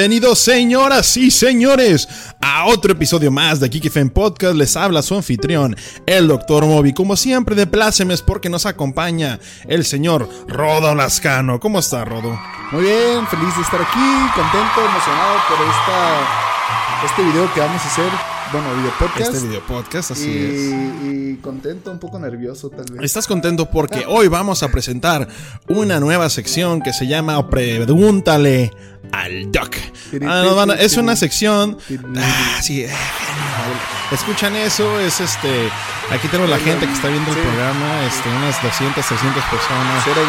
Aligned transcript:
Bienvenidos, 0.00 0.38
señoras 0.38 1.14
y 1.18 1.30
señores, 1.30 2.08
a 2.40 2.64
otro 2.64 2.92
episodio 2.92 3.30
más 3.30 3.60
de 3.60 3.68
Kiki 3.68 3.90
Podcast. 4.08 4.54
Les 4.54 4.74
habla 4.74 5.02
su 5.02 5.14
anfitrión, 5.14 5.76
el 6.06 6.26
Dr. 6.26 6.64
Moby. 6.64 6.94
Como 6.94 7.16
siempre, 7.16 7.54
de 7.54 7.66
plácemes 7.66 8.22
porque 8.22 8.48
nos 8.48 8.64
acompaña 8.64 9.38
el 9.68 9.84
señor 9.84 10.26
Rodo 10.48 10.94
Lascano. 10.94 11.60
¿Cómo 11.60 11.80
está, 11.80 12.06
Rodo? 12.06 12.40
Muy 12.72 12.84
bien, 12.84 13.26
feliz 13.26 13.54
de 13.54 13.60
estar 13.60 13.82
aquí, 13.82 14.30
contento, 14.34 14.80
emocionado 14.88 15.36
por 15.50 15.66
esta, 15.68 17.04
este 17.04 17.22
video 17.22 17.52
que 17.52 17.60
vamos 17.60 17.82
a 17.82 17.86
hacer. 17.86 18.10
Bueno, 18.52 18.74
video 18.76 18.92
podcast. 18.98 19.34
Este 19.34 19.48
video 19.48 19.66
podcast, 19.66 20.10
así 20.12 20.30
y, 20.30 20.38
es. 20.38 21.12
y 21.12 21.36
contento, 21.42 21.92
un 21.92 21.98
poco 21.98 22.18
nervioso 22.18 22.70
tal 22.70 22.86
vez. 22.90 23.02
Estás 23.02 23.26
contento 23.26 23.70
porque 23.70 24.06
hoy 24.08 24.28
vamos 24.28 24.62
a 24.62 24.70
presentar 24.70 25.28
una 25.68 26.00
nueva 26.00 26.30
sección 26.30 26.80
que 26.80 26.94
se 26.94 27.06
llama 27.06 27.50
Pregúntale 27.50 28.72
al 29.12 29.50
Doc. 29.50 29.76
Ah, 30.26 30.64
no, 30.66 30.72
es 30.74 30.96
una 30.96 31.16
sección. 31.16 31.78
Ah, 32.16 32.58
sí, 32.62 32.82
eh, 32.84 32.90
Escuchan 34.12 34.56
eso, 34.56 34.98
es 34.98 35.20
este. 35.20 35.68
Aquí 36.10 36.26
tenemos 36.26 36.50
la 36.50 36.58
gente 36.58 36.84
que 36.86 36.92
está 36.92 37.06
viendo 37.06 37.30
el 37.30 37.36
Sí. 37.36 37.42
programa, 37.42 38.04
este, 38.04 38.28
unas 38.28 38.60
200, 38.60 39.06
300 39.06 39.44
personas. 39.44 40.02
Cero, 40.04 40.20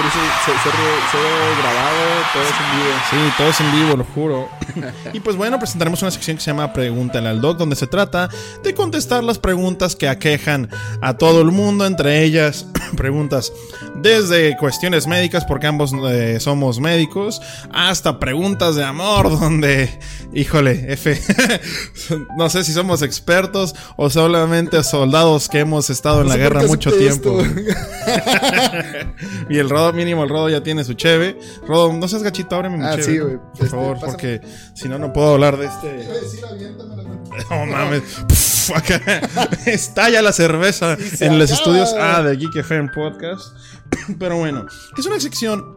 grabado, 1.60 2.24
todo 2.34 2.44
es 2.44 2.50
en 2.50 2.78
vivo. 2.78 2.94
Sí, 3.10 3.34
todos 3.38 3.62
en 3.62 3.72
vivo, 3.72 3.98
lo 3.98 4.04
juro. 4.04 4.50
y 5.14 5.20
pues 5.20 5.36
bueno, 5.36 5.58
presentaremos 5.58 6.02
una 6.04 6.12
sección 6.12 6.38
que 6.38 6.44
se 6.44 6.52
llama 6.52 6.72
Pregúntale 6.74 7.30
al 7.30 7.42
Doc, 7.42 7.58
donde 7.58 7.76
se 7.76 7.88
trata 7.88 8.30
de 8.64 8.74
contestar 8.76 9.24
las 9.24 9.40
preguntas 9.40 9.96
que 9.96 10.08
aquejan 10.08 10.70
a 11.02 11.16
todo 11.18 11.42
el 11.42 11.52
mundo, 11.52 11.86
entre 11.88 12.24
ellas 12.24 12.68
preguntas 12.96 13.52
desde 14.02 14.56
cuestiones 14.58 15.08
médicas, 15.08 15.46
porque 15.46 15.68
ambos 15.68 15.94
eh, 16.10 16.40
somos 16.40 16.80
médicos, 16.80 17.42
hasta 17.72 18.20
preguntas 18.20 18.76
de 18.76 18.84
amor, 18.84 19.30
donde, 19.40 19.90
híjole, 20.34 20.94
F, 20.94 21.20
no 22.38 22.50
sé 22.50 22.64
si 22.64 22.74
somos 22.74 23.02
expertos 23.02 23.76
o 23.98 24.10
solamente 24.10 24.84
soldados 24.84 25.50
que 25.50 25.60
hemos 25.60 25.90
estado 25.90 26.22
en 26.22 26.30
la 26.30 26.38
guerra 26.38 26.64
mucho 26.64 26.92
tiempo. 26.92 27.42
y 29.50 29.58
el 29.58 29.70
Rodo, 29.70 29.94
mínimo, 29.94 30.24
el 30.24 30.30
Rodo 30.30 30.50
ya 30.50 30.62
tiene 30.64 30.84
su 30.84 30.94
cheve. 30.94 31.38
Rodo, 31.68 31.94
no 31.94 32.08
seas 32.08 32.24
gachito, 32.24 32.56
ábreme 32.56 32.78
mi 32.78 32.86
Ah, 32.86 32.92
cheve. 32.92 33.04
sí, 33.04 33.18
güey. 33.20 33.38
Por 33.38 33.52
Este, 33.54 33.66
favor, 33.68 33.94
pásame. 33.96 34.12
porque 34.12 34.42
si 34.76 34.90
no, 34.90 34.98
no 35.00 35.14
puedo 35.14 35.34
hablar 35.34 35.58
de 35.58 35.66
este. 35.68 36.08
No 37.50 37.66
mames. 37.66 38.02
Pff, 38.28 38.72
acá 38.76 39.02
estalla 39.66 40.22
la 40.22 40.34
cerveza 40.34 40.98
en 41.20 41.40
los 41.40 41.52
acaba. 41.52 41.82
estudios 41.82 41.94
A 41.94 42.22
de 42.24 42.36
Geek 42.38 42.56
FM 42.58 42.90
Podcast. 42.94 43.42
Pero 44.20 44.38
bueno, 44.38 44.66
es 44.98 45.06
una 45.06 45.20
sección 45.20 45.76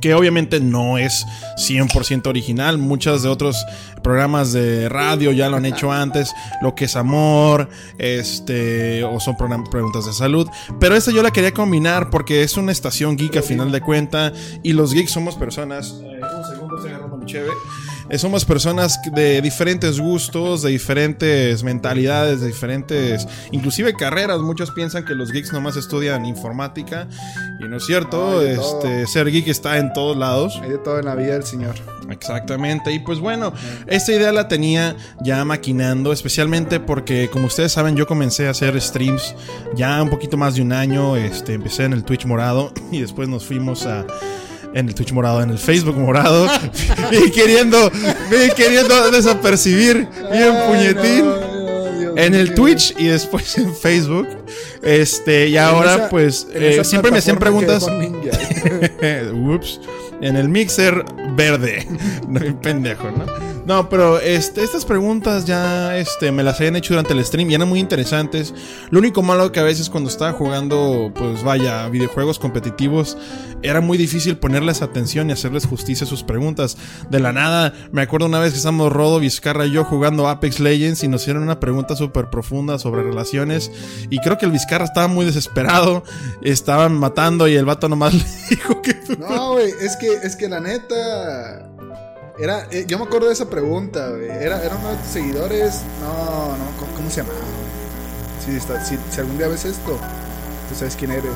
que 0.00 0.14
obviamente 0.14 0.60
no 0.60 0.98
es 0.98 1.24
100% 1.56 2.26
original. 2.26 2.76
Muchos 2.76 3.22
de 3.22 3.28
otros 3.28 3.64
programas 4.02 4.52
de 4.52 4.88
radio 4.88 5.30
ya 5.30 5.48
lo 5.48 5.56
han 5.56 5.64
hecho 5.64 5.92
antes. 5.92 6.32
Lo 6.60 6.74
que 6.74 6.86
es 6.86 6.96
amor, 6.96 7.68
este, 7.98 9.04
o 9.04 9.20
son 9.20 9.36
preguntas 9.36 10.04
de 10.06 10.12
salud. 10.12 10.48
Pero 10.80 10.96
esta 10.96 11.12
yo 11.12 11.22
la 11.22 11.30
quería 11.30 11.54
combinar 11.54 12.10
porque 12.10 12.42
es 12.42 12.56
una 12.56 12.72
estación 12.72 13.16
geek 13.16 13.36
a 13.36 13.42
final 13.42 13.70
de 13.70 13.80
cuenta. 13.80 14.32
Y 14.62 14.72
los 14.72 14.92
geeks 14.92 15.12
somos 15.12 15.36
personas. 15.36 16.00
eh, 16.02 16.20
un 16.36 16.44
segundo, 16.44 16.76
estoy 16.76 16.90
agarrando 16.90 17.16
mi 17.16 17.26
cheve. 17.26 17.50
Eh, 18.12 18.18
somos 18.18 18.44
personas 18.44 19.00
de 19.10 19.40
diferentes 19.40 19.98
gustos, 19.98 20.60
de 20.60 20.68
diferentes 20.68 21.64
mentalidades, 21.64 22.42
de 22.42 22.48
diferentes, 22.48 23.26
inclusive 23.52 23.94
carreras. 23.94 24.38
Muchos 24.42 24.70
piensan 24.70 25.06
que 25.06 25.14
los 25.14 25.32
geeks 25.32 25.50
nomás 25.50 25.76
estudian 25.76 26.26
informática 26.26 27.08
y 27.58 27.64
no 27.64 27.78
es 27.78 27.86
cierto. 27.86 28.40
Ay, 28.40 28.48
este, 28.48 29.06
ser 29.06 29.30
geek 29.30 29.48
está 29.48 29.78
en 29.78 29.94
todos 29.94 30.14
lados. 30.14 30.60
Hay 30.62 30.68
de 30.68 30.76
todo 30.76 30.98
en 30.98 31.06
la 31.06 31.14
vida 31.14 31.32
del 31.32 31.44
señor. 31.44 31.74
Exactamente, 32.10 32.92
y 32.92 32.98
pues 32.98 33.18
bueno, 33.18 33.54
esta 33.86 34.12
idea 34.12 34.30
la 34.30 34.46
tenía 34.46 34.94
ya 35.22 35.42
maquinando, 35.46 36.12
especialmente 36.12 36.80
porque 36.80 37.30
como 37.32 37.46
ustedes 37.46 37.72
saben 37.72 37.96
yo 37.96 38.06
comencé 38.06 38.46
a 38.46 38.50
hacer 38.50 38.78
streams 38.78 39.34
ya 39.74 40.02
un 40.02 40.10
poquito 40.10 40.36
más 40.36 40.56
de 40.56 40.60
un 40.60 40.72
año, 40.72 41.16
este, 41.16 41.54
empecé 41.54 41.84
en 41.84 41.94
el 41.94 42.04
Twitch 42.04 42.26
morado 42.26 42.74
y 42.92 43.00
después 43.00 43.30
nos 43.30 43.46
fuimos 43.46 43.86
a... 43.86 44.04
En 44.74 44.88
el 44.88 44.94
Twitch 44.94 45.12
morado, 45.12 45.42
en 45.42 45.50
el 45.50 45.58
Facebook 45.58 45.96
morado, 45.96 46.48
y 47.10 47.30
queriendo, 47.30 47.90
y 48.30 48.54
queriendo 48.54 49.10
desapercibir 49.10 50.08
bien 50.32 50.54
puñetín 50.66 51.52
en 52.16 52.34
el 52.34 52.54
Twitch 52.54 52.94
y 52.98 53.06
después 53.06 53.56
en 53.58 53.74
Facebook. 53.74 54.28
Este, 54.82 55.48
y 55.48 55.56
ahora, 55.56 56.08
pues, 56.08 56.46
eh, 56.52 56.82
siempre 56.84 57.10
me 57.10 57.18
hacían 57.18 57.38
preguntas. 57.38 57.86
Ups. 59.32 59.80
En 60.20 60.36
el 60.36 60.48
mixer 60.48 61.04
verde. 61.36 61.86
No, 62.28 62.40
pendejo, 62.60 63.10
¿no? 63.10 63.51
No, 63.64 63.88
pero 63.88 64.18
este, 64.18 64.64
estas 64.64 64.84
preguntas 64.84 65.44
ya 65.44 65.96
este, 65.96 66.32
me 66.32 66.42
las 66.42 66.58
habían 66.58 66.74
hecho 66.74 66.94
durante 66.94 67.12
el 67.12 67.24
stream 67.24 67.50
y 67.50 67.54
eran 67.54 67.68
muy 67.68 67.78
interesantes. 67.78 68.52
Lo 68.90 68.98
único 68.98 69.22
malo 69.22 69.52
que 69.52 69.60
a 69.60 69.62
veces 69.62 69.88
cuando 69.88 70.10
estaba 70.10 70.32
jugando, 70.32 71.12
pues 71.14 71.44
vaya, 71.44 71.88
videojuegos 71.88 72.40
competitivos, 72.40 73.16
era 73.62 73.80
muy 73.80 73.98
difícil 73.98 74.36
ponerles 74.36 74.82
atención 74.82 75.30
y 75.30 75.32
hacerles 75.32 75.66
justicia 75.66 76.04
a 76.04 76.08
sus 76.08 76.24
preguntas. 76.24 76.76
De 77.08 77.20
la 77.20 77.32
nada, 77.32 77.72
me 77.92 78.02
acuerdo 78.02 78.26
una 78.26 78.40
vez 78.40 78.52
que 78.52 78.56
estábamos 78.56 78.92
Rodo, 78.92 79.20
Vizcarra 79.20 79.64
y 79.66 79.70
yo 79.70 79.84
jugando 79.84 80.28
Apex 80.28 80.58
Legends 80.58 81.04
y 81.04 81.08
nos 81.08 81.22
hicieron 81.22 81.44
una 81.44 81.60
pregunta 81.60 81.94
súper 81.94 82.30
profunda 82.30 82.80
sobre 82.80 83.04
relaciones. 83.04 83.70
Y 84.10 84.18
creo 84.18 84.38
que 84.38 84.46
el 84.46 84.52
Vizcarra 84.52 84.84
estaba 84.84 85.06
muy 85.06 85.24
desesperado. 85.24 86.02
Estaban 86.42 86.94
matando 86.94 87.46
y 87.46 87.54
el 87.54 87.64
vato 87.64 87.88
nomás 87.88 88.14
le 88.14 88.24
dijo 88.50 88.82
que 88.82 88.96
No, 89.18 89.52
güey, 89.52 89.70
es 89.80 89.96
que, 89.96 90.12
es 90.12 90.34
que 90.34 90.48
la 90.48 90.60
neta. 90.60 91.71
Era, 92.38 92.66
eh, 92.70 92.84
yo 92.88 92.98
me 92.98 93.04
acuerdo 93.04 93.26
de 93.28 93.34
esa 93.34 93.48
pregunta, 93.48 94.08
güey. 94.10 94.24
Era, 94.30 94.62
era 94.62 94.74
uno 94.76 94.90
de 94.90 94.96
tus 94.96 95.08
seguidores. 95.08 95.80
No, 96.00 96.56
no, 96.56 96.64
¿cómo, 96.78 96.92
cómo 96.96 97.10
se 97.10 97.18
llamaba? 97.22 97.38
Si, 98.44 98.56
está- 98.56 98.84
si, 98.84 98.98
si 99.10 99.20
algún 99.20 99.38
día 99.38 99.48
ves 99.48 99.64
esto, 99.64 99.98
tú 100.68 100.74
sabes 100.76 100.96
quién 100.96 101.12
eres. 101.12 101.32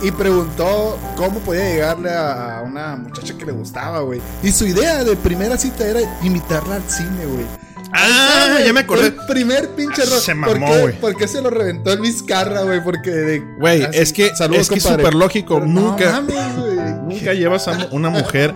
Y 0.00 0.10
preguntó 0.12 0.96
cómo 1.16 1.40
podía 1.40 1.64
llegarle 1.68 2.10
a 2.14 2.62
una 2.64 2.96
muchacha 2.96 3.34
que 3.36 3.44
le 3.44 3.52
gustaba, 3.52 4.00
güey. 4.00 4.20
Y 4.42 4.50
su 4.52 4.64
idea 4.66 5.04
de 5.04 5.16
primera 5.16 5.56
cita 5.58 5.86
era 5.86 6.00
invitarla 6.22 6.76
al 6.76 6.88
cine, 6.88 7.26
güey. 7.26 7.44
Ah, 7.92 8.48
güey, 8.52 8.64
ya 8.66 8.72
me 8.72 8.80
acordé. 8.80 9.06
El 9.08 9.16
primer 9.26 9.70
pinche 9.70 10.02
Ah, 10.02 10.04
error. 10.06 10.20
se 10.20 10.34
¿Por 10.34 10.58
mamó, 10.60 10.78
güey. 10.78 11.00
¿Por 11.00 11.16
qué 11.16 11.26
se 11.26 11.40
lo 11.42 11.50
reventó 11.50 11.92
el 11.92 12.00
Vizcarra, 12.00 12.62
güey? 12.62 12.82
Porque 12.82 13.10
de. 13.10 13.40
Güey, 13.58 13.86
es 13.92 14.12
que 14.12 14.34
saludos, 14.36 14.62
es 14.62 14.68
que 14.70 14.80
súper 14.80 15.14
lógico. 15.14 15.54
Pero 15.56 15.66
nunca, 15.66 16.12
No 16.12 16.22
mames, 16.22 16.96
nunca 17.02 17.32
llevas 17.34 17.66
a 17.66 17.88
una 17.90 18.10
mujer 18.10 18.54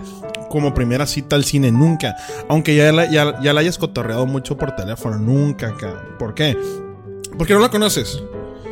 como 0.53 0.71
primera 0.75 1.07
cita 1.07 1.35
al 1.35 1.45
cine, 1.45 1.71
nunca. 1.71 2.15
Aunque 2.47 2.75
ya 2.75 2.91
la, 2.91 3.09
ya, 3.09 3.41
ya 3.41 3.53
la 3.53 3.61
hayas 3.61 3.79
cotorreado 3.79 4.27
mucho 4.27 4.55
por 4.55 4.75
teléfono, 4.75 5.17
nunca, 5.17 5.75
cabrón. 5.75 6.15
¿Por 6.19 6.35
qué? 6.35 6.55
Porque 7.39 7.55
no 7.55 7.59
la 7.59 7.69
conoces. 7.69 8.21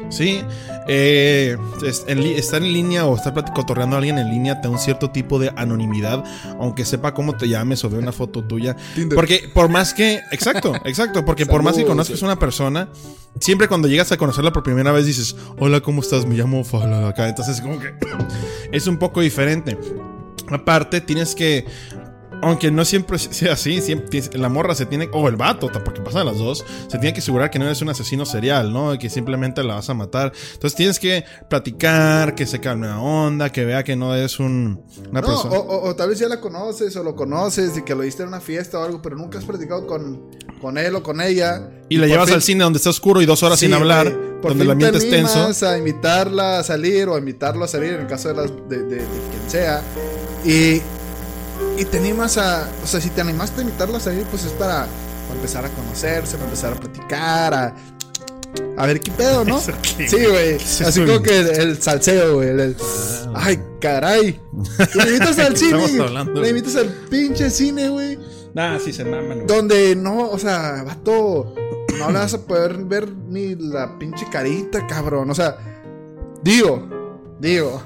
Sí, 0.10 0.44
eh, 0.88 1.58
estar 1.84 2.62
en 2.62 2.72
línea 2.72 3.08
o 3.08 3.16
estar 3.16 3.34
cotorreando 3.52 3.96
a 3.96 3.98
alguien 3.98 4.20
en 4.20 4.30
línea 4.30 4.62
te 4.62 4.68
da 4.68 4.70
un 4.70 4.78
cierto 4.78 5.10
tipo 5.10 5.40
de 5.40 5.52
anonimidad, 5.56 6.24
aunque 6.60 6.86
sepa 6.86 7.16
cómo 7.16 7.36
te 7.36 7.50
llames 7.50 7.84
o 7.84 7.90
ve 7.90 7.98
una 7.98 8.12
foto 8.12 8.44
tuya. 8.44 8.76
Tinder. 8.94 9.16
Porque 9.16 9.50
por 9.52 9.70
más 9.70 9.96
que, 9.96 10.22
exacto, 10.32 10.76
exacto, 10.86 11.26
porque 11.26 11.48
por 11.48 11.64
más 11.64 11.78
que 11.78 11.86
conozcas 11.86 12.18
a 12.18 12.20
güey. 12.20 12.32
una 12.32 12.40
persona, 12.40 12.90
siempre 13.40 13.68
cuando 13.68 13.88
llegas 13.88 14.12
a 14.12 14.18
conocerla 14.18 14.54
por 14.54 14.62
primera 14.62 14.92
vez 14.92 15.08
dices, 15.08 15.36
hola, 15.58 15.80
¿cómo 15.80 16.02
estás? 16.02 16.28
Me 16.28 16.36
llamo 16.36 16.64
Fala 16.64 17.08
acá. 17.08 17.28
Entonces, 17.28 17.60
como 17.60 17.80
que 17.80 17.96
es 18.72 18.86
un 18.86 18.98
poco 18.98 19.22
diferente. 19.22 19.80
Aparte, 20.50 21.02
tienes 21.02 21.36
que. 21.36 21.66
Aunque 22.44 22.72
no 22.72 22.84
siempre 22.86 23.20
sea 23.20 23.54
así, 23.54 23.82
siempre 23.82 24.20
la 24.34 24.50
morra 24.50 24.74
se 24.74 24.88
tiene, 24.88 25.08
o 25.14 25.28
el 25.28 25.36
vato, 25.36 25.70
porque 25.86 26.02
pasan 26.02 26.26
las 26.26 26.40
dos, 26.40 26.66
se 26.88 26.98
tiene 26.98 27.14
que 27.14 27.20
asegurar 27.20 27.52
que 27.52 27.60
no 27.60 27.66
eres 27.66 27.84
un 27.84 27.90
asesino 27.90 28.26
serial, 28.26 28.74
¿no? 28.74 28.98
Que 28.98 29.12
simplemente 29.12 29.62
la 29.64 29.76
vas 29.76 29.92
a 29.92 29.94
matar. 29.94 30.32
Entonces 30.54 30.76
tienes 30.76 30.98
que 30.98 31.24
platicar, 31.52 32.34
que 32.34 32.48
se 32.48 32.60
calme 32.60 32.88
la 32.88 33.00
onda, 33.00 33.52
que 33.52 33.64
vea 33.64 33.84
que 33.84 33.96
no 33.96 34.16
es 34.16 34.40
un, 34.40 34.84
una 35.12 35.22
No, 35.22 35.28
persona. 35.28 35.56
o, 35.56 35.60
o- 35.60 35.90
o 35.90 35.96
tal 35.96 36.10
vez 36.10 36.18
ya 36.18 36.28
la 36.28 36.40
conoces 36.42 36.96
o 36.96 37.04
lo 37.04 37.16
conoces 37.16 37.78
y 37.78 37.84
que 37.84 37.94
lo 37.94 38.02
viste 38.02 38.24
en 38.24 38.30
una 38.30 38.42
fiesta 38.42 38.80
o 38.80 38.84
algo, 38.86 39.04
pero 39.04 39.16
nunca 39.18 39.38
has 39.38 39.46
platicado 39.46 39.86
con, 39.86 40.32
con 40.60 40.80
él 40.80 40.96
o 40.96 41.04
con 41.04 41.22
ella. 41.22 41.70
y 41.90 41.98
la 41.98 42.08
llevas 42.08 42.26
fin- 42.26 42.36
al 42.36 42.42
cine 42.42 42.64
donde 42.64 42.78
está 42.78 42.90
oscuro 42.90 43.22
y 43.22 43.28
dos 43.28 43.44
horas 43.44 43.60
Sí, 43.60 43.68
sin 43.68 43.76
hablar, 43.76 44.12
por 44.42 44.58
donde 44.58 44.72
ambiente 44.72 44.98
te 45.00 45.06
es 45.06 45.12
tenso. 45.12 45.68
a 45.68 45.78
invitarla 45.78 46.58
a 46.58 46.64
salir 46.64 47.08
o 47.08 47.14
a 47.14 47.20
invitarlo 47.20 47.64
a 47.66 47.68
salir 47.68 47.94
en 47.94 48.02
el 48.02 48.08
caso 48.08 48.30
de, 48.30 48.34
las, 48.36 48.52
de, 48.68 48.80
de- 48.80 48.96
de 48.96 49.06
quien 49.06 49.48
sea. 49.50 49.84
Y, 50.46 50.82
y 51.78 51.86
te 51.86 51.98
animas 51.98 52.38
a. 52.38 52.70
O 52.84 52.88
sea, 52.88 53.00
si 53.02 53.10
te 53.10 53.22
animaste 53.22 53.60
a 53.62 53.64
invitarla 53.64 53.98
a 53.98 54.02
salir, 54.02 54.24
pues 54.26 54.44
es 54.46 54.52
para, 54.54 54.88
para 55.28 55.36
empezar 55.36 55.66
a 55.66 55.70
conocerse, 55.70 56.34
para 56.38 56.46
empezar 56.46 56.74
a 56.74 56.76
platicar, 56.76 57.54
a. 57.54 57.76
A 58.78 58.86
ver 58.86 59.00
qué 59.00 59.12
pedo, 59.12 59.46
¿no? 59.46 59.62
Sí, 59.62 60.26
güey. 60.26 60.56
Así 60.56 61.06
como 61.06 61.22
que 61.22 61.40
el, 61.40 61.48
el 61.50 61.82
salseo, 61.82 62.36
güey. 62.36 62.50
el- 62.50 62.60
el- 62.60 62.76
Ay, 63.34 63.62
caray. 63.80 64.42
Le 64.96 65.04
invitas 65.08 65.40
al 65.40 65.56
cine. 65.56 65.88
Le 66.36 66.50
invitas 66.50 66.76
al 66.76 66.88
pinche 67.10 67.50
cine, 67.50 67.88
güey. 67.90 68.20
Nah, 68.54 68.78
sí 68.80 68.92
se 68.92 69.06
maman, 69.06 69.36
güey. 69.46 69.48
Donde 69.48 69.96
no, 69.96 70.30
o 70.30 70.38
sea, 70.38 70.84
vato, 70.86 71.56
no 71.98 72.08
le 72.12 72.20
vas 72.20 72.34
a 72.34 72.40
poder 72.42 72.76
ver 72.84 73.08
ni 73.30 73.56
la 73.56 73.98
pinche 73.98 74.26
carita, 74.30 74.86
cabrón. 74.86 75.30
O 75.30 75.36
sea, 75.36 75.56
digo, 76.44 76.90
digo, 77.40 77.82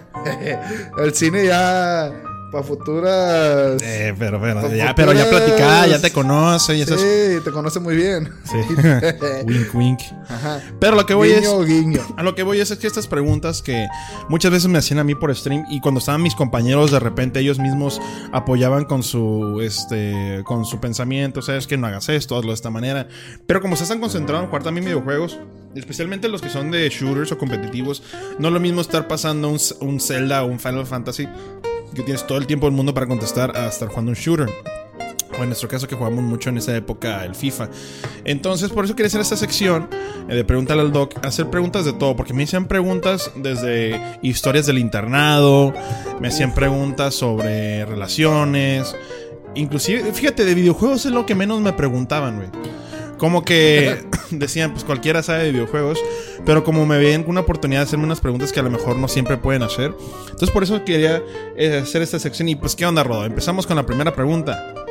el 0.98 1.14
cine 1.14 1.46
ya 1.46 2.12
para 2.52 2.64
futuras. 2.64 3.82
Eh, 3.82 4.14
pero, 4.18 4.40
pero, 4.40 4.62
Pa' 4.62 4.70
ya, 4.74 4.96
pero 4.96 5.14
ya 5.14 5.26
futuras- 5.26 5.42
platicaba, 5.44 5.88
ya 5.88 6.02
te 6.02 6.12
conoce 6.12 6.78
y 6.78 6.82
esas. 6.82 7.00
Sí, 7.02 7.40
te 7.44 7.52
conoce 7.52 7.80
muy 7.80 7.96
bien. 7.96 8.30
Sí. 8.44 8.58
wink, 9.46 9.74
wink. 9.76 10.00
Ajá. 10.30 10.62
Pero 10.80 10.96
lo 10.96 11.06
que 11.06 11.14
voy 11.14 11.32
es. 11.32 11.48
Guiño. 11.66 12.02
A 12.18 12.24
lo 12.24 12.36
que 12.36 12.44
voy 12.44 12.60
es, 12.60 12.72
es 12.72 12.78
que 12.78 12.88
estas 12.88 13.08
preguntas 13.08 13.62
que 13.62 13.88
muchas 14.30 14.52
veces 14.52 14.70
me 14.70 14.78
hacían 14.78 15.00
a 15.00 15.04
mí 15.04 15.16
por 15.16 15.36
stream 15.36 15.66
y 15.70 15.80
cuando 15.82 16.00
estaban 16.00 16.22
mis 16.22 16.36
compañeros 16.36 16.92
de 16.92 17.00
repente 17.00 17.40
ellos 17.40 17.60
mismos 17.60 18.02
apoyaban 18.32 18.86
con 18.86 19.04
su 19.04 19.60
este 19.62 20.42
con 20.46 20.66
su 20.66 20.80
pensamiento, 20.80 21.42
sabes 21.42 21.68
que 21.68 21.78
no 21.78 21.88
hagas 21.88 22.10
esto, 22.10 22.38
hazlo 22.38 22.52
de 22.52 22.56
esta 22.56 22.70
manera, 22.70 23.08
pero 23.48 23.62
como 23.62 23.76
se 23.76 23.84
están 23.84 24.00
concentrados 24.00 24.44
en 24.44 24.50
jugar 24.50 24.64
también 24.64 24.86
videojuegos, 24.86 25.40
especialmente 25.76 26.28
los 26.30 26.42
que 26.42 26.50
son 26.50 26.72
de 26.72 26.88
shooters 26.90 27.32
o 27.32 27.38
competitivos, 27.38 28.04
no 28.40 28.48
es 28.50 28.54
lo 28.54 28.60
mismo 28.60 28.82
estar 28.82 29.08
pasando 29.08 29.50
un, 29.50 29.60
un 29.82 30.00
Zelda 30.00 30.44
o 30.44 30.48
un 30.48 30.60
Final 30.60 30.86
Fantasy 30.86 31.28
que 31.96 32.04
tienes 32.04 32.28
todo 32.28 32.38
el 32.38 32.46
tiempo 32.46 32.68
del 32.68 32.76
mundo 32.76 32.94
para 32.94 33.08
contestar 33.08 33.56
a 33.58 33.68
estar 33.68 33.88
jugando 33.88 34.12
un 34.12 34.16
shooter. 34.16 34.50
O 35.38 35.42
en 35.42 35.50
nuestro 35.50 35.68
caso 35.68 35.88
que 35.88 35.96
jugamos 35.96 36.24
mucho 36.24 36.50
en 36.50 36.58
esa 36.58 36.76
época 36.76 37.26
el 37.26 37.36
FIFA. 37.36 37.70
Entonces, 38.24 38.70
por 38.70 38.86
eso 38.86 38.96
quería 38.96 39.08
hacer 39.08 39.22
esta 39.22 39.36
sección 39.36 39.90
eh, 40.30 40.36
de 40.36 40.44
Pregúntale 40.46 40.82
al 40.82 40.92
Doc. 40.92 41.14
Hacer 41.26 41.50
preguntas 41.50 41.84
de 41.84 41.94
todo. 41.94 42.16
Porque 42.16 42.34
me 42.34 42.44
hacían 42.44 42.68
preguntas 42.68 43.32
desde 43.36 44.00
historias 44.22 44.66
del 44.66 44.78
internado. 44.78 45.74
Me 46.22 46.30
hacían 46.30 46.54
preguntas 46.54 47.16
sobre 47.16 47.86
relaciones. 47.86 48.96
Inclusive, 49.56 50.14
fíjate, 50.14 50.46
de 50.46 50.54
videojuegos 50.54 51.06
es 51.06 51.12
lo 51.12 51.26
que 51.26 51.36
menos 51.36 51.60
me 51.60 51.74
preguntaban, 51.74 52.38
güey. 52.38 52.50
Como 53.18 53.44
que 53.44 54.06
decían, 54.32 54.72
pues 54.72 54.84
cualquiera 54.84 55.24
sabe 55.24 55.46
de 55.46 55.52
videojuegos, 55.52 56.00
pero 56.46 56.64
como 56.64 56.86
me 56.86 56.98
veían 56.98 57.24
una 57.28 57.42
oportunidad 57.42 57.82
de 57.82 57.86
hacerme 57.86 58.06
unas 58.06 58.22
preguntas 58.22 58.52
que 58.52 58.60
a 58.60 58.64
lo 58.64 58.70
mejor 58.70 58.98
no 58.98 59.08
siempre 59.08 59.38
pueden 59.38 59.64
hacer. 59.64 59.94
Entonces 60.24 60.52
por 60.52 60.64
eso 60.64 60.84
quería 60.84 61.24
eh, 61.58 61.80
hacer 61.84 62.02
esta 62.02 62.20
sección. 62.20 62.50
Y 62.50 62.56
pues, 62.56 62.76
¿qué 62.76 62.86
onda, 62.86 63.04
Rodo? 63.04 63.26
Empezamos 63.26 63.66
con 63.66 63.76
la 63.76 63.86
primera 63.86 64.14
pregunta. 64.14 64.85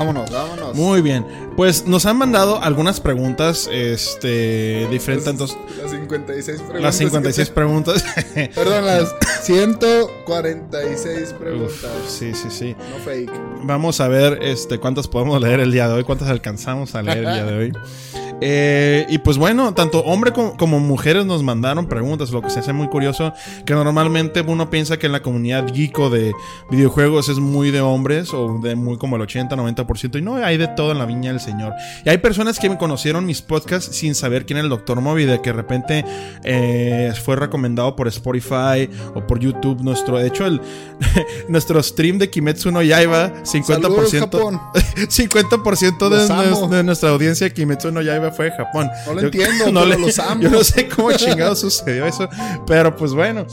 Vámonos, 0.00 0.30
vámonos. 0.30 0.74
Muy 0.76 1.02
bien. 1.02 1.26
Pues 1.56 1.86
nos 1.86 2.06
han 2.06 2.16
mandado 2.16 2.58
algunas 2.62 3.00
preguntas, 3.00 3.68
este, 3.70 4.88
diferentes. 4.88 5.28
Entonces, 5.28 5.58
Las 5.78 5.90
56 5.90 6.56
preguntas. 6.56 6.82
las 6.82 6.94
56 6.96 7.50
preguntas. 7.50 8.04
Perdón, 8.54 8.86
las 8.86 9.14
146 9.42 11.34
preguntas. 11.38 11.84
Uf, 11.84 12.08
sí, 12.08 12.32
sí, 12.34 12.48
sí. 12.50 12.74
No 12.96 13.04
fake. 13.04 13.30
Vamos 13.64 14.00
a 14.00 14.08
ver 14.08 14.38
este, 14.42 14.78
cuántas 14.78 15.06
podemos 15.06 15.38
leer 15.38 15.60
el 15.60 15.70
día 15.70 15.86
de 15.86 15.92
hoy, 15.94 16.04
cuántas 16.04 16.28
alcanzamos 16.30 16.94
a 16.94 17.02
leer 17.02 17.18
el 17.18 17.24
día 17.34 17.44
de 17.44 17.58
hoy. 17.58 17.72
Eh, 18.40 19.06
y 19.08 19.18
pues 19.18 19.36
bueno, 19.38 19.74
tanto 19.74 20.00
hombre 20.00 20.32
como, 20.32 20.56
como 20.56 20.80
mujeres 20.80 21.26
nos 21.26 21.42
mandaron 21.42 21.86
preguntas, 21.86 22.30
lo 22.30 22.40
que 22.42 22.50
se 22.50 22.60
hace 22.60 22.72
muy 22.72 22.88
curioso, 22.88 23.32
que 23.66 23.74
normalmente 23.74 24.40
uno 24.40 24.70
piensa 24.70 24.98
que 24.98 25.06
en 25.06 25.12
la 25.12 25.20
comunidad 25.22 25.66
geeko 25.74 26.10
de 26.10 26.32
videojuegos 26.70 27.28
es 27.28 27.38
muy 27.38 27.70
de 27.70 27.80
hombres 27.80 28.32
o 28.32 28.58
de 28.62 28.74
muy 28.76 28.96
como 28.98 29.16
el 29.16 29.22
80-90% 29.22 30.18
y 30.18 30.22
no, 30.22 30.36
hay 30.36 30.56
de 30.56 30.68
todo 30.68 30.92
en 30.92 30.98
la 30.98 31.04
viña 31.06 31.30
del 31.32 31.40
señor. 31.40 31.72
Y 32.04 32.08
hay 32.08 32.18
personas 32.18 32.58
que 32.58 32.68
me 32.70 32.78
conocieron 32.78 33.26
mis 33.26 33.42
podcasts 33.42 33.94
sin 33.96 34.14
saber 34.14 34.46
quién 34.46 34.56
era 34.58 34.64
el 34.64 34.70
Dr. 34.70 35.00
Moby, 35.00 35.24
de 35.24 35.40
que 35.40 35.50
de 35.50 35.56
repente 35.56 36.04
eh, 36.44 37.12
fue 37.24 37.36
recomendado 37.36 37.94
por 37.96 38.08
Spotify 38.08 38.88
o 39.14 39.26
por 39.26 39.38
YouTube 39.38 39.82
nuestro, 39.82 40.18
de 40.18 40.26
hecho 40.28 40.46
el 40.46 40.60
nuestro 41.48 41.82
stream 41.82 42.18
de 42.18 42.30
Kimetsu 42.30 42.70
no 42.70 42.82
Yaiba, 42.82 43.32
50%, 43.42 43.64
Saludos, 43.64 44.12
Japón. 44.18 44.60
50% 44.74 46.08
de, 46.08 46.16
nues- 46.34 46.68
de 46.68 46.82
nuestra 46.84 47.10
audiencia 47.10 47.46
de 47.46 47.52
Kimetsu 47.54 47.90
no 47.90 48.00
Yaiba 48.02 48.29
fue 48.30 48.46
de 48.46 48.52
Japón. 48.52 48.90
No 49.06 49.14
lo 49.14 49.20
entiendo, 49.20 49.64
pero 49.64 49.84
los 49.84 50.18
amo. 50.18 50.42
Yo 50.42 50.50
no 50.50 50.64
sé 50.64 50.88
cómo 50.88 51.12
chingado 51.12 51.54
sucedió 51.54 52.06
eso, 52.06 52.28
pero 52.66 52.94
pues 52.94 53.12
bueno. 53.12 53.46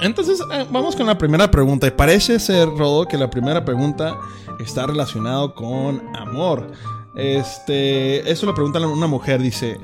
Entonces, 0.00 0.40
eh, 0.52 0.66
vamos 0.70 0.96
con 0.96 1.06
la 1.06 1.16
primera 1.16 1.50
pregunta. 1.50 1.86
Y 1.86 1.90
parece 1.90 2.38
ser, 2.38 2.68
Rodo, 2.68 3.06
que 3.06 3.16
la 3.16 3.30
primera 3.30 3.64
pregunta 3.64 4.18
está 4.58 4.86
relacionado 4.86 5.54
con 5.54 6.02
amor. 6.16 6.72
Este, 7.14 8.28
eso 8.30 8.46
lo 8.46 8.54
pregunta 8.54 8.80
una 8.80 9.06
mujer, 9.06 9.40
dice, 9.40 9.78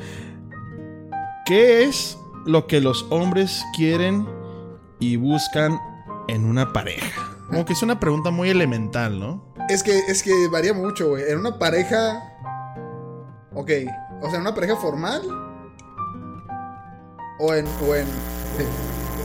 ¿qué 1.47 1.85
es 1.85 2.19
lo 2.45 2.67
que 2.67 2.81
los 2.81 3.07
hombres 3.11 3.65
quieren 3.77 4.27
y 4.99 5.17
buscan 5.17 5.79
en 6.29 6.45
una 6.45 6.73
pareja? 6.73 7.37
Como 7.47 7.65
que 7.65 7.73
es 7.73 7.83
una 7.83 8.01
pregunta 8.01 8.31
muy 8.31 8.51
elemental, 8.51 9.19
¿no? 9.19 9.55
Es 9.69 9.83
que, 9.83 9.99
es 10.09 10.23
que 10.23 10.33
varía 10.49 10.75
mucho, 10.75 11.11
güey. 11.11 11.25
En 11.31 11.39
una 11.39 11.59
pareja. 11.59 12.23
Ok. 13.61 13.71
O 14.23 14.27
sea, 14.27 14.37
en 14.37 14.41
una 14.41 14.55
pareja 14.55 14.75
formal. 14.75 15.23
O 17.39 17.55
en. 17.55 17.67
O 17.87 17.95
en. 17.95 18.07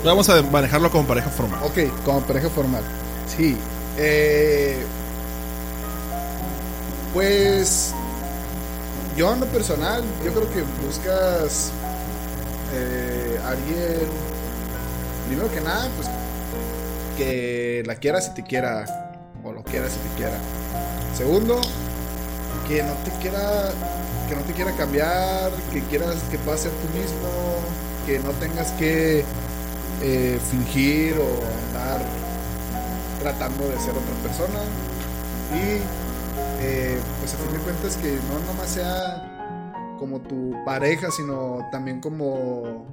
Vamos 0.03 0.27
a 0.29 0.41
manejarlo 0.43 0.91
como 0.91 1.07
pareja 1.07 1.29
formal. 1.29 1.61
Ok, 1.63 2.03
como 2.03 2.19
pareja 2.21 2.49
formal. 2.49 2.83
Sí. 3.27 3.57
Eh, 3.97 4.75
pues. 7.13 7.93
Yo 9.15 9.31
en 9.31 9.39
lo 9.39 9.45
personal, 9.45 10.03
yo 10.25 10.33
creo 10.33 10.51
que 10.51 10.63
buscas. 10.85 11.71
Eh, 12.73 13.39
alguien. 13.45 14.09
Primero 15.27 15.49
que 15.49 15.61
nada, 15.61 15.87
pues. 15.95 16.09
Que 17.17 17.83
la 17.85 17.95
quieras 17.95 18.27
y 18.27 18.33
te 18.33 18.43
quiera. 18.43 18.83
O 19.45 19.53
lo 19.53 19.63
quieras 19.63 19.93
y 19.95 20.09
te 20.09 20.15
quiera. 20.17 20.37
Segundo, 21.15 21.61
que 22.67 22.83
no 22.83 22.93
te 23.03 23.11
quiera. 23.21 23.71
Que 24.29 24.35
no 24.35 24.41
te 24.41 24.53
quiera 24.53 24.71
cambiar. 24.75 25.51
Que 25.71 25.81
quieras 25.81 26.15
que 26.31 26.37
puedas 26.39 26.61
ser 26.61 26.71
tú 26.71 26.87
mismo. 26.97 27.29
Que 28.05 28.19
no 28.19 28.29
tengas 28.31 28.71
que 28.73 29.23
eh, 30.01 30.39
fingir 30.51 31.15
o 31.19 31.27
andar 31.67 32.01
tratando 33.21 33.67
de 33.67 33.79
ser 33.79 33.91
otra 33.91 34.15
persona. 34.23 34.59
Y 35.53 35.79
eh, 36.63 36.97
pues 37.19 37.33
a 37.33 37.37
fin 37.37 37.51
de 37.57 37.59
cuentas 37.63 37.95
que 37.97 38.13
no 38.29 38.39
nomás 38.51 38.69
sea 38.69 39.31
como 39.99 40.19
tu 40.19 40.53
pareja, 40.65 41.09
sino 41.11 41.59
también 41.71 42.01
como 42.01 42.85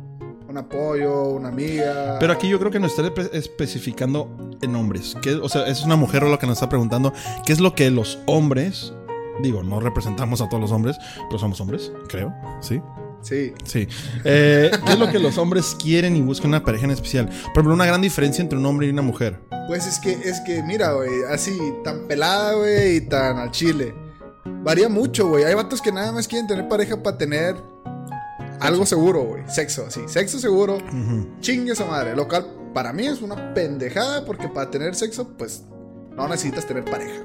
un 0.49 0.57
apoyo, 0.59 1.31
una 1.31 1.49
amiga. 1.49 2.19
Pero 2.21 2.33
aquí 2.33 2.49
yo 2.49 2.59
creo 2.59 2.71
que 2.71 2.79
nos 2.81 2.93
está 2.99 3.03
espe- 3.12 3.31
especificando 3.33 4.29
en 4.61 4.75
hombres. 4.76 5.17
¿Qué- 5.23 5.35
o 5.35 5.49
sea, 5.49 5.67
es 5.67 5.83
una 5.83 5.97
mujer 5.97 6.23
lo 6.23 6.38
que 6.38 6.47
nos 6.47 6.59
está 6.59 6.69
preguntando. 6.69 7.12
¿Qué 7.45 7.52
es 7.52 7.61
lo 7.61 7.75
que 7.75 7.91
los 7.91 8.19
hombres... 8.26 8.93
Digo, 9.41 9.62
no 9.62 9.81
representamos 9.81 10.41
a 10.41 10.49
todos 10.49 10.61
los 10.61 10.73
hombres, 10.73 10.97
pero 11.29 11.39
somos 11.39 11.61
hombres, 11.61 11.93
creo. 12.09 12.33
¿Sí? 12.61 12.81
Sí, 13.23 13.53
Sí. 13.65 13.87
Eh, 14.25 14.71
¿Qué 14.85 14.93
es 14.93 14.99
lo 14.99 15.09
que 15.11 15.21
los 15.21 15.39
hombres 15.39 15.77
quieren 15.81 16.17
y 16.17 16.21
buscan 16.21 16.49
una 16.49 16.65
pareja 16.65 16.87
en 16.87 16.91
especial? 16.91 17.27
Por 17.27 17.37
ejemplo, 17.59 17.75
una 17.75 17.87
gran 17.87 18.01
diferencia 18.01 18.43
entre 18.43 18.59
un 18.59 18.67
hombre 18.67 18.89
y 18.89 18.91
una 18.91 19.03
mujer. 19.03 19.39
pues 19.69 19.87
es 19.87 20.01
que, 20.01 20.11
es 20.29 20.41
que 20.41 20.61
mira, 20.65 20.93
güey, 20.95 21.23
así, 21.31 21.57
tan 21.85 22.09
pelada, 22.09 22.55
güey, 22.55 22.97
y 22.97 23.01
tan 23.03 23.39
al 23.39 23.53
chile. 23.53 23.95
Varía 24.65 24.89
mucho, 24.89 25.29
güey. 25.29 25.45
Hay 25.45 25.55
vatos 25.55 25.81
que 25.81 25.93
nada 25.93 26.11
más 26.11 26.27
quieren 26.27 26.49
tener 26.49 26.67
pareja 26.69 27.01
para 27.01 27.17
tener 27.17 27.55
algo 28.61 28.85
seguro, 28.87 29.23
güey. 29.23 29.43
Sexo, 29.49 29.87
así. 29.87 30.01
Sexo 30.09 30.39
seguro. 30.41 30.77
Ujú. 30.77 31.29
Chingue 31.41 31.73
esa 31.73 31.85
madre. 31.85 32.15
Lo 32.17 32.27
cual 32.29 32.47
para 32.75 32.93
mí 32.93 33.07
es 33.07 33.23
una 33.23 33.55
pendejada 33.55 34.25
porque 34.25 34.49
para 34.49 34.71
tener 34.71 34.95
sexo, 34.97 35.29
pues 35.37 35.62
no 36.17 36.27
necesitas 36.29 36.67
tener 36.67 36.85
pareja. 36.85 37.23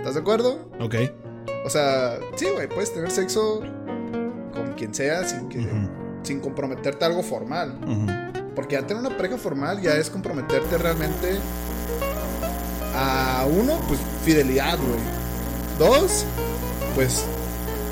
¿Estás 0.00 0.14
de 0.14 0.20
acuerdo? 0.22 0.66
Ok. 0.80 0.94
O 1.66 1.68
sea, 1.68 2.18
sí, 2.34 2.46
güey, 2.54 2.66
puedes 2.70 2.90
tener 2.94 3.10
sexo 3.10 3.60
con 4.54 4.72
quien 4.72 4.94
sea 4.94 5.28
sin, 5.28 5.46
que, 5.50 5.62
sin 6.22 6.40
comprometerte 6.40 7.04
a 7.04 7.08
algo 7.08 7.22
formal. 7.22 7.78
Porque 8.54 8.76
ya 8.76 8.86
tener 8.86 9.04
una 9.04 9.14
pareja 9.14 9.36
formal 9.36 9.82
ya 9.82 9.94
es 9.96 10.08
comprometerte 10.08 10.78
realmente 10.78 11.36
a 12.96 13.46
uno, 13.46 13.78
pues 13.88 14.00
fidelidad, 14.24 14.78
güey. 14.78 15.00
Dos, 15.78 16.24
pues 16.94 17.26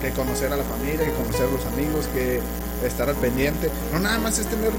que 0.01 0.11
conocer 0.13 0.51
a 0.51 0.57
la 0.57 0.65
familia, 0.65 1.05
que 1.05 1.13
conocer 1.13 1.47
a 1.47 1.53
los 1.53 1.67
amigos, 1.67 2.07
que 2.15 2.41
estar 2.87 3.11
al 3.11 3.17
pendiente. 3.17 3.69
No 3.93 3.99
nada 3.99 4.19
más 4.19 4.39
es 4.39 4.47
tener 4.47 4.73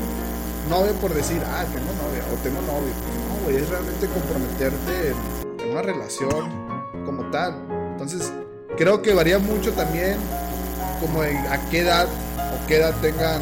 novia 0.68 0.94
por 0.94 1.14
decir, 1.14 1.44
ah, 1.46 1.64
tengo 1.72 1.94
novia 1.94 2.24
o 2.34 2.38
tengo 2.42 2.60
novio. 2.62 2.92
No, 3.28 3.46
güey, 3.46 3.58
es 3.58 3.70
realmente 3.70 4.08
comprometerte 4.08 5.10
en, 5.10 5.62
en 5.64 5.72
una 5.74 5.84
relación 5.84 6.69
como 7.10 7.24
tal. 7.32 7.56
Entonces, 7.92 8.32
creo 8.78 9.02
que 9.02 9.16
varía 9.16 9.40
mucho 9.40 9.72
también 9.74 10.18
como 11.02 11.24
en 11.24 11.38
a 11.48 11.60
qué 11.70 11.80
edad 11.80 12.06
o 12.06 12.68
qué 12.68 12.78
edad 12.78 12.94
tengan 13.02 13.42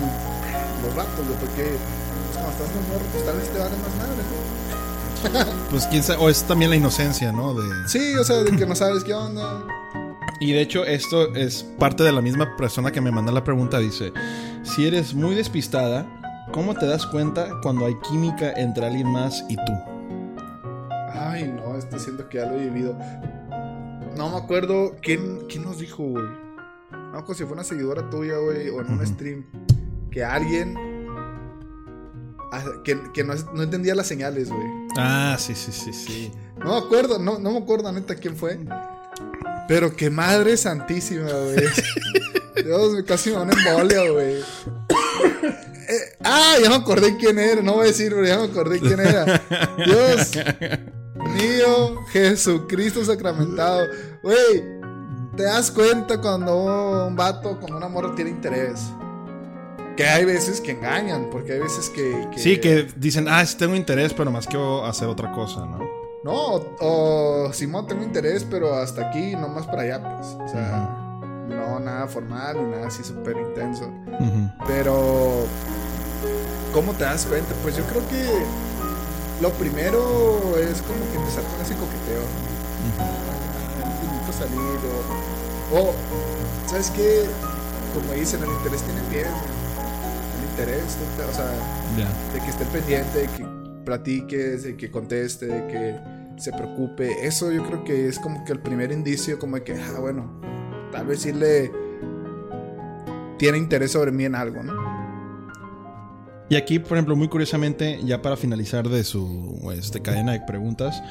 los 0.84 0.96
vatos, 0.96 1.26
güey, 1.26 1.38
porque 1.40 1.64
pues, 1.64 2.34
cuando 2.34 2.52
estás 2.52 2.68
más 2.76 2.88
morro, 2.88 3.06
pues 3.12 3.26
tal 3.26 3.38
vez 3.38 3.50
te 3.50 3.60
vale 3.60 3.76
más 3.78 3.96
madre, 3.98 4.24
¿no? 4.24 5.68
Pues 5.70 5.86
quién 5.88 6.02
sabe, 6.02 6.24
o 6.24 6.30
es 6.30 6.44
también 6.44 6.70
la 6.70 6.78
inocencia, 6.78 7.32
¿no? 7.34 7.54
De... 7.54 7.68
Sí, 7.90 8.16
o 8.16 8.24
sea, 8.24 8.38
de 8.38 8.56
que 8.56 8.66
no 8.66 8.76
sabes 8.76 9.04
qué 9.04 9.14
onda. 9.14 9.66
Y 10.40 10.54
de 10.54 10.62
hecho, 10.62 10.86
esto 10.86 11.36
es 11.36 11.64
parte 11.78 12.04
de 12.04 12.12
la 12.12 12.22
misma 12.22 12.56
persona 12.56 12.92
que 12.92 13.02
me 13.02 13.12
manda 13.12 13.32
la 13.32 13.44
pregunta. 13.44 13.80
Dice: 13.80 14.14
Si 14.64 14.88
eres 14.88 15.16
muy 15.16 15.34
despistada, 15.34 16.06
¿cómo 16.54 16.76
te 16.76 16.86
das 16.86 17.08
cuenta 17.08 17.50
cuando 17.64 17.88
hay 17.88 17.96
química 18.08 18.54
entre 18.54 18.86
alguien 18.86 19.12
más 19.12 19.44
y 19.50 19.56
tú? 19.56 19.74
Ay, 21.12 21.52
no, 21.52 21.76
estoy 21.76 22.00
siento 22.00 22.30
que 22.30 22.38
ya 22.38 22.46
lo 22.46 22.56
he 22.56 22.70
vivido. 22.70 22.96
No 24.18 24.30
me 24.30 24.38
acuerdo 24.38 24.96
quién, 25.02 25.46
quién 25.48 25.64
nos 25.64 25.78
dijo, 25.80 26.04
güey. 26.04 26.26
No, 26.92 27.20
acuerdo 27.20 27.36
si 27.36 27.44
fue 27.44 27.54
una 27.54 27.64
seguidora 27.64 28.10
tuya, 28.10 28.38
güey, 28.38 28.70
o 28.70 28.82
en 28.82 28.92
un 28.92 29.06
stream. 29.06 29.46
Que 30.12 30.24
alguien. 30.24 30.76
ah, 32.52 32.64
Que, 32.84 32.98
que 33.14 33.24
no, 33.24 33.34
no 33.54 33.64
entendía 33.64 33.96
las 33.96 34.08
señales, 34.08 34.50
güey. 34.50 34.68
Ah, 34.98 35.36
sí, 35.40 35.54
sí, 35.56 35.72
sí, 35.72 35.94
sí. 35.94 36.32
No 36.58 36.72
me 36.80 36.86
acuerdo, 36.86 37.20
no, 37.20 37.38
no 37.40 37.52
me 37.52 37.58
acuerdo 37.60 37.92
neta 37.92 38.16
quién 38.16 38.36
fue. 38.36 38.60
Pero 39.68 39.96
qué 39.96 40.10
madre 40.10 40.58
santísima, 40.58 41.30
güey. 41.30 41.66
Dios, 42.64 43.04
casi 43.06 43.30
me 43.30 43.36
da 43.36 43.42
una 43.44 43.54
embolia, 43.54 44.10
güey. 44.12 44.36
Eh, 45.90 46.18
ah, 46.24 46.56
ya 46.62 46.70
me 46.70 46.76
acordé 46.76 47.16
quién 47.18 47.38
era. 47.38 47.62
No 47.62 47.74
voy 47.74 47.84
a 47.84 47.88
decir, 47.88 48.12
pero 48.12 48.26
ya 48.26 48.38
me 48.38 48.46
acordé 48.46 48.80
quién 48.80 49.00
era. 49.00 49.26
Dios 49.86 50.32
mío, 51.34 52.02
Jesucristo 52.12 53.04
sacramentado. 53.06 53.86
Güey, 54.24 54.64
te 55.36 55.44
das 55.44 55.72
cuenta 55.72 56.20
cuando 56.20 57.06
un 57.08 57.16
vato, 57.16 57.58
cuando 57.60 57.78
una 57.78 57.88
morra 57.88 58.14
tiene 58.16 58.32
interés. 58.32 58.82
Que 59.96 60.06
hay 60.08 60.26
veces 60.26 60.62
que 60.62 60.72
engañan, 60.72 61.30
porque 61.32 61.54
hay 61.54 61.60
veces 61.60 61.90
que. 61.90 62.28
que- 62.32 62.40
Sí, 62.40 62.60
que 62.60 62.88
dicen, 62.98 63.28
ah, 63.28 63.44
sí 63.46 63.58
tengo 63.58 63.76
interés, 63.76 64.14
pero 64.14 64.30
más 64.32 64.46
quiero 64.46 64.86
hacer 64.86 65.08
otra 65.08 65.32
cosa, 65.32 65.66
¿no? 65.66 65.80
No, 66.24 66.34
o, 66.34 66.76
o, 67.48 67.54
Simón, 67.54 67.88
tengo 67.88 68.04
interés, 68.04 68.44
pero 68.44 68.74
hasta 68.76 69.10
aquí, 69.10 69.36
no 69.36 69.48
más 69.48 69.66
para 69.66 69.84
allá, 69.84 70.04
pues. 70.18 70.28
O 70.44 70.48
sea, 70.48 70.90
no 71.48 71.80
nada 71.80 72.08
formal 72.08 72.58
ni 72.64 72.72
nada 72.72 72.88
así 72.88 73.04
súper 73.04 73.38
intenso. 73.38 73.90
Pero, 74.68 75.46
¿cómo 76.74 76.94
te 76.94 77.04
das 77.06 77.26
cuenta? 77.26 77.54
Pues 77.64 77.78
yo 77.78 77.84
creo 77.86 78.02
que 78.10 78.28
lo 79.42 79.50
primero 79.52 80.58
es 80.60 80.82
como 80.82 81.00
que 81.12 81.18
empezar 81.18 81.44
con 81.44 81.62
ese 81.62 81.74
coqueteo. 81.76 82.22
¿no? 82.98 83.04
A 83.04 83.37
salir 84.38 84.80
o, 85.74 85.78
o, 85.78 85.94
¿sabes 86.68 86.92
qué? 86.92 87.24
Como 87.94 88.14
dicen, 88.14 88.44
el 88.44 88.50
interés 88.50 88.84
tiene 88.84 89.02
güey. 89.10 89.22
El 89.22 90.50
interés, 90.52 90.98
o 91.30 91.34
sea, 91.34 91.52
de 92.34 92.40
que 92.40 92.50
esté 92.50 92.66
pendiente, 92.66 93.20
de 93.20 93.28
que 93.28 93.48
platiques, 93.84 94.64
de 94.64 94.78
que 94.78 94.92
conteste, 94.92 95.48
de 95.48 95.68
que 95.68 96.18
se 96.38 96.52
preocupe. 96.52 97.26
Eso 97.26 97.52
yo 97.52 97.66
creo 97.66 97.84
que 97.84 98.08
es 98.08 98.20
como 98.20 98.44
que 98.46 98.52
el 98.54 98.60
primer 98.60 98.92
indicio, 98.92 99.40
como 99.40 99.56
de 99.56 99.64
que, 99.64 99.74
ah, 99.74 100.00
bueno, 100.00 100.40
tal 100.92 101.08
vez 101.08 101.22
sí 101.22 101.32
le 101.32 101.72
tiene 103.38 103.58
interés 103.58 103.92
sobre 103.92 104.12
mí 104.12 104.26
en 104.26 104.36
algo, 104.36 104.64
¿no? 104.64 104.87
Y 106.50 106.56
aquí, 106.56 106.80
por 106.80 106.94
ejemplo, 106.94 107.16
muy 107.16 107.28
curiosamente, 107.28 108.00
ya 108.04 108.22
para 108.22 108.38
finalizar 108.38 108.88
de 108.88 109.04
su 109.04 109.72
este, 109.76 110.02
cadena 110.02 110.32
de 110.32 110.42
preguntas, 110.42 111.04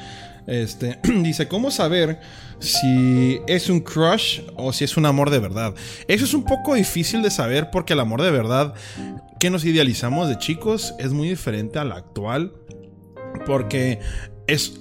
este, 0.47 0.99
dice, 1.21 1.47
¿cómo 1.47 1.69
saber 1.69 2.19
si 2.59 3.39
es 3.47 3.69
un 3.69 3.81
crush 3.81 4.41
o 4.55 4.73
si 4.73 4.85
es 4.85 4.97
un 4.97 5.05
amor 5.05 5.29
de 5.29 5.39
verdad? 5.39 5.75
Eso 6.07 6.25
es 6.25 6.33
un 6.33 6.43
poco 6.43 6.73
difícil 6.73 7.21
de 7.21 7.29
saber 7.29 7.69
porque 7.69 7.93
el 7.93 7.99
amor 7.99 8.23
de 8.23 8.31
verdad 8.31 8.73
que 9.39 9.51
nos 9.51 9.63
idealizamos 9.63 10.27
de 10.27 10.37
chicos 10.39 10.95
es 10.97 11.11
muy 11.11 11.29
diferente 11.29 11.77
al 11.77 11.91
actual. 11.91 12.53
Porque 13.45 13.99
es 14.47 14.79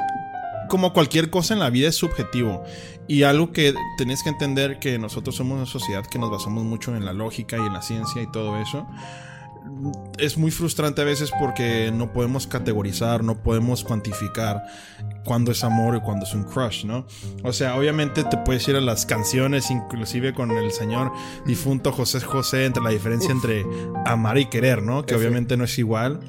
como 0.71 0.93
cualquier 0.95 1.29
cosa 1.29 1.53
en 1.53 1.61
la 1.61 1.69
vida 1.69 1.89
es 1.89 1.97
subjetivo. 1.97 2.65
Y 3.07 3.25
algo 3.25 3.53
que 3.53 3.75
tenés 3.99 4.23
que 4.23 4.31
entender 4.31 4.79
que 4.79 4.99
nosotros 4.99 5.37
somos 5.37 5.57
una 5.57 5.67
sociedad 5.67 6.05
que 6.07 6.19
nos 6.19 6.31
basamos 6.31 6.65
mucho 6.65 6.97
en 6.97 7.05
la 7.05 7.13
lógica 7.13 7.59
y 7.59 7.61
en 7.61 7.73
la 7.75 7.83
ciencia 7.83 8.23
y 8.23 8.31
todo 8.33 8.61
eso 8.61 8.87
es 10.19 10.39
muy 10.39 10.51
frustrante 10.51 11.03
a 11.03 11.05
veces 11.05 11.31
porque 11.39 11.91
no 11.93 12.13
podemos 12.13 12.47
categorizar, 12.47 13.23
no 13.23 13.43
podemos 13.43 13.85
cuantificar 13.85 14.63
cuándo 15.25 15.53
es 15.53 15.65
amor 15.65 15.97
y 15.97 16.01
cuándo 16.01 16.25
es 16.25 16.35
un 16.35 16.45
crush, 16.45 16.85
¿no? 16.85 17.07
O 17.43 17.53
sea, 17.53 17.77
obviamente 17.77 18.25
te 18.25 18.37
puedes 18.39 18.67
ir 18.69 18.77
a 18.77 18.81
las 18.81 19.07
canciones, 19.07 19.71
inclusive 19.71 20.33
con 20.33 20.51
el 20.51 20.71
señor 20.73 21.13
difunto 21.45 21.93
José 21.93 22.21
José, 22.21 22.65
entre 22.65 22.83
la 22.83 22.91
diferencia 22.91 23.31
entre 23.31 23.67
amar 24.07 24.39
y 24.39 24.47
querer, 24.47 24.83
¿no? 24.83 25.05
Que 25.05 25.15
F. 25.15 25.23
obviamente 25.23 25.57
no 25.57 25.65
es 25.65 25.79
igual. 25.79 26.21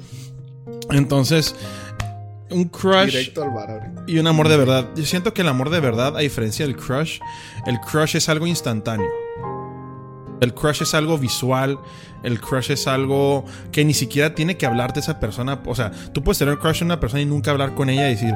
Entonces, 0.90 1.54
un 2.50 2.64
crush 2.64 3.32
al 3.36 4.04
y 4.06 4.18
un 4.18 4.26
amor 4.26 4.48
de 4.48 4.56
verdad. 4.56 4.88
Yo 4.96 5.04
siento 5.04 5.32
que 5.32 5.42
el 5.42 5.48
amor 5.48 5.70
de 5.70 5.80
verdad, 5.80 6.16
a 6.16 6.20
diferencia 6.20 6.66
del 6.66 6.76
crush, 6.76 7.20
el 7.66 7.78
crush 7.80 8.16
es 8.16 8.28
algo 8.28 8.46
instantáneo. 8.46 9.08
El 10.40 10.54
crush 10.54 10.82
es 10.82 10.94
algo 10.94 11.18
visual, 11.18 11.78
el 12.22 12.40
crush 12.40 12.70
es 12.70 12.86
algo 12.86 13.44
que 13.72 13.84
ni 13.84 13.94
siquiera 13.94 14.34
tiene 14.34 14.56
que 14.56 14.66
hablarte 14.66 15.00
esa 15.00 15.20
persona. 15.20 15.60
O 15.66 15.74
sea, 15.74 15.90
tú 16.12 16.22
puedes 16.22 16.38
tener 16.38 16.58
crush 16.58 16.82
en 16.82 16.86
una 16.86 17.00
persona 17.00 17.22
y 17.22 17.26
nunca 17.26 17.50
hablar 17.50 17.74
con 17.74 17.90
ella 17.90 18.08
y 18.08 18.14
decir, 18.14 18.34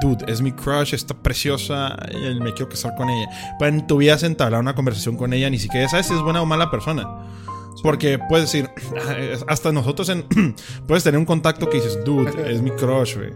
dude, 0.00 0.24
es 0.30 0.40
mi 0.40 0.52
crush, 0.52 0.94
está 0.94 1.14
preciosa, 1.14 1.96
eh, 2.08 2.34
me 2.40 2.52
quiero 2.52 2.68
casar 2.68 2.94
con 2.94 3.08
ella. 3.10 3.28
Pero 3.58 3.74
en 3.74 3.86
tu 3.86 3.98
vida 3.98 4.14
has 4.14 4.22
entablado 4.22 4.60
una 4.60 4.74
conversación 4.74 5.16
con 5.16 5.32
ella, 5.32 5.50
ni 5.50 5.58
siquiera 5.58 5.88
sabes 5.88 6.06
si 6.06 6.14
es 6.14 6.20
buena 6.20 6.42
o 6.42 6.46
mala 6.46 6.70
persona. 6.70 7.06
Porque 7.82 8.18
puedes 8.28 8.50
decir, 8.50 8.68
hasta 9.48 9.72
nosotros 9.72 10.08
en, 10.08 10.24
puedes 10.86 11.04
tener 11.04 11.18
un 11.18 11.24
contacto 11.26 11.68
que 11.70 11.78
dices, 11.78 11.98
dude, 12.04 12.52
es 12.52 12.60
mi 12.62 12.70
crush, 12.70 13.16
güey. 13.16 13.32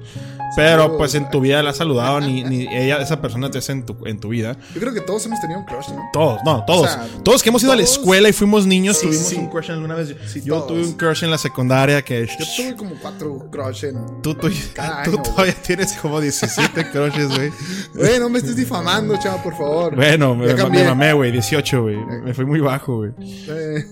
Pero 0.55 0.99
pues 0.99 1.15
en 1.15 1.31
tu 1.31 1.41
vida 1.41 1.63
la 1.63 1.71
has 1.71 1.79
saludado, 1.79 2.21
ni, 2.21 2.45
ni 2.45 2.67
ella, 2.69 2.99
esa 3.01 3.23
persona 3.23 3.51
te 3.51 3.57
hace 3.57 3.73
en 3.73 3.87
tu, 3.87 3.97
en 4.07 4.21
tu 4.21 4.29
vida. 4.29 4.55
Yo 4.75 4.81
creo 4.83 4.93
que 4.93 5.01
todos 5.01 5.25
hemos 5.25 5.41
tenido 5.41 5.61
un 5.61 5.65
crush, 5.65 5.89
¿no? 5.89 6.03
Todos, 6.13 6.41
no, 6.45 6.63
todos. 6.67 6.91
sea, 6.91 7.09
todos 7.25 7.43
que 7.43 7.49
hemos 7.49 7.63
ido 7.63 7.73
a 7.73 7.77
la 7.77 7.83
todos- 7.83 7.97
escuela 7.97 8.29
y 8.29 8.35
fuimos 8.35 8.67
niños, 8.67 8.99
Sí, 8.99 9.07
tuvimos 9.07 9.27
sí. 9.29 9.37
un 9.37 9.47
crush 9.49 9.71
alguna 9.71 9.95
vez. 9.95 10.15
Sí, 10.27 10.43
Yo 10.45 10.57
todos. 10.57 10.67
tuve 10.69 10.85
un 10.85 10.93
crush 10.93 11.25
en 11.25 11.31
la 11.31 11.39
secundaria 11.39 12.03
que... 12.03 12.27
Yo 12.27 12.45
tuve 12.55 12.77
como 12.77 12.97
cuatro 13.01 13.49
crush 13.51 13.85
en. 13.87 14.21
Tú, 14.23 14.35
tú, 14.35 14.51
Cada 14.75 15.03
tú 15.05 15.13
año, 15.13 15.23
todavía 15.23 15.55
tienes 15.55 15.95
como 15.95 16.21
17 16.21 16.91
crushes, 16.93 17.29
güey. 17.35 17.51
Güey, 17.95 18.19
no 18.21 18.29
me 18.29 18.39
estés 18.39 18.57
difamando, 18.57 19.17
chava, 19.19 19.43
por 19.43 19.57
favor. 19.57 19.97
Bueno, 19.97 20.35
me, 20.35 20.53
me 20.53 20.85
mamé, 20.85 21.15
güey, 21.15 21.33
18, 21.33 21.81
güey. 21.83 21.97
Me 22.25 22.35
fui 22.35 22.45
muy 22.45 22.61
bajo, 22.61 22.99
güey. 22.99 23.13
Eh, 23.49 23.85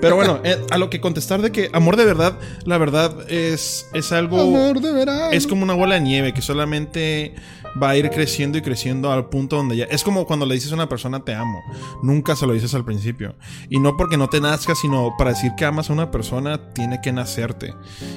Pero 0.00 0.16
bueno, 0.16 0.40
eh, 0.44 0.56
a 0.70 0.78
lo 0.78 0.90
que 0.90 1.00
contestar 1.00 1.42
de 1.42 1.50
que 1.50 1.70
amor 1.72 1.96
de 1.96 2.04
verdad, 2.04 2.38
la 2.64 2.78
verdad 2.78 3.30
es, 3.30 3.86
es 3.94 4.12
algo... 4.12 4.40
amor 4.40 4.80
de 4.80 4.92
verano. 4.92 5.32
Es 5.32 5.46
como 5.46 5.62
una 5.62 5.74
bola 5.74 5.94
de 5.96 6.02
nieve 6.02 6.34
que 6.34 6.42
solamente 6.42 7.34
va 7.82 7.90
a 7.90 7.96
ir 7.96 8.10
creciendo 8.10 8.58
y 8.58 8.62
creciendo 8.62 9.12
al 9.12 9.28
punto 9.28 9.56
donde 9.56 9.76
ya... 9.76 9.84
Es 9.84 10.02
como 10.02 10.26
cuando 10.26 10.46
le 10.46 10.54
dices 10.54 10.72
a 10.72 10.74
una 10.74 10.88
persona 10.88 11.24
te 11.24 11.34
amo. 11.34 11.62
Nunca 12.02 12.36
se 12.36 12.46
lo 12.46 12.52
dices 12.52 12.74
al 12.74 12.84
principio. 12.84 13.34
Y 13.68 13.78
no 13.78 13.96
porque 13.96 14.16
no 14.16 14.28
te 14.28 14.40
nazca, 14.40 14.74
sino 14.74 15.14
para 15.16 15.30
decir 15.30 15.52
que 15.56 15.64
amas 15.64 15.90
a 15.90 15.92
una 15.92 16.10
persona 16.10 16.72
tiene 16.72 17.00
que 17.02 17.12
nacerte. 17.12 17.74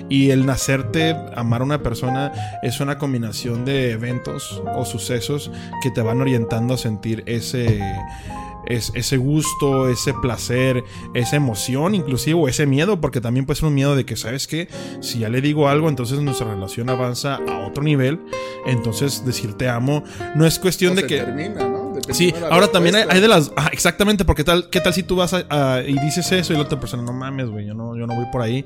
Y 0.09 0.31
el 0.31 0.45
nacerte, 0.45 1.15
amar 1.35 1.61
a 1.61 1.65
una 1.65 1.83
persona, 1.83 2.31
es 2.61 2.79
una 2.79 2.97
combinación 2.97 3.65
de 3.65 3.91
eventos 3.91 4.61
o 4.75 4.85
sucesos 4.85 5.51
que 5.81 5.91
te 5.91 6.01
van 6.01 6.21
orientando 6.21 6.73
a 6.73 6.77
sentir 6.77 7.23
ese... 7.25 7.81
es- 8.65 8.91
ese 8.95 9.17
gusto, 9.17 9.89
ese 9.89 10.13
placer, 10.13 10.83
esa 11.13 11.35
emoción, 11.35 11.95
inclusive, 11.95 12.33
o 12.39 12.47
ese 12.47 12.65
miedo, 12.65 12.99
porque 13.01 13.21
también 13.21 13.45
puede 13.45 13.59
ser 13.59 13.67
un 13.69 13.75
miedo 13.75 13.95
de 13.95 14.05
que, 14.05 14.15
¿sabes 14.15 14.47
qué? 14.47 14.67
Si 15.01 15.19
ya 15.19 15.29
le 15.29 15.41
digo 15.41 15.69
algo, 15.69 15.89
entonces 15.89 16.19
nuestra 16.19 16.47
relación 16.53 16.89
avanza 16.89 17.35
a 17.35 17.67
otro 17.67 17.83
nivel. 17.83 18.19
Entonces, 18.65 19.25
decir 19.25 19.53
te 19.53 19.69
amo 19.69 20.03
no 20.35 20.45
es 20.45 20.59
cuestión 20.59 20.93
O 20.93 20.95
de 20.95 21.01
se 21.01 21.07
que. 21.07 21.17
termina, 21.17 21.67
¿no? 21.67 21.93
Dependiendo 21.93 22.13
Sí, 22.13 22.33
ahora 22.49 22.67
también 22.67 22.95
hay, 22.95 23.19
de 23.21 23.27
las. 23.27 23.51
ah, 23.55 23.69
exactamente, 23.71 24.25
porque 24.25 24.43
tal, 24.43 24.69
¿qué 24.69 24.79
tal 24.81 24.93
si 24.93 25.03
tú 25.03 25.15
vas 25.15 25.33
a, 25.33 25.45
a- 25.49 25.81
y 25.83 25.93
dices 25.99 26.31
eso 26.31 26.53
y 26.53 26.55
la 26.55 26.63
otra 26.63 26.79
persona, 26.79 27.03
no 27.03 27.13
mames, 27.13 27.49
güey, 27.49 27.65
yo 27.67 27.73
no, 27.73 27.95
yo 27.97 28.07
no 28.07 28.15
voy 28.15 28.25
por 28.31 28.41
ahí 28.41 28.65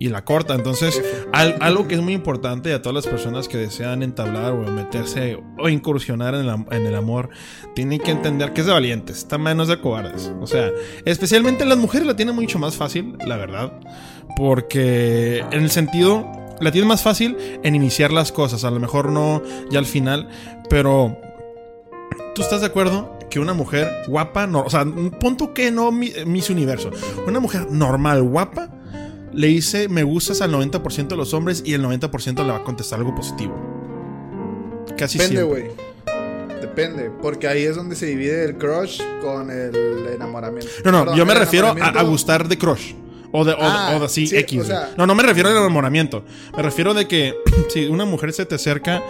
y 0.00 0.08
la 0.08 0.24
corta? 0.24 0.54
Entonces, 0.56 1.00
al- 1.32 1.56
algo 1.60 1.86
que 1.86 1.94
es 1.94 2.00
muy 2.00 2.14
importante 2.14 2.72
a 2.74 2.82
todas 2.82 2.94
las 3.04 3.06
personas 3.06 3.46
que 3.46 3.56
desean 3.58 4.02
entablar 4.02 4.52
o 4.54 4.62
meterse 4.72 5.38
o 5.58 5.68
incursionar 5.68 6.34
en 6.34 6.40
el, 6.86 6.94
amor, 6.96 7.28
tienen 7.76 8.00
que 8.00 8.10
entender 8.10 8.52
que 8.52 8.62
es 8.62 8.66
de 8.66 8.72
valientes, 8.72 9.18
está 9.18 9.38
menos 9.38 9.68
de 9.68 9.80
cobardes. 9.80 10.32
O 10.40 10.46
sea, 10.48 10.70
especialmente 11.04 11.64
las 11.64 11.78
mujeres 11.78 12.06
la 12.08 12.16
tienen 12.16 12.34
mucho 12.34 12.58
más 12.58 12.74
fácil, 12.76 13.16
la 13.24 13.36
verdad, 13.36 13.72
porque 14.36 15.44
en 15.52 15.62
el 15.62 15.70
sentido. 15.70 16.26
La 16.60 16.70
tienen 16.70 16.88
más 16.88 17.02
fácil 17.02 17.38
en 17.62 17.74
iniciar 17.74 18.12
las 18.12 18.32
cosas, 18.32 18.64
a 18.64 18.70
lo 18.70 18.78
mejor 18.80 19.10
no 19.10 19.40
ya 19.70 19.78
al 19.78 19.86
final, 19.86 20.28
pero 20.68 21.16
¿Tú 22.34 22.42
estás 22.42 22.60
de 22.60 22.66
acuerdo 22.66 23.18
que 23.30 23.40
una 23.40 23.54
mujer 23.54 23.88
guapa, 24.06 24.46
no, 24.46 24.60
o 24.60 24.68
sea, 24.70 24.82
un 24.82 25.10
punto 25.10 25.54
que 25.54 25.70
no 25.70 25.90
mi- 25.90 26.12
Universo, 26.50 26.90
una 27.26 27.40
mujer 27.40 27.70
normal, 27.70 28.22
guapa, 28.22 28.68
le 29.32 29.46
dice 29.48 29.88
me 29.88 30.02
gustas 30.02 30.40
al 30.40 30.52
90% 30.52 31.08
de 31.08 31.16
los 31.16 31.34
hombres 31.34 31.62
y 31.64 31.74
el 31.74 31.82
90% 31.84 32.36
le 32.44 32.50
va 32.52 32.56
a 32.58 32.64
contestar 32.64 32.98
algo 32.98 33.14
positivo? 33.14 33.54
Casi 34.96 35.18
Depende, 35.18 35.42
güey. 35.44 35.64
Depende, 36.60 37.10
porque 37.22 37.48
ahí 37.48 37.62
es 37.62 37.74
donde 37.74 37.96
se 37.96 38.06
divide 38.06 38.44
el 38.44 38.56
crush 38.56 39.00
con 39.22 39.50
el 39.50 40.06
enamoramiento. 40.14 40.70
No, 40.84 40.92
no, 40.92 40.98
Perdón, 41.00 41.16
yo 41.16 41.24
me 41.26 41.34
refiero 41.34 41.68
a, 41.68 41.70
enamoramiento- 41.72 41.98
a 41.98 42.02
gustar 42.02 42.48
de 42.48 42.58
crush. 42.58 42.92
O 43.32 43.44
de, 43.44 43.52
o, 43.52 43.56
de- 43.56 43.62
Ah, 43.62 43.92
o 43.96 44.00
de 44.00 44.06
así, 44.06 44.26
sí, 44.26 44.36
X. 44.36 44.60
o 44.60 44.64
sea- 44.64 44.80
güey. 44.80 44.90
no, 44.98 45.06
no 45.06 45.14
me 45.14 45.22
refiero 45.22 45.48
al 45.48 45.56
enamoramiento. 45.56 46.24
Me 46.56 46.62
refiero 46.62 46.92
de 46.94 47.06
que 47.08 47.34
si 47.68 47.86
una 47.86 48.04
mujer 48.04 48.32
se 48.32 48.44
te 48.44 48.56
acerca 48.56 49.02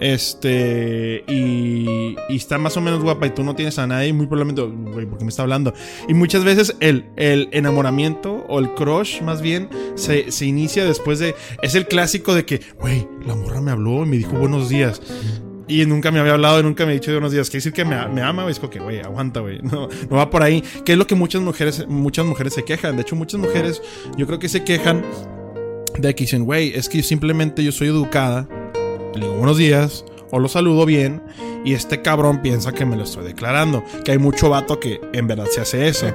este 0.00 1.24
y, 1.26 2.16
y 2.28 2.36
está 2.36 2.58
más 2.58 2.76
o 2.76 2.80
menos 2.80 3.02
guapa 3.02 3.26
y 3.26 3.30
tú 3.30 3.42
no 3.44 3.54
tienes 3.54 3.78
a 3.78 3.86
nadie, 3.86 4.12
muy 4.12 4.26
probablemente, 4.26 4.62
güey, 4.62 5.06
¿por 5.06 5.18
qué 5.18 5.24
me 5.24 5.30
está 5.30 5.42
hablando? 5.42 5.72
Y 6.08 6.14
muchas 6.14 6.44
veces 6.44 6.76
el, 6.80 7.06
el 7.16 7.48
enamoramiento 7.52 8.44
o 8.48 8.58
el 8.58 8.74
crush, 8.74 9.20
más 9.22 9.42
bien, 9.42 9.68
se, 9.94 10.30
se 10.30 10.46
inicia 10.46 10.84
después 10.84 11.18
de. 11.18 11.34
Es 11.62 11.74
el 11.74 11.86
clásico 11.86 12.34
de 12.34 12.44
que, 12.44 12.60
güey, 12.80 13.06
la 13.26 13.34
morra 13.34 13.60
me 13.60 13.70
habló 13.70 14.04
y 14.04 14.08
me 14.08 14.16
dijo 14.16 14.32
buenos 14.32 14.68
días. 14.68 15.00
Y 15.68 15.84
nunca 15.84 16.10
me 16.10 16.18
había 16.18 16.32
hablado 16.32 16.60
y 16.60 16.62
nunca 16.62 16.86
me 16.86 16.92
ha 16.92 16.94
dicho 16.94 17.10
de 17.10 17.18
unos 17.18 17.30
días. 17.30 17.50
Quiere 17.50 17.58
decir 17.58 17.72
que 17.74 17.84
me, 17.84 18.08
me 18.08 18.22
ama, 18.22 18.42
güey. 18.42 18.52
Es 18.52 18.58
como 18.58 18.70
que, 18.70 18.78
güey, 18.78 19.00
aguanta, 19.00 19.40
güey. 19.40 19.58
No, 19.62 19.88
no 20.10 20.16
va 20.16 20.30
por 20.30 20.42
ahí. 20.42 20.62
Que 20.84 20.92
es 20.92 20.98
lo 20.98 21.06
que 21.06 21.14
muchas 21.14 21.42
mujeres, 21.42 21.86
muchas 21.88 22.24
mujeres 22.24 22.54
se 22.54 22.64
quejan. 22.64 22.96
De 22.96 23.02
hecho, 23.02 23.16
muchas 23.16 23.38
mujeres, 23.38 23.82
yo 24.16 24.26
creo 24.26 24.38
que 24.38 24.48
se 24.48 24.64
quejan 24.64 25.04
de 25.98 26.14
que 26.14 26.24
dicen, 26.24 26.44
güey, 26.44 26.72
es 26.74 26.88
que 26.88 27.02
simplemente 27.02 27.62
yo 27.62 27.72
soy 27.72 27.88
educada 27.88 28.48
le 29.18 29.26
digo 29.26 29.36
buenos 29.36 29.58
días 29.58 30.04
o 30.30 30.38
lo 30.38 30.48
saludo 30.48 30.84
bien 30.86 31.22
y 31.64 31.74
este 31.74 32.02
cabrón 32.02 32.40
piensa 32.42 32.72
que 32.72 32.84
me 32.84 32.96
lo 32.96 33.04
estoy 33.04 33.24
declarando. 33.24 33.82
Que 34.04 34.12
hay 34.12 34.18
mucho 34.18 34.48
vato 34.48 34.78
que 34.78 35.00
en 35.12 35.26
verdad 35.26 35.46
se 35.50 35.60
hace 35.60 35.88
eso. 35.88 36.06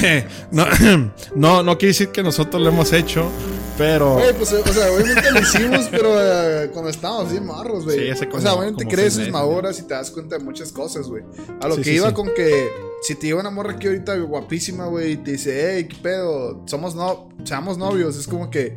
no, 0.50 0.66
no, 1.34 1.62
no 1.62 1.78
quiere 1.78 1.88
decir 1.88 2.08
que 2.08 2.22
nosotros 2.22 2.62
lo 2.62 2.68
hemos 2.68 2.92
hecho, 2.92 3.28
pero. 3.76 4.14
Güey, 4.14 4.34
pues, 4.34 4.52
o 4.52 4.72
sea, 4.72 4.90
obviamente 4.90 5.30
lo 5.30 5.40
hicimos, 5.40 5.88
pero 5.90 6.12
uh, 6.12 6.70
cuando 6.72 6.90
estábamos 6.90 7.30
bien 7.30 7.46
marros, 7.46 7.84
güey. 7.84 8.14
Sí, 8.14 8.26
o 8.30 8.40
sea, 8.40 8.54
obviamente 8.54 8.86
creces, 8.86 9.30
maduras 9.30 9.78
y 9.78 9.82
te 9.82 9.94
das 9.94 10.10
cuenta 10.10 10.38
de 10.38 10.44
muchas 10.44 10.72
cosas, 10.72 11.06
güey. 11.06 11.22
A 11.60 11.68
lo 11.68 11.76
Sí, 11.76 11.82
que 11.82 11.90
sí, 11.90 11.96
iba 11.96 12.12
con 12.14 12.28
que 12.34 12.68
si 13.02 13.14
te 13.14 13.28
lleva 13.28 13.40
una 13.40 13.50
morra 13.50 13.72
aquí 13.72 13.86
ahorita 13.86 14.16
guapísima, 14.16 14.86
güey, 14.86 15.12
y 15.12 15.16
te 15.18 15.32
dice, 15.32 15.76
hey, 15.76 15.86
qué 15.88 15.96
pedo, 16.02 16.62
somos 16.66 16.94
no, 16.94 17.28
seamos 17.44 17.78
novios, 17.78 18.16
es 18.16 18.26
como 18.26 18.50
que, 18.50 18.76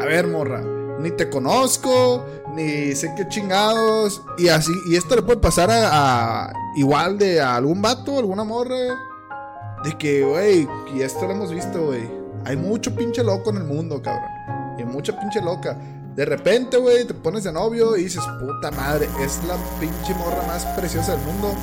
a 0.00 0.04
ver, 0.04 0.26
morra, 0.26 0.62
ni 0.98 1.10
te 1.10 1.30
conozco, 1.30 2.26
ni 2.54 2.94
sé 2.94 3.14
qué 3.16 3.28
chingados, 3.28 4.22
y 4.36 4.48
así, 4.48 4.72
y 4.90 4.96
esto 4.96 5.16
le 5.16 5.22
puede 5.22 5.38
pasar 5.38 5.68
a, 5.70 6.52
igual 6.76 7.18
de 7.18 7.40
algún 7.40 7.80
vato, 7.80 8.18
alguna 8.18 8.44
morra, 8.44 8.76
de 9.84 9.96
que, 9.98 10.24
güey, 10.24 10.68
y 10.94 11.02
esto 11.02 11.26
lo 11.26 11.32
hemos 11.32 11.52
visto, 11.52 11.86
güey, 11.86 12.10
hay 12.44 12.56
mucho 12.56 12.94
pinche 12.94 13.22
loco 13.22 13.50
en 13.50 13.58
el 13.58 13.64
mundo, 13.64 14.02
cabrón, 14.02 14.28
y 14.78 14.84
mucha 14.84 15.18
pinche 15.18 15.40
loca. 15.40 15.76
De 16.14 16.24
repente, 16.24 16.76
güey, 16.78 17.06
te 17.06 17.14
pones 17.14 17.44
de 17.44 17.52
novio 17.52 17.96
y 17.96 18.04
dices, 18.04 18.24
puta 18.40 18.72
madre, 18.72 19.08
es 19.20 19.38
la 19.44 19.56
pinche 19.78 20.14
morra 20.14 20.42
más 20.48 20.64
preciosa 20.76 21.12
del 21.12 21.24
mundo. 21.24 21.54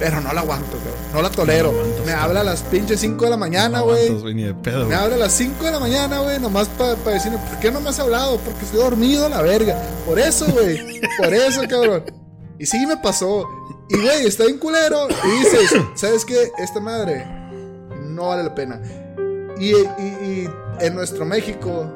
Pero 0.00 0.20
no 0.20 0.32
la 0.32 0.40
aguanto, 0.40 0.76
cabrón. 0.78 0.94
No 1.12 1.22
la 1.22 1.30
tolero. 1.30 1.70
No 1.70 1.76
la 1.78 1.82
aguantas, 1.84 2.06
me 2.06 2.12
habla 2.12 2.40
a 2.40 2.44
las 2.44 2.62
pinches 2.62 2.98
5 3.00 3.22
de 3.26 3.30
la 3.30 3.36
mañana, 3.36 3.80
güey. 3.82 4.06
aguantas, 4.08 4.34
ni 4.34 4.42
de 4.42 4.54
pedo, 4.54 4.78
Me 4.80 4.84
güey. 4.86 4.96
habla 4.98 5.14
a 5.14 5.18
las 5.18 5.32
5 5.32 5.62
de 5.64 5.70
la 5.70 5.78
mañana, 5.78 6.18
güey, 6.20 6.40
nomás 6.40 6.68
para 6.68 6.94
decirme, 6.94 7.38
¿por 7.38 7.58
qué 7.60 7.70
no 7.70 7.80
me 7.80 7.90
has 7.90 8.00
hablado? 8.00 8.38
Porque 8.38 8.64
estoy 8.64 8.80
dormido 8.80 9.26
a 9.26 9.28
la 9.28 9.42
verga. 9.42 9.76
Por 10.06 10.18
eso, 10.18 10.46
güey. 10.50 11.00
Por 11.18 11.32
eso, 11.34 11.60
cabrón. 11.68 12.04
Y 12.58 12.66
sí 12.66 12.84
me 12.86 12.96
pasó. 12.96 13.46
Y, 13.90 13.96
güey, 14.00 14.26
está 14.26 14.44
bien 14.46 14.58
culero. 14.58 15.06
Y 15.24 15.30
dices, 15.38 15.70
¿sabes 15.94 16.24
qué? 16.24 16.50
Esta 16.58 16.80
madre 16.80 17.26
no 18.08 18.28
vale 18.28 18.42
la 18.44 18.54
pena. 18.54 18.80
Y, 19.58 19.72
y- 19.74 19.76
y 20.00 20.50
en 20.80 20.94
nuestro 20.94 21.26
México, 21.26 21.86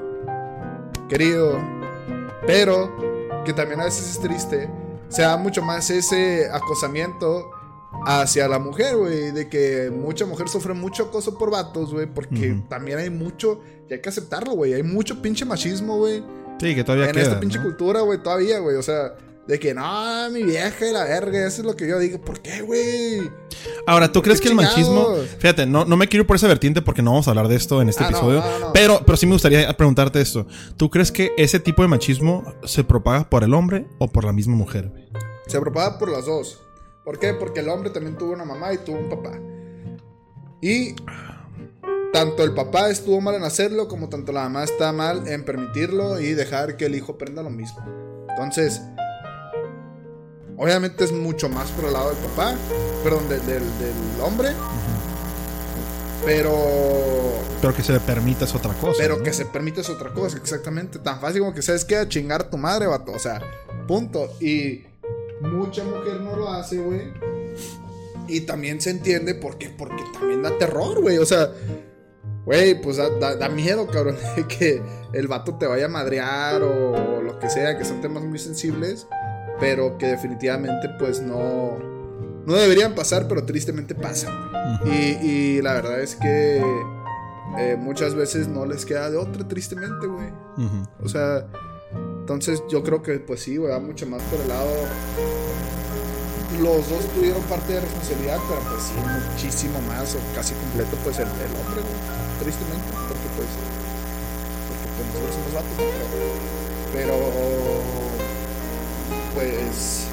querido, 1.09 1.59
pero 2.47 3.43
que 3.45 3.53
también 3.53 3.81
a 3.81 3.85
veces 3.85 4.11
es 4.11 4.21
triste, 4.21 4.69
se 5.09 5.23
da 5.23 5.37
mucho 5.37 5.63
más 5.63 5.89
ese 5.91 6.49
acosamiento 6.51 7.51
hacia 8.07 8.49
la 8.49 8.59
mujer, 8.59 8.97
güey, 8.97 9.31
de 9.31 9.49
que 9.49 9.91
mucha 9.95 10.27
mujer 10.27 10.49
sufre 10.49 10.75
mucho 10.75 11.05
acoso 11.05 11.39
por 11.39 11.51
vatos, 11.51 11.93
güey, 11.93 12.07
porque 12.07 12.57
también 12.69 12.99
hay 12.99 13.11
mucho, 13.11 13.61
y 13.89 13.95
hay 13.95 14.01
que 14.01 14.09
aceptarlo, 14.09 14.53
güey, 14.53 14.75
hay 14.75 14.83
mucho 14.83 15.21
pinche 15.23 15.45
machismo, 15.45 15.99
güey, 15.99 16.23
Sí, 16.61 16.75
que 16.75 16.85
todavía 16.85 17.07
en 17.07 17.13
queda. 17.13 17.23
esta 17.25 17.41
pinche 17.41 17.59
¿no? 17.59 17.65
cultura, 17.65 18.01
güey, 18.03 18.23
todavía, 18.23 18.59
güey, 18.61 18.77
o 18.77 18.83
sea, 18.83 19.15
de 19.47 19.59
que 19.59 19.75
no, 19.75 20.31
mi 20.31 20.43
vieja 20.43 20.87
y 20.89 20.93
la 20.93 21.05
verga, 21.05 21.47
eso 21.47 21.61
es 21.63 21.67
lo 21.67 21.77
que 21.77 21.87
yo 21.89 21.99
digo, 21.99 22.19
¿por 22.21 22.41
qué, 22.41 22.63
güey? 22.63 23.31
Ahora, 23.87 24.11
¿tú 24.11 24.23
crees 24.23 24.41
que 24.41 24.49
el 24.49 24.55
machismo. 24.55 25.17
Fíjate, 25.39 25.67
no, 25.67 25.85
no 25.85 25.97
me 25.99 26.09
quiero 26.09 26.23
ir 26.23 26.27
por 26.27 26.37
esa 26.37 26.47
vertiente 26.49 26.81
porque 26.81 27.03
no 27.03 27.11
vamos 27.11 27.27
a 27.29 27.31
hablar 27.33 27.49
de 27.49 27.57
esto 27.57 27.83
en 27.83 27.89
este 27.91 28.05
Ah, 28.05 28.09
episodio. 28.09 28.41
no, 28.41 28.59
no. 28.59 28.73
Pero, 28.73 29.03
pero 29.05 29.17
sí 29.19 29.27
me 29.27 29.33
gustaría 29.33 29.71
preguntarte 29.77 30.21
esto. 30.21 30.47
¿Tú 30.79 30.89
crees 30.91 31.13
que 31.13 31.33
ese 31.37 31.61
tipo 31.61 31.83
de 31.83 31.89
machismo 31.89 32.43
se 32.65 32.85
propaga 32.85 33.29
por 33.29 33.45
el 33.45 33.53
hombre 33.53 33.87
o 33.99 34.09
por 34.09 34.25
la 34.25 34.33
misma 34.33 34.55
mujer? 34.57 34.91
Se 35.47 35.61
propaga 35.61 35.99
por 35.99 36.09
las 36.11 36.25
dos. 36.25 36.61
¿Por 37.05 37.19
qué? 37.19 37.35
Porque 37.35 37.61
el 37.61 37.69
hombre 37.69 37.91
también 37.91 38.17
tuvo 38.17 38.33
una 38.33 38.45
mamá 38.45 38.73
y 38.73 38.79
tuvo 38.79 38.99
un 38.99 39.09
papá. 39.11 39.33
Y 40.61 40.95
tanto 42.13 42.43
el 42.45 42.55
papá 42.55 42.89
estuvo 42.89 43.21
mal 43.21 43.35
en 43.35 43.43
hacerlo 43.43 43.89
como 43.89 44.09
tanto 44.09 44.33
la 44.33 44.43
mamá 44.45 44.65
está 44.65 44.93
mal 44.93 45.29
en 45.29 45.45
permitirlo 45.45 46.19
y 46.21 46.33
dejar 46.33 46.77
que 46.77 46.87
el 46.87 46.95
hijo 46.95 47.13
aprenda 47.13 47.43
lo 47.43 47.51
mismo. 47.51 47.85
Entonces, 48.31 48.81
obviamente 50.57 51.05
es 51.05 51.13
mucho 51.13 51.49
más 51.49 51.71
por 51.73 51.85
el 51.87 51.93
lado 51.93 52.11
del 52.11 52.19
papá, 52.19 52.55
perdón, 53.03 53.29
del, 53.29 53.41
del- 53.47 53.79
del 53.79 54.21
hombre. 54.23 54.51
Pero 56.25 56.53
Pero 57.61 57.75
que 57.75 57.83
se 57.83 57.93
le 57.93 58.01
permita 58.01 58.45
es 58.47 58.55
otra 58.55 58.73
cosa. 58.75 58.95
pero 58.99 59.19
¿no? 59.19 59.23
que 59.23 59.33
se 59.33 59.45
permite 59.45 59.83
es 59.83 59.91
otra 59.91 60.13
cosa, 60.13 60.39
exactamente. 60.39 60.99
Tan 60.99 61.21
fácil 61.21 61.41
como 61.41 61.53
que 61.53 61.61
sabes 61.63 61.85
que 61.85 61.97
a 61.99 62.09
chingar 62.09 62.43
a 62.43 62.51
tu 62.51 62.57
madre, 62.57 62.87
vato. 62.87 63.13
O 63.13 63.19
sea, 63.19 63.43
punto. 63.87 64.31
Y 64.41 64.85
mucha 65.41 65.85
mujer 65.85 66.21
no 66.21 66.37
lo 66.37 66.49
hace, 66.51 66.79
güey. 66.79 67.13
Y 68.29 68.41
también 68.43 68.81
se 68.81 68.91
entiende 68.91 69.35
por 69.35 69.59
qué. 69.59 69.71
Porque 69.77 70.03
también 70.13 70.43
da 70.43 70.57
terror, 70.59 71.01
güey. 71.01 71.19
O 71.19 71.27
sea, 71.27 71.51
güey, 72.45 72.81
pues 72.81 72.97
da, 72.97 73.11
da- 73.11 73.37
da 73.37 73.49
miedo, 73.49 73.87
cabrón, 73.87 74.17
de 74.37 74.47
que 74.47 74.83
el 75.13 75.29
vato 75.29 75.57
te 75.57 75.67
vaya 75.67 75.87
a 75.87 75.89
madrear 75.89 76.63
o, 76.63 77.21
lo 77.23 77.39
que 77.39 77.51
sea, 77.51 77.77
que 77.79 77.85
son 77.85 78.01
temas 78.01 78.23
muy 78.25 78.39
sensibles. 78.39 79.07
Pero 79.61 79.99
que 79.99 80.07
definitivamente, 80.07 80.89
pues 80.99 81.21
no. 81.21 81.79
No 82.47 82.55
deberían 82.55 82.95
pasar, 82.95 83.27
pero 83.29 83.45
tristemente 83.47 83.95
pasan. 83.95 84.33
Y, 84.85 85.27
y 85.27 85.63
la 85.63 85.73
verdad 85.75 86.01
es 86.01 86.15
que 86.17 86.63
eh, 87.59 87.77
muchas 87.79 88.15
veces 88.15 88.49
no 88.49 88.67
les 88.67 88.85
queda 88.85 89.11
de 89.11 89.17
otra, 89.17 89.47
tristemente, 89.49 90.07
güey. 90.07 90.29
Ujú. 90.59 90.87
O 91.03 91.09
sea, 91.09 91.47
entonces 92.25 92.63
yo 92.71 92.83
creo 92.83 93.03
que 93.03 93.19
pues 93.19 93.41
sí, 93.41 93.59
güey, 93.59 93.71
va 93.71 93.79
mucho 93.81 94.07
más 94.07 94.23
por 94.23 94.41
el 94.41 94.49
lado... 94.49 94.71
Los 96.59 96.89
dos 96.89 97.05
tuvieron 97.15 97.43
parte 97.43 97.75
de 97.75 97.81
responsabilidad, 97.83 98.39
pero 98.49 98.63
pues 98.63 98.83
sí, 98.85 98.95
muchísimo 99.29 99.79
más 99.83 100.15
o 100.15 100.19
casi 100.35 100.55
completo 100.55 100.97
pues 101.05 101.19
el, 101.19 101.27
el 101.27 101.53
hombre, 101.53 101.83
güey. 101.83 102.01
Tristemente, 102.41 102.89
porque 103.07 103.29
pues... 103.37 103.49
Porque 104.71 104.89
pues 104.97 105.07
nosotros 105.13 105.35
somos 105.35 105.53
vatos, 105.53 105.77
¿no? 105.77 105.85
pero... 106.95 107.13
Pero... 107.13 107.15
Pues... 109.35 110.07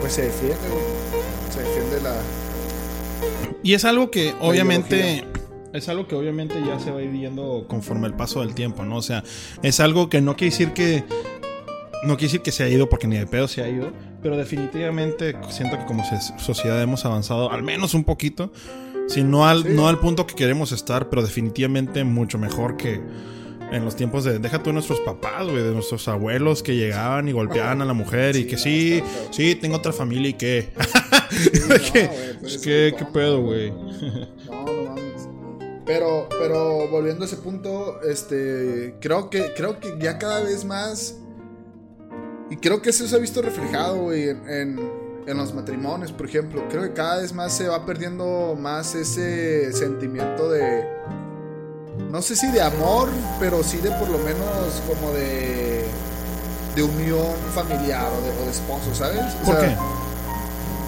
Pues 0.00 0.12
se 0.14 0.22
defiende, 0.22 0.68
güey. 0.70 0.84
Se 1.52 1.60
defiende 1.60 2.00
la... 2.00 2.14
Y 3.62 3.74
es 3.74 3.84
algo 3.84 4.10
que 4.10 4.34
obviamente. 4.40 4.96
ideología. 4.96 5.41
Es 5.72 5.88
algo 5.88 6.06
que 6.06 6.14
obviamente 6.14 6.54
ya 6.66 6.78
se 6.78 6.90
va 6.90 6.98
a 7.00 7.02
ir 7.02 7.10
viendo 7.10 7.64
conforme 7.68 8.06
el 8.06 8.14
paso 8.14 8.40
del 8.40 8.54
tiempo, 8.54 8.84
¿no? 8.84 8.96
O 8.96 9.02
sea, 9.02 9.24
es 9.62 9.80
algo 9.80 10.08
que 10.10 10.20
no 10.20 10.36
quiere 10.36 10.50
decir 10.50 10.72
que. 10.72 11.04
No 12.04 12.16
quiere 12.16 12.24
decir 12.28 12.42
que 12.42 12.50
se 12.52 12.64
ha 12.64 12.68
ido 12.68 12.88
porque 12.88 13.06
ni 13.06 13.16
de 13.16 13.26
pedo 13.26 13.48
se 13.48 13.62
ha 13.62 13.68
ido. 13.68 13.92
Pero 14.22 14.36
definitivamente 14.36 15.36
siento 15.50 15.78
que 15.78 15.84
como 15.84 16.04
sociedad 16.38 16.80
hemos 16.82 17.04
avanzado 17.04 17.50
al 17.50 17.62
menos 17.62 17.94
un 17.94 18.04
poquito. 18.04 18.52
Si 19.08 19.22
no 19.24 19.46
al, 19.46 19.62
Sí. 19.64 19.68
no 19.70 19.88
al 19.88 19.98
punto 19.98 20.26
que 20.26 20.34
queremos 20.34 20.72
estar, 20.72 21.08
pero 21.08 21.22
definitivamente 21.22 22.04
mucho 22.04 22.38
mejor 22.38 22.76
que 22.76 23.00
en 23.72 23.84
los 23.84 23.96
tiempos 23.96 24.24
de. 24.24 24.38
Deja 24.38 24.58
tú 24.62 24.70
de 24.70 24.74
nuestros 24.74 25.00
papás, 25.00 25.46
güey, 25.46 25.62
de 25.62 25.72
nuestros 25.72 26.06
abuelos 26.08 26.62
que 26.62 26.76
llegaban 26.76 27.28
y 27.28 27.32
golpeaban 27.32 27.80
a 27.82 27.84
la 27.84 27.94
mujer 27.94 28.36
y 28.36 28.42
Sí, 28.42 28.46
que 28.46 28.58
sí, 28.58 29.02
sí, 29.30 29.54
tengo 29.54 29.76
otra 29.76 29.92
familia 29.92 30.28
y 30.28 30.34
qué. 30.34 30.68
no, 31.68 31.74
¿Qué? 31.92 32.06
güey, 32.06 32.38
pues 32.40 32.58
¿qué 32.58 33.06
pedo, 33.12 33.40
güey. 33.42 33.72
Pero, 35.92 36.26
pero 36.30 36.88
volviendo 36.88 37.24
a 37.24 37.26
ese 37.26 37.36
punto, 37.36 38.00
este, 38.02 38.96
creo 38.98 39.28
que, 39.28 39.52
creo 39.52 39.78
que 39.78 39.98
ya 39.98 40.18
cada 40.18 40.40
vez 40.40 40.64
más, 40.64 41.16
y 42.48 42.56
creo 42.56 42.80
que 42.80 42.88
eso 42.88 43.06
se 43.06 43.14
ha 43.14 43.18
visto 43.18 43.42
reflejado, 43.42 43.98
güey, 43.98 44.30
en, 44.30 44.48
en, 44.48 44.92
en 45.26 45.36
los 45.36 45.52
matrimonios, 45.52 46.10
por 46.10 46.24
ejemplo. 46.26 46.64
Creo 46.70 46.82
que 46.84 46.94
cada 46.94 47.20
vez 47.20 47.34
más 47.34 47.52
se 47.52 47.68
va 47.68 47.84
perdiendo 47.84 48.56
más 48.58 48.94
ese 48.94 49.70
sentimiento 49.74 50.50
de, 50.50 50.82
no 52.10 52.22
sé 52.22 52.36
si 52.36 52.50
de 52.50 52.62
amor, 52.62 53.10
pero 53.38 53.62
sí 53.62 53.76
de 53.76 53.90
por 53.90 54.08
lo 54.08 54.18
menos 54.18 54.82
como 54.88 55.12
de, 55.12 55.84
de 56.74 56.82
unión 56.82 57.36
familiar 57.54 58.06
o 58.06 58.22
de, 58.24 58.30
o 58.40 58.44
de 58.46 58.50
esposo, 58.50 58.94
¿sabes? 58.94 59.20
O 59.42 59.44
¿Por 59.44 59.60
sea, 59.60 59.68
qué? 59.68 59.76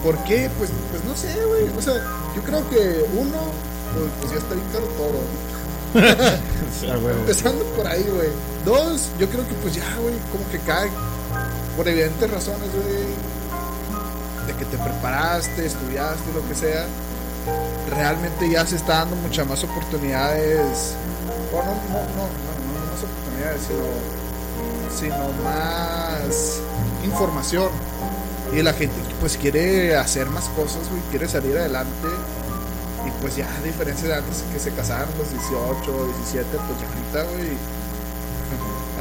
¿Por 0.02 0.24
qué? 0.24 0.50
Pues, 0.56 0.70
pues 0.90 1.04
no 1.04 1.14
sé, 1.14 1.44
güey. 1.44 1.68
O 1.76 1.82
sea, 1.82 1.94
yo 2.34 2.42
creo 2.42 2.68
que 2.70 3.04
uno, 3.18 3.73
pues, 3.94 4.10
pues 4.20 4.32
ya 4.32 4.38
está 4.38 4.54
bien 4.54 4.66
caro 4.72 4.86
todo. 4.98 5.20
Empezando 7.20 7.64
por 7.76 7.86
ahí, 7.86 8.02
güey. 8.02 8.28
Dos, 8.64 9.10
yo 9.18 9.28
creo 9.28 9.46
que 9.46 9.54
pues 9.62 9.74
ya, 9.74 9.96
güey, 10.00 10.14
como 10.32 10.48
que 10.50 10.58
cae 10.60 10.90
por 11.76 11.86
evidentes 11.88 12.30
razones, 12.30 12.68
güey. 12.72 14.46
De 14.46 14.54
que 14.58 14.64
te 14.64 14.76
preparaste, 14.76 15.66
estudiaste, 15.66 16.32
lo 16.34 16.46
que 16.48 16.54
sea. 16.54 16.86
Realmente 17.90 18.50
ya 18.50 18.66
se 18.66 18.76
está 18.76 18.98
dando 18.98 19.16
muchas 19.16 19.46
más 19.46 19.62
oportunidades. 19.62 20.94
O 21.52 21.58
no, 21.58 21.64
no, 21.64 22.00
no, 22.14 22.26
no 22.26 22.74
más 22.90 23.02
oportunidades, 23.02 23.62
sino, 23.68 23.86
sino 24.98 25.32
más 25.44 26.60
información. 27.04 27.68
Y 28.52 28.62
la 28.62 28.72
gente 28.72 28.94
pues 29.20 29.36
quiere 29.36 29.96
hacer 29.96 30.28
más 30.28 30.44
cosas, 30.50 30.88
güey, 30.90 31.02
quiere 31.10 31.28
salir 31.28 31.56
adelante. 31.56 32.08
Pues 33.24 33.36
ya, 33.36 33.48
a 33.56 33.62
diferencia 33.62 34.06
de 34.06 34.14
antes 34.16 34.44
que 34.52 34.58
se 34.58 34.70
casaron 34.72 35.08
los 35.16 35.30
18, 35.30 36.06
17, 36.08 36.46
pues 36.58 36.78
ya 36.78 36.86
ahorita, 36.86 37.24
güey. 37.32 37.56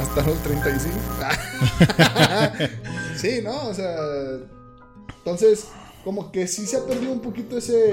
Hasta 0.00 0.22
los 0.22 0.38
35. 0.38 0.98
sí, 3.16 3.42
¿no? 3.44 3.68
O 3.68 3.74
sea. 3.74 3.94
Entonces, 5.18 5.66
como 6.04 6.32
que 6.32 6.46
sí 6.46 6.66
se 6.66 6.78
ha 6.78 6.86
perdido 6.86 7.12
un 7.12 7.20
poquito 7.20 7.58
ese. 7.58 7.92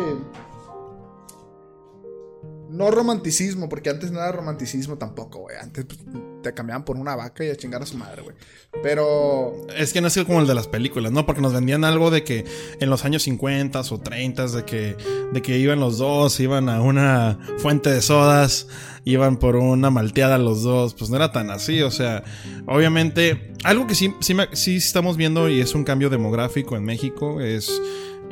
No 2.70 2.92
romanticismo, 2.92 3.68
porque 3.68 3.90
antes 3.90 4.14
no 4.14 4.20
era 4.20 4.32
romanticismo 4.32 4.98
tampoco, 4.98 5.40
güey. 5.40 5.58
Antes, 5.58 5.84
pues, 5.84 6.00
te 6.42 6.54
cambiaban 6.54 6.84
por 6.84 6.98
una 6.98 7.16
vaca 7.16 7.44
y 7.44 7.50
a 7.50 7.56
chingar 7.56 7.82
a 7.82 7.86
su 7.86 7.98
madre, 7.98 8.22
güey. 8.22 8.36
Pero. 8.84 9.68
Es 9.76 9.94
que 9.94 10.02
no 10.02 10.08
es 10.08 10.18
como 10.26 10.42
el 10.42 10.48
de 10.48 10.56
las 10.56 10.68
películas, 10.68 11.12
¿no? 11.12 11.26
Porque 11.26 11.42
nos 11.42 11.54
vendían 11.54 11.84
algo 11.84 12.12
de 12.12 12.24
que 12.24 12.46
en 12.80 12.90
los 12.90 13.06
años 13.06 13.24
50 13.24 13.82
o 13.82 14.00
30 14.00 14.48
de 14.48 14.66
que, 14.66 14.98
de 15.32 15.42
que 15.42 15.58
iban 15.58 15.80
los 15.80 15.98
dos, 15.98 16.40
iban 16.40 16.70
a 16.70 16.82
una 16.82 17.38
fuente 17.58 17.92
de 17.92 18.02
sodas, 18.02 18.68
iban 19.04 19.38
por 19.38 19.56
una 19.56 19.90
malteada 19.90 20.38
los 20.38 20.64
dos. 20.64 20.94
Pues 20.94 21.10
no 21.10 21.18
era 21.18 21.32
tan 21.32 21.50
así, 21.50 21.82
o 21.82 21.92
sea, 21.92 22.24
obviamente, 22.66 23.54
algo 23.64 23.88
que 23.88 23.96
sí, 23.96 24.14
sí, 24.20 24.36
sí 24.54 24.76
estamos 24.78 25.18
viendo 25.18 25.50
y 25.50 25.60
es 25.60 25.76
un 25.76 25.84
cambio 25.84 26.10
demográfico 26.10 26.76
en 26.76 26.84
México 26.84 27.42
es. 27.42 27.82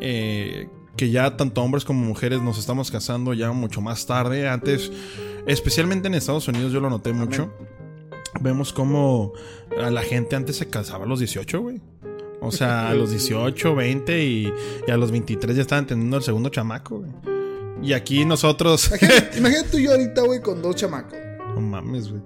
Eh, 0.02 0.68
que 1.00 1.10
ya 1.10 1.38
tanto 1.38 1.64
hombres 1.64 1.86
como 1.86 2.06
mujeres 2.06 2.42
nos 2.42 2.58
estamos 2.58 2.92
casando 2.92 3.34
ya 3.34 3.54
mucho 3.54 3.80
más 3.80 4.06
tarde. 4.06 4.50
Antes, 4.50 4.92
especialmente 5.48 6.10
en 6.10 6.14
Estados 6.14 6.50
Unidos, 6.50 6.74
yo 6.74 6.82
lo 6.82 6.90
noté 6.90 7.14
mucho. 7.14 7.54
Vemos 8.42 8.74
como 8.74 9.34
a 9.82 9.90
la 9.90 10.02
gente 10.02 10.36
antes 10.36 10.58
se 10.58 10.68
casaba 10.68 11.06
a 11.06 11.08
los 11.08 11.20
18, 11.20 11.62
güey. 11.62 11.82
O 12.42 12.52
sea, 12.52 12.90
a 12.90 12.94
los 12.94 13.12
18, 13.12 13.76
20 13.76 14.24
y, 14.24 14.54
a 14.88 14.98
los 14.98 15.12
23 15.12 15.56
ya 15.56 15.62
estaban 15.62 15.86
teniendo 15.86 16.18
el 16.18 16.24
segundo 16.24 16.50
chamaco, 16.50 17.00
güey. 17.00 17.12
Y 17.82 17.94
aquí 17.94 18.26
nosotros. 18.26 18.92
Imagínate, 19.38 19.70
tú 19.70 19.78
y 19.78 19.84
yo 19.84 19.92
ahorita, 19.92 20.22
güey, 20.22 20.42
con 20.42 20.62
dos 20.62 20.76
chamacos. 20.76 21.18
No 21.56 21.62
mames, 21.62 22.10
güey. 22.10 22.22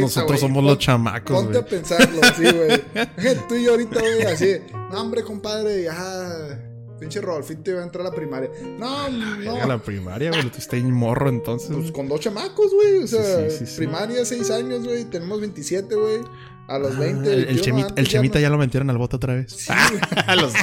nosotros 0.00 0.40
somos 0.40 0.64
los 0.64 0.78
chamacos, 0.78 1.44
Ponte 1.44 1.58
a 1.58 1.64
pensarlo, 1.64 2.20
sí, 2.36 2.42
güey. 2.42 2.82
Imagínate 3.16 3.44
tú 3.48 3.54
y 3.54 3.64
yo 3.64 3.70
ahorita, 3.72 4.00
güey, 4.00 4.22
así. 4.22 4.56
No, 4.90 5.00
hombre, 5.00 5.22
compadre, 5.22 5.88
ah 5.88 6.63
Pinche 6.98 7.20
Rodolfito 7.20 7.70
iba 7.70 7.80
a 7.80 7.84
entrar 7.84 8.06
a 8.06 8.10
la 8.10 8.14
primaria. 8.14 8.50
No, 8.78 9.08
no. 9.08 9.62
A 9.62 9.66
la 9.66 9.78
primaria, 9.78 10.30
güey. 10.30 10.42
Tú 10.50 10.58
estás 10.58 10.82
morro 10.82 11.28
entonces. 11.28 11.70
Pues 11.72 11.90
con 11.92 12.08
dos 12.08 12.20
chamacos, 12.20 12.72
güey. 12.72 13.02
O 13.02 13.06
sea, 13.06 13.48
primaria, 13.76 14.24
seis 14.24 14.50
años, 14.50 14.84
güey. 14.84 15.04
Tenemos 15.04 15.40
27, 15.40 15.94
güey. 15.94 16.20
A 16.66 16.78
los 16.78 16.96
20. 16.96 17.28
Ah, 17.28 17.32
el, 17.34 17.60
chemita, 17.60 17.92
el 17.96 18.08
chemita 18.08 18.40
ya, 18.40 18.48
lo 18.48 18.56
metieron 18.56 18.88
al 18.88 18.96
voto 18.96 19.18
otra 19.18 19.34
vez. 19.34 19.52
Sí, 19.52 19.70
a 20.26 20.34
los 20.34 20.54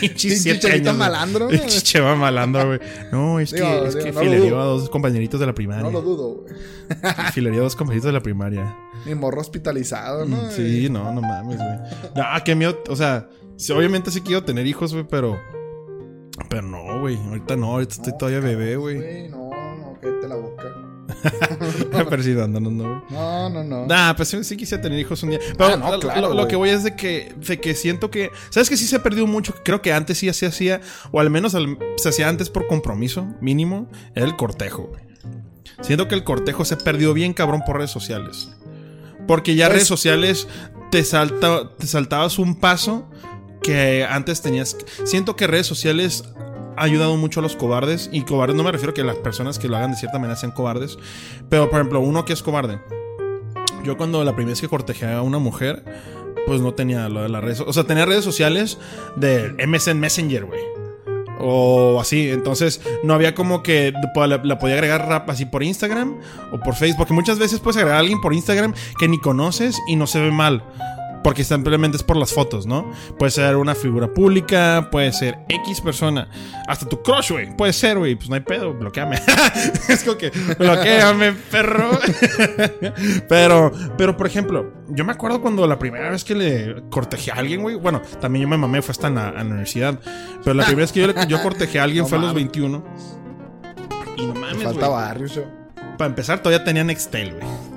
27 0.00 0.72
años. 0.72 0.96
malandro, 0.96 1.50
El 1.50 1.66
cheva 1.66 2.14
malandro, 2.14 2.66
güey. 2.66 2.80
No, 3.12 3.38
es 3.40 3.52
que, 3.52 3.86
es 3.86 3.96
que 3.96 4.12
filerió 4.12 4.58
a 4.60 4.64
dos 4.64 4.88
compañeritos 4.88 5.38
de 5.38 5.46
la 5.46 5.52
primaria. 5.52 5.82
No 5.82 5.90
lo 5.90 6.00
dudo, 6.00 6.28
güey. 6.42 6.54
filerió 7.32 7.60
a 7.60 7.64
dos 7.64 7.76
compañeritos 7.76 8.08
de 8.08 8.12
la 8.12 8.22
primaria. 8.22 8.74
Mi 9.04 9.14
morro 9.14 9.40
hospitalizado, 9.40 10.24
¿no? 10.24 10.50
Sí, 10.50 10.88
no, 10.90 11.12
no 11.12 11.20
mames, 11.20 11.58
güey. 11.58 11.78
No, 12.16 12.24
qué 12.42 12.54
miedo. 12.54 12.82
O 12.88 12.96
sea, 12.96 13.28
obviamente 13.74 14.10
sí 14.10 14.22
quiero 14.22 14.42
tener 14.42 14.66
hijos, 14.66 14.94
güey, 14.94 15.06
pero 15.06 15.38
pero 16.48 16.62
no, 16.62 17.00
güey. 17.00 17.16
Ahorita 17.16 17.56
no, 17.56 17.66
ahorita 17.72 17.94
estoy 17.94 18.16
todavía 18.18 18.40
bebé, 18.40 18.76
güey. 18.76 19.28
No, 19.28 19.50
no, 19.76 19.98
cállate 20.00 20.28
la 20.28 20.36
boca. 20.36 20.64
Pero 22.08 22.22
sí, 22.22 22.32
dándonos, 22.34 22.72
no, 22.72 22.84
güey. 22.84 23.00
No, 23.10 23.50
no, 23.50 23.64
no. 23.64 23.86
Nah, 23.86 24.14
pues 24.14 24.28
sí, 24.28 24.56
quisiera 24.56 24.82
tener 24.82 24.98
hijos 24.98 25.22
un 25.22 25.30
día. 25.30 25.40
Pero 25.58 25.74
ah, 25.84 25.98
claro, 26.00 26.34
lo, 26.34 26.48
que 26.48 26.56
voy 26.56 26.70
es 26.70 26.84
de 26.84 26.94
que, 26.94 27.34
de 27.36 27.60
que 27.60 27.74
siento 27.74 28.10
que. 28.10 28.30
¿Sabes 28.50 28.68
que 28.68 28.76
sí 28.76 28.86
se 28.86 28.96
ha 28.96 29.02
perdido 29.02 29.26
mucho? 29.26 29.54
Creo 29.64 29.82
que 29.82 29.92
antes 29.92 30.18
sí 30.18 30.32
se 30.32 30.46
hacía, 30.46 30.80
o 31.10 31.20
al 31.20 31.30
menos 31.30 31.56
se 31.96 32.08
hacía 32.08 32.28
antes 32.28 32.48
por 32.48 32.66
compromiso 32.66 33.26
mínimo, 33.40 33.88
era 34.14 34.26
el 34.26 34.36
cortejo, 34.36 34.84
güey. 34.84 35.02
Siento 35.82 36.08
que 36.08 36.14
el 36.14 36.24
cortejo 36.24 36.64
se 36.64 36.76
perdió 36.76 37.14
bien 37.14 37.32
cabrón 37.32 37.62
por 37.66 37.76
redes 37.76 37.90
sociales. 37.90 38.50
Porque 39.26 39.54
ya 39.54 39.66
pues 39.66 39.74
redes 39.74 39.88
sociales 39.88 40.48
te, 40.90 41.04
salta, 41.04 41.70
te 41.76 41.86
saltabas 41.86 42.38
un 42.38 42.56
paso 42.56 43.08
que 43.62 44.04
antes 44.08 44.42
tenías. 44.42 44.76
Siento 45.04 45.36
que 45.36 45.46
redes 45.46 45.66
sociales 45.66 46.24
ha 46.76 46.84
ayudado 46.84 47.16
mucho 47.16 47.40
a 47.40 47.42
los 47.42 47.56
cobardes. 47.56 48.08
Y 48.12 48.22
cobardes 48.22 48.56
no 48.56 48.62
me 48.62 48.72
refiero 48.72 48.92
a 48.92 48.94
que 48.94 49.04
las 49.04 49.16
personas 49.16 49.58
que 49.58 49.68
lo 49.68 49.76
hagan 49.76 49.92
de 49.92 49.96
cierta 49.96 50.18
manera 50.18 50.36
sean 50.36 50.52
cobardes. 50.52 50.98
Pero, 51.48 51.68
por 51.68 51.80
ejemplo, 51.80 52.00
uno 52.00 52.24
que 52.24 52.32
es 52.32 52.42
cobarde. 52.42 52.80
Yo 53.84 53.96
cuando 53.96 54.24
la 54.24 54.34
primera 54.34 54.52
vez 54.52 54.60
que 54.60 54.68
cortejé 54.68 55.06
a 55.12 55.22
una 55.22 55.38
mujer, 55.38 55.84
pues 56.46 56.60
no 56.60 56.74
tenía 56.74 57.08
lo 57.08 57.22
de 57.22 57.28
las 57.28 57.42
redes. 57.42 57.60
O 57.60 57.72
sea, 57.72 57.84
tenía 57.84 58.06
redes 58.06 58.24
sociales 58.24 58.78
de 59.16 59.54
MSN 59.66 59.98
Messenger, 59.98 60.44
güey. 60.44 60.60
O 61.42 61.98
así, 62.00 62.28
entonces 62.28 62.82
no 63.02 63.14
había 63.14 63.34
como 63.34 63.62
que 63.62 63.94
la, 64.14 64.58
podía 64.58 64.74
agregar 64.74 65.08
rap 65.08 65.30
así 65.30 65.46
por 65.46 65.62
Instagram 65.62 66.18
o 66.52 66.60
por 66.60 66.74
Facebook. 66.74 66.98
Porque 66.98 67.14
muchas 67.14 67.38
veces 67.38 67.60
puedes 67.60 67.78
agregar 67.78 67.96
a 67.96 68.00
alguien 68.00 68.20
por 68.20 68.34
Instagram 68.34 68.74
que 68.98 69.08
ni 69.08 69.18
conoces 69.18 69.78
y 69.88 69.96
no 69.96 70.06
se 70.06 70.20
ve 70.20 70.30
mal. 70.30 70.62
Porque 71.22 71.44
simplemente 71.44 71.96
es 71.96 72.02
por 72.02 72.16
las 72.16 72.32
fotos, 72.32 72.66
¿no? 72.66 72.90
Puede 73.18 73.30
ser 73.30 73.56
una 73.56 73.74
figura 73.74 74.12
pública, 74.12 74.88
puede 74.90 75.12
ser 75.12 75.38
X 75.48 75.80
persona. 75.80 76.28
Hasta 76.66 76.88
tu 76.88 77.02
crush, 77.02 77.32
güey. 77.32 77.56
Puede 77.56 77.72
ser, 77.72 77.98
güey. 77.98 78.14
Pues 78.14 78.28
no 78.28 78.36
hay 78.36 78.40
pedo, 78.40 78.72
bloqueame. 78.72 79.16
es 79.88 80.02
como 80.02 80.16
que, 80.16 80.30
bloqueame, 80.58 81.32
perro. 81.50 81.90
pero, 83.28 83.72
pero, 83.98 84.16
por 84.16 84.26
ejemplo, 84.26 84.72
yo 84.88 85.04
me 85.04 85.12
acuerdo 85.12 85.40
cuando 85.40 85.66
la 85.66 85.78
primera 85.78 86.10
vez 86.10 86.24
que 86.24 86.34
le 86.34 86.82
cortejé 86.90 87.32
a 87.32 87.34
alguien, 87.34 87.62
güey. 87.62 87.76
Bueno, 87.76 88.00
también 88.20 88.44
yo 88.44 88.48
me 88.48 88.56
mamé, 88.56 88.80
fue 88.82 88.92
hasta 88.92 89.08
en 89.08 89.16
la, 89.16 89.34
universidad. 89.42 89.98
Pero 90.42 90.54
la 90.54 90.64
primera 90.64 90.84
vez 90.84 90.92
que 90.92 91.00
yo, 91.00 91.26
yo 91.28 91.42
cortejé 91.42 91.80
a 91.80 91.84
alguien 91.84 92.06
fue 92.08 92.18
a 92.18 92.20
los 92.22 92.34
21. 92.34 92.84
Y 94.16 94.26
no 94.26 94.34
mames, 94.34 94.62
Falta 94.62 94.88
barrio, 94.88 95.28
Para 95.98 96.08
empezar, 96.08 96.42
todavía 96.42 96.64
tenía 96.64 96.84
Nextel, 96.84 97.34
güey. 97.34 97.69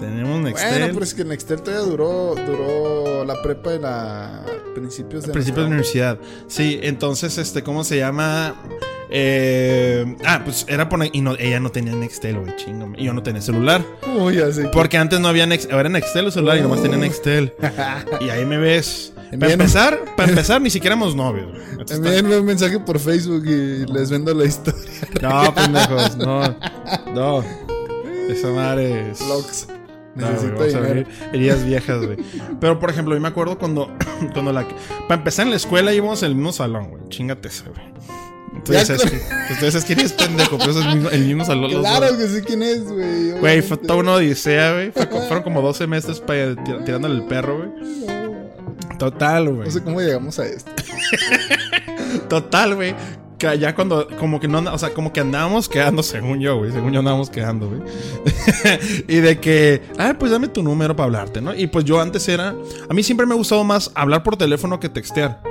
Tenemos 0.00 0.40
Nextel. 0.40 0.70
Bueno, 0.70 0.86
pero 0.92 1.04
es 1.04 1.14
que 1.14 1.24
Nextel 1.24 1.62
todavía 1.62 1.86
duró, 1.86 2.34
duró 2.46 3.24
la 3.24 3.40
prepa 3.42 3.70
de 3.70 3.78
la 3.80 4.44
principios 4.74 5.26
de, 5.26 5.32
principios 5.32 5.64
de 5.64 5.68
universidad. 5.68 6.18
Sí, 6.48 6.78
entonces, 6.82 7.38
este, 7.38 7.62
¿cómo 7.62 7.82
se 7.84 7.96
llama? 7.96 8.54
Eh, 9.08 10.16
ah, 10.24 10.42
pues 10.44 10.66
era 10.68 10.88
por. 10.88 11.00
Y 11.12 11.20
no, 11.20 11.34
ella 11.38 11.60
no 11.60 11.70
tenía 11.70 11.94
Nextel, 11.94 12.38
güey, 12.38 12.56
chingo. 12.56 12.92
Y 12.96 13.04
yo 13.04 13.12
no 13.12 13.22
tenía 13.22 13.40
celular. 13.40 13.84
Uy, 14.18 14.40
así. 14.40 14.62
Porque 14.72 14.98
antes 14.98 15.20
no 15.20 15.28
había 15.28 15.46
Nextel. 15.46 15.78
Era 15.78 15.88
Nextel 15.88 16.26
o 16.26 16.30
celular 16.30 16.58
y 16.58 16.62
nomás 16.62 16.82
tenía 16.82 16.98
Nextel. 16.98 17.54
y 18.20 18.28
ahí 18.28 18.44
me 18.44 18.58
ves. 18.58 19.12
Para 19.38 19.52
empezar, 19.52 20.00
para 20.16 20.28
empezar, 20.28 20.60
ni 20.60 20.70
siquiera 20.70 20.94
éramos 20.94 21.14
novios. 21.14 21.48
Envíenme 21.90 22.38
un 22.38 22.46
mensaje 22.46 22.78
por 22.78 22.98
Facebook 22.98 23.44
y 23.44 23.86
les 23.92 24.10
vendo 24.10 24.32
la 24.32 24.44
historia. 24.44 24.80
No, 25.20 25.54
pendejos, 25.54 26.16
no. 26.16 26.56
No. 27.12 27.44
Esa 28.28 28.48
madre 28.50 29.10
es. 29.10 29.20
Necesito 30.16 30.64
dinero. 30.64 31.08
heridas 31.32 31.64
viejas, 31.64 32.04
güey. 32.04 32.18
Pero, 32.60 32.78
por 32.80 32.90
ejemplo, 32.90 33.14
yo 33.14 33.20
me 33.20 33.28
acuerdo 33.28 33.58
cuando, 33.58 33.90
cuando 34.32 34.52
la... 34.52 34.66
Para 35.08 35.20
empezar 35.20 35.44
en 35.46 35.50
la 35.50 35.56
escuela 35.56 35.92
íbamos 35.92 36.22
en 36.22 36.30
el 36.30 36.34
mismo 36.34 36.52
salón, 36.52 36.90
güey. 36.90 37.02
Chingate 37.08 37.48
ese, 37.48 37.64
güey. 37.68 37.82
Ustedes 38.58 38.86
sabes 39.72 39.84
quién 39.86 40.00
es 40.00 40.12
pendejo, 40.12 40.58
pero 40.58 40.70
es 40.70 40.76
el 40.78 40.94
mismo, 40.94 41.10
el 41.10 41.24
mismo 41.24 41.44
salón. 41.44 41.70
Claro 41.70 42.16
que 42.16 42.26
sé 42.26 42.42
quién 42.42 42.62
es, 42.62 42.84
güey. 42.84 43.32
Güey, 43.32 43.62
fue 43.62 43.76
toda 43.76 44.00
una 44.00 44.14
odisea, 44.14 44.72
güey. 44.72 44.92
fueron 44.92 45.42
como 45.42 45.60
dos 45.60 45.76
semestres 45.76 46.20
para, 46.20 46.56
tirándole 46.64 47.16
el 47.16 47.24
perro, 47.26 47.58
güey. 47.58 47.70
Total, 48.98 49.48
güey. 49.50 49.66
No 49.66 49.70
sé 49.70 49.82
cómo 49.82 50.00
llegamos 50.00 50.38
a 50.38 50.46
esto. 50.46 50.70
Total, 52.28 52.74
güey 52.74 52.94
que 53.38 53.58
ya 53.58 53.74
cuando, 53.74 54.08
como 54.18 54.40
que 54.40 54.48
no, 54.48 54.58
o 54.58 54.78
sea, 54.78 54.94
como 54.94 55.12
que 55.12 55.20
andábamos 55.20 55.68
quedando, 55.68 56.02
según 56.02 56.40
yo, 56.40 56.58
güey, 56.58 56.72
según 56.72 56.92
yo 56.92 57.00
andábamos 57.00 57.30
quedando, 57.30 57.68
güey. 57.68 57.80
y 59.08 59.16
de 59.16 59.38
que, 59.40 59.82
ah, 59.98 60.14
pues 60.18 60.32
dame 60.32 60.48
tu 60.48 60.62
número 60.62 60.96
para 60.96 61.04
hablarte, 61.06 61.40
¿no? 61.40 61.54
Y 61.54 61.66
pues 61.66 61.84
yo 61.84 62.00
antes 62.00 62.28
era, 62.28 62.54
a 62.88 62.94
mí 62.94 63.02
siempre 63.02 63.26
me 63.26 63.34
ha 63.34 63.36
gustado 63.36 63.64
más 63.64 63.90
hablar 63.94 64.22
por 64.22 64.36
teléfono 64.36 64.80
que 64.80 64.88
textear. 64.88 65.42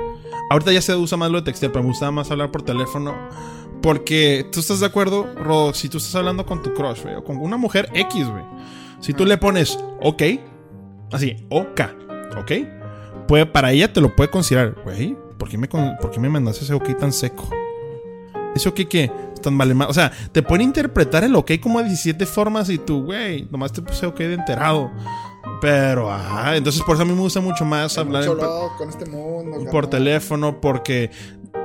Ahorita 0.50 0.72
ya 0.72 0.80
se 0.80 0.94
usa 0.94 1.16
más 1.16 1.30
lo 1.30 1.38
de 1.38 1.44
textear, 1.44 1.72
pero 1.72 1.82
me 1.82 1.90
gustaba 1.90 2.12
más 2.12 2.30
hablar 2.30 2.50
por 2.50 2.62
teléfono. 2.62 3.14
Porque 3.82 4.46
tú 4.52 4.60
estás 4.60 4.80
de 4.80 4.86
acuerdo, 4.86 5.26
Rod, 5.36 5.74
si 5.74 5.88
tú 5.88 5.98
estás 5.98 6.14
hablando 6.14 6.46
con 6.46 6.62
tu 6.62 6.72
crush, 6.72 7.02
güey, 7.02 7.14
o 7.14 7.24
con 7.24 7.36
una 7.36 7.56
mujer 7.56 7.88
X, 7.94 8.28
güey. 8.28 8.44
Si 9.00 9.12
tú 9.12 9.24
le 9.24 9.36
pones 9.38 9.78
OK, 10.00 10.22
así, 11.12 11.46
OK, 11.50 11.80
OK, 12.38 12.52
puede, 13.28 13.46
para 13.46 13.72
ella 13.72 13.92
te 13.92 14.00
lo 14.00 14.16
puede 14.16 14.30
considerar, 14.30 14.74
güey, 14.82 15.16
¿por 15.38 15.48
qué 15.48 15.58
me, 15.58 15.68
por 15.68 16.10
qué 16.10 16.18
me 16.18 16.28
mandaste 16.28 16.64
ese 16.64 16.74
OK 16.74 16.96
tan 16.96 17.12
seco? 17.12 17.48
¿Eso 18.56 18.74
qué 18.74 18.88
qué? 18.88 19.10
Están 19.34 19.54
mal, 19.54 19.70
O 19.82 19.94
sea, 19.94 20.10
te 20.32 20.42
pueden 20.42 20.66
interpretar 20.66 21.22
el 21.24 21.36
ok 21.36 21.52
como 21.60 21.78
de 21.78 21.84
17 21.84 22.24
formas 22.26 22.70
y 22.70 22.78
tú, 22.78 23.04
güey, 23.04 23.46
nomás 23.50 23.72
te 23.72 23.82
puse 23.82 24.06
ok 24.06 24.18
de 24.18 24.34
enterado. 24.34 24.90
Pero, 25.60 26.10
ajá, 26.12 26.56
entonces 26.56 26.82
por 26.82 26.96
eso 26.96 27.02
a 27.02 27.06
mí 27.06 27.12
me 27.12 27.20
gusta 27.20 27.40
mucho 27.40 27.64
más 27.64 27.96
hablar 27.96 28.26
con 28.76 28.88
este 28.88 29.06
mundo, 29.06 29.70
por 29.70 29.86
teléfono, 29.88 30.60
porque 30.60 31.10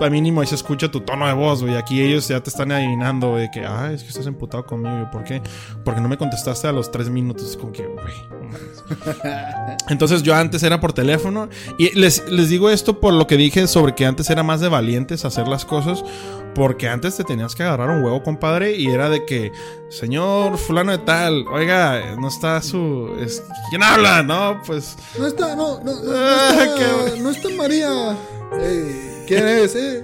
mínimo 0.09 0.41
ahí 0.41 0.47
se 0.47 0.55
escucha 0.55 0.89
tu 0.89 1.01
tono 1.01 1.27
de 1.27 1.33
voz, 1.33 1.61
güey. 1.61 1.75
Aquí 1.75 2.01
ellos 2.01 2.27
ya 2.27 2.41
te 2.41 2.49
están 2.49 2.71
adivinando, 2.71 3.35
de 3.35 3.49
que, 3.51 3.65
ah, 3.65 3.91
es 3.93 4.03
que 4.03 4.09
estás 4.09 4.25
emputado 4.27 4.65
conmigo. 4.65 5.09
¿Por 5.11 5.23
qué? 5.23 5.41
Porque 5.83 6.01
no 6.01 6.09
me 6.09 6.17
contestaste 6.17 6.67
a 6.67 6.71
los 6.71 6.91
tres 6.91 7.09
minutos. 7.09 7.57
Como 7.57 7.71
que, 7.71 7.85
güey. 7.85 8.13
Entonces 9.89 10.23
yo 10.23 10.35
antes 10.35 10.63
era 10.63 10.79
por 10.79 10.93
teléfono. 10.93 11.49
Y 11.77 11.97
les, 11.97 12.27
les 12.29 12.49
digo 12.49 12.69
esto 12.69 12.99
por 12.99 13.13
lo 13.13 13.27
que 13.27 13.37
dije 13.37 13.67
sobre 13.67 13.95
que 13.95 14.05
antes 14.05 14.29
era 14.29 14.43
más 14.43 14.61
de 14.61 14.69
valientes 14.69 15.25
hacer 15.25 15.47
las 15.47 15.65
cosas. 15.65 16.03
Porque 16.55 16.89
antes 16.89 17.15
te 17.15 17.23
tenías 17.23 17.55
que 17.55 17.63
agarrar 17.63 17.89
un 17.89 18.03
huevo, 18.03 18.23
compadre. 18.23 18.75
Y 18.75 18.87
era 18.87 19.09
de 19.09 19.25
que, 19.25 19.51
señor 19.89 20.57
fulano 20.57 20.91
de 20.91 20.99
tal, 20.99 21.47
oiga, 21.47 22.15
no 22.19 22.27
está 22.27 22.61
su... 22.61 23.09
¿Quién 23.69 23.83
habla? 23.83 24.23
No, 24.23 24.61
pues... 24.65 24.97
No 25.17 25.27
está, 25.27 25.55
no, 25.55 25.79
no, 25.79 26.03
no, 26.03 26.11
ah, 26.13 26.51
está, 26.59 27.21
no 27.21 27.29
está 27.29 27.49
María. 27.57 28.17
¿Quién 29.31 29.47
es, 29.47 29.75
eh? 29.75 30.03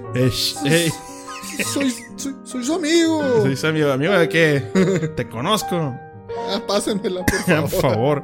Soy, 1.64 1.90
soy, 2.16 2.34
soy, 2.44 2.64
su 2.64 2.74
amigo. 2.74 3.42
Soy 3.42 3.56
su 3.56 3.66
amigo. 3.66 3.90
¿Amigo 3.92 4.12
de 4.14 4.28
qué? 4.28 5.10
Te 5.16 5.28
conozco. 5.28 5.94
Ah, 6.50 6.62
pásenmela, 6.66 7.24
por 7.26 7.38
favor. 7.46 7.70
por 7.70 7.80
favor. 7.80 8.22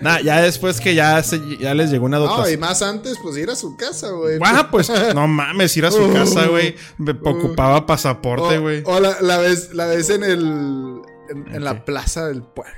Nah, 0.00 0.20
ya 0.20 0.40
después 0.42 0.80
que 0.80 0.94
ya, 0.94 1.22
se- 1.22 1.40
ya 1.60 1.74
les 1.74 1.90
llegó 1.90 2.06
una 2.06 2.18
No, 2.18 2.24
y 2.24 2.28
dotación. 2.28 2.60
más 2.60 2.82
antes, 2.82 3.16
pues 3.22 3.36
ir 3.36 3.48
a 3.50 3.54
su 3.56 3.76
casa, 3.76 4.10
güey. 4.10 4.38
Ah, 4.44 4.68
pues 4.70 4.90
no 5.14 5.26
mames, 5.28 5.76
ir 5.76 5.86
a 5.86 5.90
su 5.90 6.02
Uh, 6.04 6.12
casa, 6.12 6.46
güey. 6.48 6.74
Me 6.98 7.12
ocupaba 7.12 7.86
pasaporte, 7.86 8.58
O- 8.58 8.62
güey. 8.62 8.82
O, 8.84 8.98
la, 9.00 9.16
la 9.20 9.38
ves, 9.38 9.72
la 9.74 9.86
ves 9.86 10.10
en 10.10 10.24
el. 10.24 11.00
En, 11.30 11.54
en 11.54 11.64
la 11.64 11.84
plaza 11.84 12.26
del 12.26 12.42
pueblo. 12.42 12.74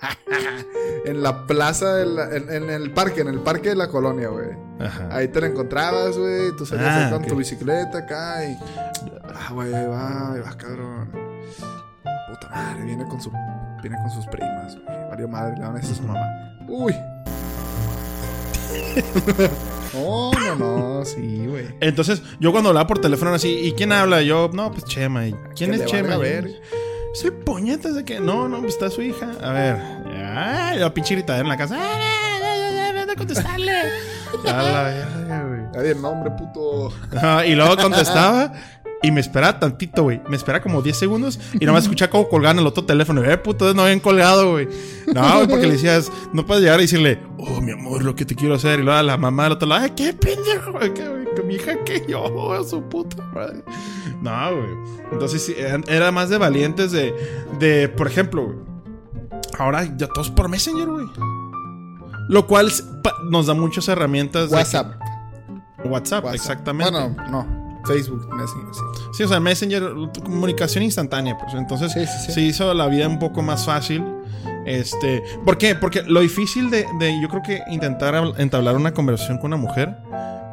en 1.04 1.22
la 1.22 1.46
plaza 1.46 1.94
de 1.94 2.06
la- 2.06 2.34
en, 2.36 2.50
en 2.52 2.70
el 2.70 2.92
parque, 2.92 3.20
en 3.22 3.28
el 3.28 3.40
parque 3.40 3.70
de 3.70 3.74
la 3.76 3.88
colonia, 3.88 4.28
güey. 4.28 4.48
Ahí 5.10 5.28
te 5.28 5.40
la 5.40 5.48
encontrabas, 5.48 6.16
güey. 6.16 6.54
Tú 6.56 6.64
salías 6.64 7.12
Ah, 7.12 7.16
ok. 7.16 7.26
tu 7.26 7.34
bicicleta 7.36 7.98
acá 7.98 8.44
y. 8.44 8.56
Ah, 9.34 9.52
güey, 9.52 9.74
ahí 9.74 9.86
va, 9.86 10.32
ahí 10.34 10.40
va, 10.40 10.56
cabrón. 10.56 11.10
Puta 12.28 12.48
madre, 12.50 12.84
viene 12.84 13.04
con 13.08 13.20
su. 13.20 13.30
Viene 13.82 13.96
con 14.02 14.10
sus 14.10 14.26
primas, 14.26 14.74
güey. 14.76 14.98
Mario 15.10 15.28
madre, 15.28 15.54
le 15.56 15.62
van 15.62 15.76
a 15.76 15.78
decir 15.80 15.94
a 15.94 15.96
su 15.96 16.02
mamá. 16.04 16.20
Uy. 16.68 16.94
no, 19.94 20.30
no, 20.56 20.56
no, 20.98 21.04
sí, 21.04 21.46
güey. 21.46 21.66
Entonces, 21.80 22.22
yo 22.40 22.52
cuando 22.52 22.68
hablaba 22.70 22.86
por 22.86 22.98
teléfono 23.00 23.32
así, 23.34 23.48
¿y 23.48 23.72
quién 23.72 23.92
habla? 23.92 24.22
Yo, 24.22 24.50
no, 24.52 24.70
pues 24.70 24.84
Chema. 24.84 25.26
¿Y 25.26 25.34
quién 25.56 25.74
es 25.74 25.84
Chema? 25.86 26.10
valga 26.10 26.22
ver. 26.22 26.50
Soy 27.14 27.30
puñetas 27.30 27.94
de 27.94 28.04
que, 28.04 28.20
no, 28.20 28.48
no, 28.48 28.60
pues 28.60 28.74
está 28.74 28.90
su 28.90 29.02
hija. 29.02 29.30
A 29.42 29.52
ver, 29.52 29.76
ay, 30.36 30.78
la 30.78 30.92
pinche 30.92 31.14
gritadera 31.14 31.42
en 31.42 31.48
la 31.48 31.56
casa. 31.56 31.74
¡Ay, 31.76 32.02
ay, 32.02 32.42
ay, 32.44 32.78
ay, 32.78 32.92
ven 32.92 33.10
a 33.10 33.14
contestarle! 33.16 33.72
Ya 34.44 34.62
la 34.62 34.82
verga, 34.84 35.44
güey. 35.44 35.60
Nadie 35.74 35.94
nombre, 35.94 36.30
puto. 36.32 36.92
Ajá, 37.16 37.46
y 37.46 37.54
luego 37.54 37.76
contestaba 37.76 38.52
y 39.02 39.10
me 39.12 39.20
esperaba 39.20 39.60
tantito, 39.60 40.02
güey. 40.02 40.20
Me 40.28 40.36
esperaba 40.36 40.62
como 40.62 40.82
10 40.82 40.96
segundos 40.96 41.38
y 41.60 41.64
nomás 41.64 41.84
escuchaba 41.84 42.10
como 42.10 42.28
colgaban 42.28 42.58
el 42.58 42.66
otro 42.66 42.84
teléfono. 42.84 43.22
Eh, 43.24 43.36
puto, 43.38 43.72
no 43.74 43.82
habían 43.82 44.00
colgado, 44.00 44.52
güey. 44.52 44.68
No, 45.14 45.34
güey, 45.36 45.46
porque 45.48 45.66
le 45.66 45.72
decías, 45.74 46.10
no 46.32 46.44
puedes 46.44 46.62
llegar 46.64 46.80
y 46.80 46.82
decirle, 46.82 47.20
oh, 47.38 47.60
mi 47.60 47.72
amor, 47.72 48.02
lo 48.04 48.14
que 48.16 48.24
te 48.24 48.34
quiero 48.34 48.54
hacer. 48.56 48.80
Y 48.80 48.82
luego 48.82 48.98
a 48.98 49.02
la 49.04 49.16
mamá 49.16 49.44
del 49.44 49.52
otro 49.52 49.68
lado, 49.68 49.84
ay, 49.84 49.92
qué 49.96 50.12
pendejo, 50.12 50.72
güey, 50.72 50.92
que, 50.94 51.04
mi 51.44 51.54
hija 51.54 51.84
que 51.84 52.04
yo, 52.08 52.28
güey, 52.30 52.64
su 52.64 52.82
puta 52.82 53.22
madre. 53.32 53.62
No, 54.20 54.56
güey. 54.56 54.68
Entonces 55.12 55.44
sí, 55.44 55.54
era 55.86 56.10
más 56.10 56.28
de 56.28 56.38
valientes 56.38 56.90
de, 56.90 57.14
de 57.60 57.88
por 57.88 58.08
ejemplo, 58.08 58.44
güey. 58.46 58.58
Ahora 59.58 59.84
ya 59.96 60.08
todos 60.08 60.30
por 60.30 60.48
Messenger, 60.48 60.86
güey. 60.88 61.06
Lo 62.28 62.46
cual 62.46 62.70
nos 63.30 63.46
da 63.46 63.54
muchas 63.54 63.88
herramientas. 63.88 64.50
de 64.50 64.56
WhatsApp. 64.56 64.92
que- 65.82 65.88
WhatsApp, 65.88 66.24
WhatsApp. 66.24 66.34
exactamente. 66.34 66.90
Bueno, 66.92 67.16
no. 67.30 67.57
Facebook, 67.88 68.28
Messenger, 68.34 68.74
sí. 68.74 68.80
Sí, 69.12 69.22
o 69.24 69.28
sea, 69.28 69.40
Messenger, 69.40 69.92
comunicación 70.22 70.84
instantánea, 70.84 71.36
pues. 71.38 71.54
Entonces, 71.54 71.92
Sí, 71.92 72.32
se 72.32 72.40
hizo 72.40 72.72
la 72.74 72.86
vida 72.86 73.08
un 73.08 73.18
poco 73.18 73.42
más 73.42 73.64
fácil. 73.64 74.04
Este, 74.66 75.22
¿por 75.44 75.56
qué? 75.56 75.74
Porque 75.74 76.02
lo 76.02 76.20
difícil 76.20 76.70
de, 76.70 76.86
de, 76.98 77.20
yo 77.22 77.28
creo 77.28 77.42
que 77.42 77.62
intentar 77.70 78.14
entablar 78.36 78.76
una 78.76 78.92
conversación 78.92 79.38
con 79.38 79.52
una 79.52 79.56
mujer 79.56 79.96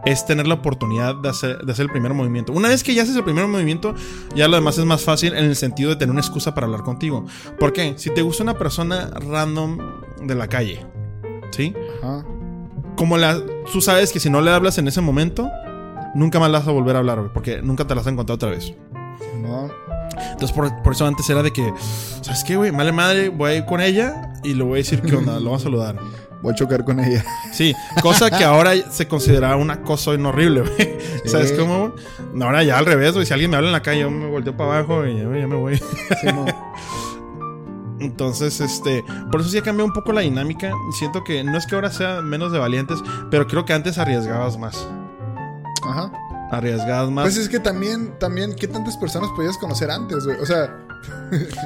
es 0.05 0.25
tener 0.25 0.47
la 0.47 0.53
oportunidad 0.53 1.15
de 1.15 1.29
hacer, 1.29 1.57
de 1.57 1.71
hacer 1.71 1.85
el 1.85 1.91
primer 1.91 2.13
movimiento. 2.13 2.53
Una 2.53 2.69
vez 2.69 2.83
que 2.83 2.93
ya 2.93 3.03
haces 3.03 3.15
el 3.15 3.23
primer 3.23 3.47
movimiento, 3.47 3.95
ya 4.35 4.47
lo 4.47 4.55
demás 4.55 4.77
es 4.77 4.85
más 4.85 5.03
fácil 5.03 5.33
en 5.33 5.45
el 5.45 5.55
sentido 5.55 5.89
de 5.89 5.95
tener 5.95 6.11
una 6.11 6.21
excusa 6.21 6.53
para 6.53 6.65
hablar 6.65 6.83
contigo. 6.83 7.25
¿Por 7.59 7.73
qué? 7.73 7.95
Si 7.97 8.11
te 8.11 8.21
gusta 8.21 8.43
una 8.43 8.57
persona 8.57 9.09
random 9.15 9.79
de 10.21 10.35
la 10.35 10.47
calle, 10.47 10.85
¿sí? 11.51 11.73
Ajá. 12.01 12.23
como 12.95 13.17
la, 13.17 13.41
tú 13.71 13.81
sabes 13.81 14.13
que 14.13 14.19
si 14.19 14.29
no 14.29 14.41
le 14.41 14.51
hablas 14.51 14.77
en 14.77 14.87
ese 14.87 15.01
momento, 15.01 15.49
nunca 16.15 16.39
más 16.39 16.49
la 16.49 16.59
vas 16.59 16.67
a 16.67 16.71
volver 16.71 16.95
a 16.95 16.99
hablar, 16.99 17.19
güey, 17.19 17.31
porque 17.31 17.61
nunca 17.61 17.85
te 17.85 17.93
la 17.93 17.99
vas 18.01 18.07
a 18.07 18.09
encontrar 18.09 18.35
otra 18.35 18.49
vez. 18.49 18.73
No. 19.41 19.69
Entonces, 20.31 20.51
por, 20.51 20.81
por 20.81 20.93
eso 20.93 21.05
antes 21.05 21.29
era 21.29 21.43
de 21.43 21.51
que, 21.51 21.71
¿sabes 22.21 22.43
qué, 22.43 22.55
güey? 22.55 22.71
Madre 22.71 22.91
madre, 22.91 23.29
voy 23.29 23.51
a 23.51 23.55
ir 23.57 23.65
con 23.65 23.81
ella 23.81 24.33
y 24.43 24.53
le 24.53 24.63
voy 24.63 24.73
a 24.73 24.77
decir 24.77 25.01
qué 25.01 25.15
onda, 25.15 25.39
lo 25.39 25.51
voy 25.51 25.59
a 25.59 25.61
saludar. 25.61 25.95
Voy 26.41 26.51
a 26.51 26.55
chocar 26.55 26.83
con 26.85 26.99
ella. 26.99 27.25
Sí, 27.51 27.73
cosa 28.03 28.29
que 28.29 28.43
ahora 28.43 28.73
se 28.91 29.07
considera 29.07 29.55
una 29.55 29.81
cosa 29.81 30.11
horrible, 30.11 30.61
güey. 30.61 30.97
¿Sabes 31.25 31.53
cómo? 31.53 31.95
ahora 32.39 32.61
ya 32.61 32.77
al 32.77 32.85
revés, 32.85 33.13
güey. 33.13 33.25
Si 33.25 33.33
alguien 33.33 33.49
me 33.49 33.57
habla 33.57 33.69
en 33.69 33.73
la 33.73 33.81
calle, 33.81 34.01
yo 34.01 34.11
me 34.11 34.27
volteo 34.27 34.55
para 34.55 34.77
abajo 34.77 35.07
y 35.07 35.15
ya, 35.15 35.23
ya 35.23 35.47
me 35.47 35.55
voy. 35.55 35.77
Sí. 35.77 36.27
Entonces, 37.99 38.61
este, 38.61 39.03
por 39.31 39.41
eso 39.41 39.49
sí 39.49 39.57
ha 39.57 39.63
cambiado 39.63 39.87
un 39.87 39.93
poco 39.93 40.11
la 40.11 40.21
dinámica. 40.21 40.71
Siento 40.91 41.23
que 41.23 41.43
no 41.43 41.57
es 41.57 41.65
que 41.65 41.73
ahora 41.73 41.89
sea 41.89 42.21
menos 42.21 42.51
de 42.51 42.59
valientes, 42.59 42.99
pero 43.31 43.47
creo 43.47 43.65
que 43.65 43.73
antes 43.73 43.97
arriesgabas 43.97 44.59
más. 44.59 44.87
Ajá. 45.87 46.11
Arriesgabas 46.51 47.09
más. 47.11 47.25
Pues 47.25 47.37
es 47.37 47.49
que 47.49 47.59
también, 47.59 48.17
también, 48.19 48.53
¿qué 48.55 48.67
tantas 48.67 48.97
personas 48.97 49.29
podías 49.35 49.57
conocer 49.57 49.89
antes, 49.91 50.25
güey? 50.25 50.39
O 50.39 50.45
sea, 50.45 50.81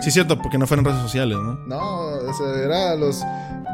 Sí, 0.01 0.11
cierto, 0.11 0.37
porque 0.41 0.57
no 0.57 0.67
fueron 0.67 0.85
redes 0.85 1.01
sociales, 1.01 1.37
¿no? 1.37 1.53
no, 1.65 2.07
o 2.07 2.33
sea, 2.33 2.55
era 2.63 2.95
los. 2.95 3.23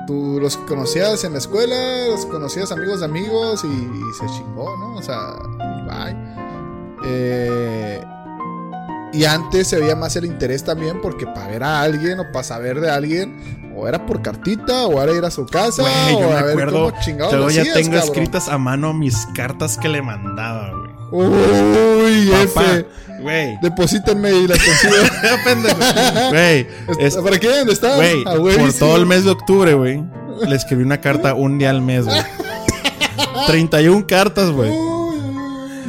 Tú 0.08 0.38
los 0.40 0.56
conocías 0.58 1.24
en 1.24 1.32
la 1.32 1.40
escuela, 1.40 2.08
los 2.10 2.28
conocías 2.28 2.72
amigos 2.72 3.00
de 3.00 3.06
amigos 3.06 3.64
y, 3.64 3.68
y 3.68 4.02
se 4.20 4.28
chingó, 4.28 4.78
¿no? 4.78 4.96
O 4.96 5.02
sea, 5.02 5.34
bye. 5.88 6.16
Eh, 7.04 8.04
y 9.14 9.26
antes 9.26 9.68
se 9.68 9.80
veía 9.80 9.96
más 9.96 10.16
el 10.16 10.26
interés 10.26 10.64
también 10.64 11.02
porque 11.02 11.26
para 11.26 11.48
ver 11.48 11.64
a 11.64 11.82
alguien 11.82 12.20
o 12.20 12.24
para 12.32 12.44
saber 12.44 12.82
de 12.82 12.92
alguien, 12.92 13.36
o 13.76 13.88
era 13.88 14.06
por 14.06 14.22
cartita, 14.22 14.86
o 14.86 15.02
era 15.02 15.14
ir 15.14 15.26
a 15.26 15.32
su 15.32 15.46
casa, 15.46 15.82
Güey, 15.82 16.12
yo 16.22 16.28
o 16.28 16.32
me 16.32 16.36
a 16.38 16.42
ver 16.44 16.52
acuerdo. 16.52 16.90
cómo 16.92 17.02
chingados 17.04 17.48
hacías, 17.48 17.74
tengo 17.74 17.92
cabrón. 17.92 18.04
escritas 18.10 18.48
a 18.48 18.58
mano 18.58 18.94
mis 18.94 19.26
cartas 19.36 19.78
que 19.78 19.90
le 19.90 20.02
mandaba, 20.02 20.72
güey. 20.72 20.96
Uy, 21.12 22.32
F. 22.44 22.86
güey. 23.22 23.58
Deposítenme 23.62 24.32
y 24.34 24.48
las 24.48 24.58
consigo. 24.60 24.94
Güey, 26.32 26.68
¿Para 27.24 27.40
qué? 27.40 27.48
¿Dónde 27.50 27.74
está? 27.74 27.96
güey, 27.96 28.24
Ah, 28.26 28.36
por 28.36 28.74
todo 28.74 28.96
el 28.98 29.06
mes 29.06 29.24
de 29.24 29.32
octubre, 29.32 29.74
güey, 29.74 30.04
le 30.48 30.56
escribí 30.56 30.84
una 30.84 31.00
carta 31.02 31.34
un 31.34 31.58
día 31.58 31.70
al 31.70 31.82
mes, 31.82 32.06
güey. 32.06 32.18
31 33.48 34.06
cartas, 34.08 34.50
güey. 34.52 34.72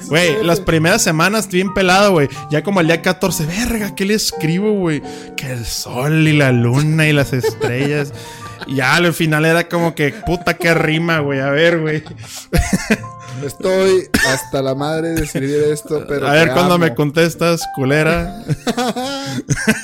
Güey, 0.08 0.44
las 0.44 0.60
primeras 0.60 1.02
semanas 1.02 1.48
bien 1.48 1.74
pelado, 1.74 2.12
güey. 2.12 2.28
Ya 2.50 2.62
como 2.62 2.80
al 2.80 2.86
día 2.86 3.02
14, 3.02 3.46
verga, 3.46 3.94
¿qué 3.94 4.04
le 4.04 4.14
escribo, 4.14 4.72
güey? 4.72 5.02
Que 5.36 5.52
el 5.52 5.64
sol 5.64 6.26
y 6.28 6.32
la 6.32 6.52
luna 6.52 7.06
y 7.06 7.12
las 7.12 7.32
estrellas. 7.32 8.12
Y 8.66 8.76
ya 8.76 8.96
al 8.96 9.12
final 9.12 9.44
era 9.44 9.68
como 9.68 9.94
que, 9.94 10.12
puta, 10.24 10.54
qué 10.54 10.74
rima, 10.74 11.20
güey. 11.20 11.40
A 11.40 11.50
ver, 11.50 11.80
güey. 11.80 12.02
Estoy 13.44 14.08
hasta 14.28 14.62
la 14.62 14.74
madre 14.74 15.10
de 15.10 15.24
escribir 15.24 15.64
esto, 15.70 16.04
pero. 16.08 16.26
A 16.26 16.32
ver 16.32 16.52
cuándo 16.52 16.78
me 16.78 16.94
contestas, 16.94 17.62
culera. 17.74 18.42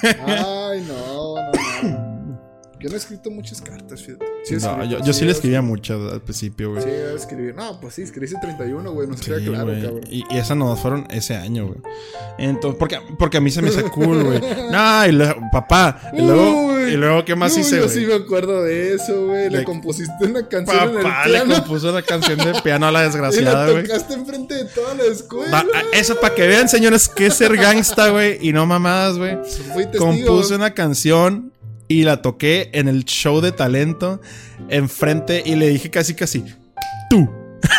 Ay, 0.02 0.80
no. 0.86 1.11
Yo 2.82 2.88
no 2.88 2.94
he 2.94 2.98
escrito 2.98 3.30
muchas 3.30 3.60
cartas, 3.60 4.02
fíjate. 4.02 4.24
Sí 4.44 4.56
No, 4.56 4.84
yo, 4.84 4.98
yo 5.04 5.12
sí 5.12 5.24
le 5.24 5.32
escribía 5.32 5.62
muchas 5.62 6.00
al 6.12 6.20
principio, 6.20 6.70
güey. 6.72 6.82
Sí, 6.82 6.88
he 6.88 7.14
escribir. 7.14 7.54
No, 7.54 7.80
pues 7.80 7.94
sí, 7.94 8.02
escribiste 8.02 8.38
31, 8.40 8.90
güey. 8.92 9.06
No 9.08 9.16
se 9.16 9.22
Sí, 9.24 9.30
claro, 9.46 9.66
güey. 9.66 9.82
cabrón. 9.82 10.00
Y, 10.10 10.24
y 10.28 10.38
esas 10.38 10.56
nos 10.56 10.80
fueron 10.80 11.06
ese 11.10 11.36
año, 11.36 11.66
güey. 11.68 11.78
Entonces, 12.38 12.76
porque, 12.78 12.98
porque 13.18 13.36
a 13.36 13.40
mí 13.40 13.50
se 13.50 13.62
me 13.62 13.68
hace 13.68 13.82
cool, 13.84 14.24
güey. 14.24 14.40
No, 14.72 15.06
y 15.06 15.12
luego, 15.12 15.40
papá. 15.52 16.00
Y 16.12 16.22
luego, 16.22 16.66
Uy. 16.74 16.82
y 16.92 16.96
luego 16.96 17.24
¿qué 17.24 17.36
más 17.36 17.56
hice, 17.56 17.76
Yo 17.76 17.84
güey? 17.84 17.94
sí 17.94 18.06
me 18.06 18.14
acuerdo 18.14 18.62
de 18.64 18.94
eso, 18.94 19.26
güey. 19.26 19.48
Le, 19.50 19.58
Le- 19.58 19.64
compusiste 19.64 20.24
una 20.24 20.48
canción 20.48 20.88
en 20.96 21.02
Papá 21.02 21.22
el 21.26 21.32
le 21.32 21.38
piano. 21.38 21.54
compuso 21.62 21.90
una 21.90 22.02
canción 22.02 22.38
de 22.38 22.60
piano 22.62 22.86
a 22.86 22.90
la 22.90 23.00
y 23.02 23.04
desgraciada, 23.04 23.66
la 23.66 23.72
güey. 23.72 23.84
tocaste 23.86 24.14
enfrente 24.14 24.54
de 24.54 24.64
toda 24.64 24.94
la 24.94 25.04
escuela. 25.04 25.62
Va- 25.62 25.66
Eso 25.92 26.18
para 26.20 26.34
que 26.34 26.46
vean, 26.48 26.68
señores, 26.68 27.08
que 27.08 27.26
es 27.26 27.34
ser 27.34 27.56
gangsta, 27.56 28.08
güey. 28.08 28.38
Y 28.40 28.52
no 28.52 28.66
mamadas, 28.66 29.18
güey. 29.18 29.38
Compuse 29.98 30.54
una 30.56 30.72
canción 30.74 31.51
y 32.00 32.02
la 32.04 32.22
toqué 32.22 32.70
en 32.72 32.88
el 32.88 33.04
show 33.04 33.40
de 33.40 33.52
talento 33.52 34.20
enfrente 34.68 35.42
y 35.44 35.54
le 35.56 35.68
dije 35.68 35.90
casi, 35.90 36.14
casi, 36.14 36.44
tú. 37.10 37.28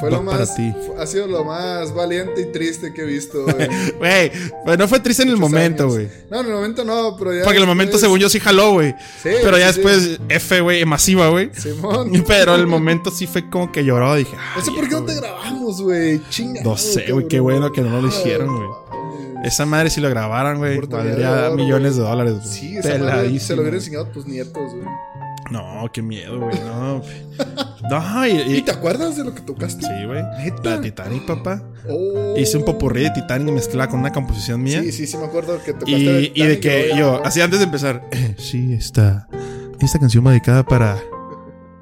Fue 0.00 0.12
lo 0.12 0.18
Va 0.24 0.34
más. 0.38 0.54
ti. 0.54 0.72
ha 0.96 1.06
sido 1.08 1.26
lo 1.26 1.42
más 1.44 1.92
valiente 1.92 2.42
y 2.42 2.52
triste 2.52 2.92
que 2.94 3.02
he 3.02 3.04
visto, 3.04 3.42
güey. 3.42 3.68
Güey, 3.98 4.30
pues 4.64 4.78
no 4.78 4.86
fue 4.86 5.00
triste 5.00 5.24
en 5.24 5.30
el 5.30 5.36
momento, 5.36 5.88
güey. 5.88 6.08
No, 6.30 6.38
en 6.38 6.46
el 6.46 6.52
momento 6.52 6.84
no, 6.84 7.16
pero 7.18 7.34
ya. 7.34 7.42
Porque 7.42 7.56
en 7.56 7.62
el 7.64 7.68
momento, 7.68 7.94
después- 7.94 8.02
según 8.02 8.20
yo, 8.20 8.28
sí 8.28 8.38
jaló, 8.38 8.74
güey. 8.74 8.94
Sí, 9.20 9.30
Pero 9.42 9.58
ya 9.58 9.72
sí, 9.72 9.80
después, 9.80 10.20
F, 10.28 10.60
güey, 10.60 10.84
masiva, 10.84 11.30
güey. 11.30 11.50
Simón. 11.52 12.12
Pero 12.28 12.54
el 12.54 12.68
momento 12.68 13.10
sí 13.10 13.26
fue 13.26 13.50
como 13.50 13.72
que 13.72 13.84
lloró. 13.84 14.14
Dije, 14.14 14.36
No 14.56 14.62
sé 14.64 14.70
"Ay, 14.70 14.76
por 14.76 14.88
qué 14.88 14.94
no 14.94 15.00
te 15.04 15.12
güey". 15.14 15.16
grabamos, 15.16 15.82
güey. 15.82 16.20
Chinga. 16.30 16.62
No 16.62 16.76
sé, 16.76 17.10
güey, 17.10 17.26
qué 17.26 17.40
bueno 17.40 17.72
que 17.72 17.80
no 17.80 18.00
lo 18.00 18.06
hicieron, 18.06 18.54
güey. 18.54 18.68
Esa 19.44 19.66
madre, 19.66 19.90
si 19.90 20.00
lo 20.00 20.10
grabaran, 20.10 20.58
güey, 20.58 20.78
valdría 20.80 21.48
de 21.50 21.56
millones 21.56 21.96
de 21.96 22.02
dólares, 22.02 22.34
güey. 22.34 22.46
Sí, 22.46 22.76
esa 22.76 22.88
madre 22.88 22.98
se 22.98 23.04
Peladísimo, 23.04 23.56
lo 23.56 23.62
hubiera 23.62 23.76
güey. 23.76 23.84
enseñado 23.86 24.04
a 24.06 24.12
tus 24.12 24.26
nietos, 24.26 24.72
güey. 24.74 24.86
No, 25.50 25.88
qué 25.92 26.02
miedo, 26.02 26.38
güey. 26.40 26.58
No, 26.60 27.00
no 27.88 28.26
y, 28.26 28.30
y- 28.32 28.56
¿Y 28.56 28.62
te 28.62 28.70
acuerdas 28.70 29.16
de 29.16 29.24
lo 29.24 29.34
que 29.34 29.40
tocaste? 29.40 29.86
Sí, 29.86 30.04
güey. 30.04 30.22
La 30.62 30.80
Titanic, 30.80 31.24
papá. 31.24 31.62
Oh. 31.88 32.34
Hice 32.36 32.58
un 32.58 32.64
popurrí 32.66 33.04
de 33.04 33.10
Titanic 33.10 33.54
mezclada 33.54 33.88
con 33.88 34.00
una 34.00 34.12
composición 34.12 34.62
mía. 34.62 34.82
Sí, 34.82 34.92
sí, 34.92 35.06
sí, 35.06 35.16
me 35.16 35.24
acuerdo 35.24 35.58
que 35.64 35.72
tocaste. 35.72 35.92
y, 35.94 36.32
y 36.34 36.42
de 36.46 36.60
que 36.60 36.90
yo, 36.98 37.22
así 37.24 37.40
antes 37.40 37.60
de 37.60 37.64
empezar, 37.64 38.06
eh, 38.12 38.34
sí, 38.38 38.74
esta, 38.74 39.26
esta 39.80 39.98
canción 39.98 40.26
va 40.26 40.30
dedicada 40.32 40.64
para 40.64 40.98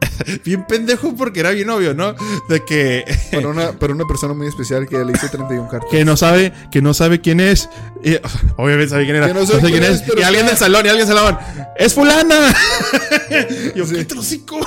bien 0.45 0.67
pendejo 0.67 1.15
porque 1.15 1.41
era 1.41 1.51
bien 1.51 1.71
obvio, 1.71 1.95
¿no? 1.95 2.15
De 2.49 2.65
que. 2.65 3.05
Para 3.33 3.49
una, 3.49 3.73
para 3.73 3.93
una 3.93 4.05
persona 4.07 4.35
muy 4.35 4.47
especial 4.47 4.87
que 4.87 5.05
le 5.05 5.13
hice 5.13 5.29
31 5.29 5.69
cartas. 5.69 5.91
Que 5.91 6.05
no 6.05 6.17
sabe, 6.17 6.53
que 6.71 6.81
no 6.81 6.95
sabe 6.95 7.21
quién 7.21 7.41
es. 7.41 7.69
Y, 8.03 8.17
obviamente 8.57 8.91
sabe 8.91 9.05
quién 9.05 9.17
era. 9.17 9.27
Que 9.27 9.35
no 9.35 9.41
no, 9.41 9.47
sabe 9.47 9.61
sé 9.61 9.67
quién 9.69 9.83
quién 9.83 9.93
es, 9.93 10.03
Y 10.17 10.23
alguien 10.23 10.47
del 10.47 10.57
salón, 10.57 10.87
y 10.87 10.89
alguien 10.89 11.07
del 11.07 11.17
salón. 11.17 11.39
¡Es 11.77 11.95
fulana! 11.95 12.55
Y 13.75 13.79
yo, 13.79 13.87
Sí. 13.87 13.97
¿qué 13.97 14.05
trocico? 14.05 14.61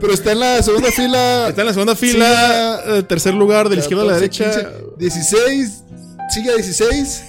Pero 0.00 0.14
está 0.14 0.32
en 0.32 0.40
la 0.40 0.62
segunda 0.62 0.92
fila. 0.92 1.48
Está 1.48 1.62
en 1.62 1.66
la 1.66 1.72
segunda 1.72 1.96
fila, 1.96 2.80
eh, 2.86 3.02
tercer 3.02 3.34
lugar, 3.34 3.68
de 3.68 3.76
la 3.76 3.82
izquierda 3.82 4.04
a 4.04 4.06
la 4.06 4.12
14, 4.20 4.44
derecha. 4.44 4.70
15, 4.70 4.94
16. 4.98 5.82
Sigue 6.30 6.50
a 6.50 6.54
16. 6.54 7.22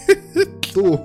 Tú, 0.73 0.99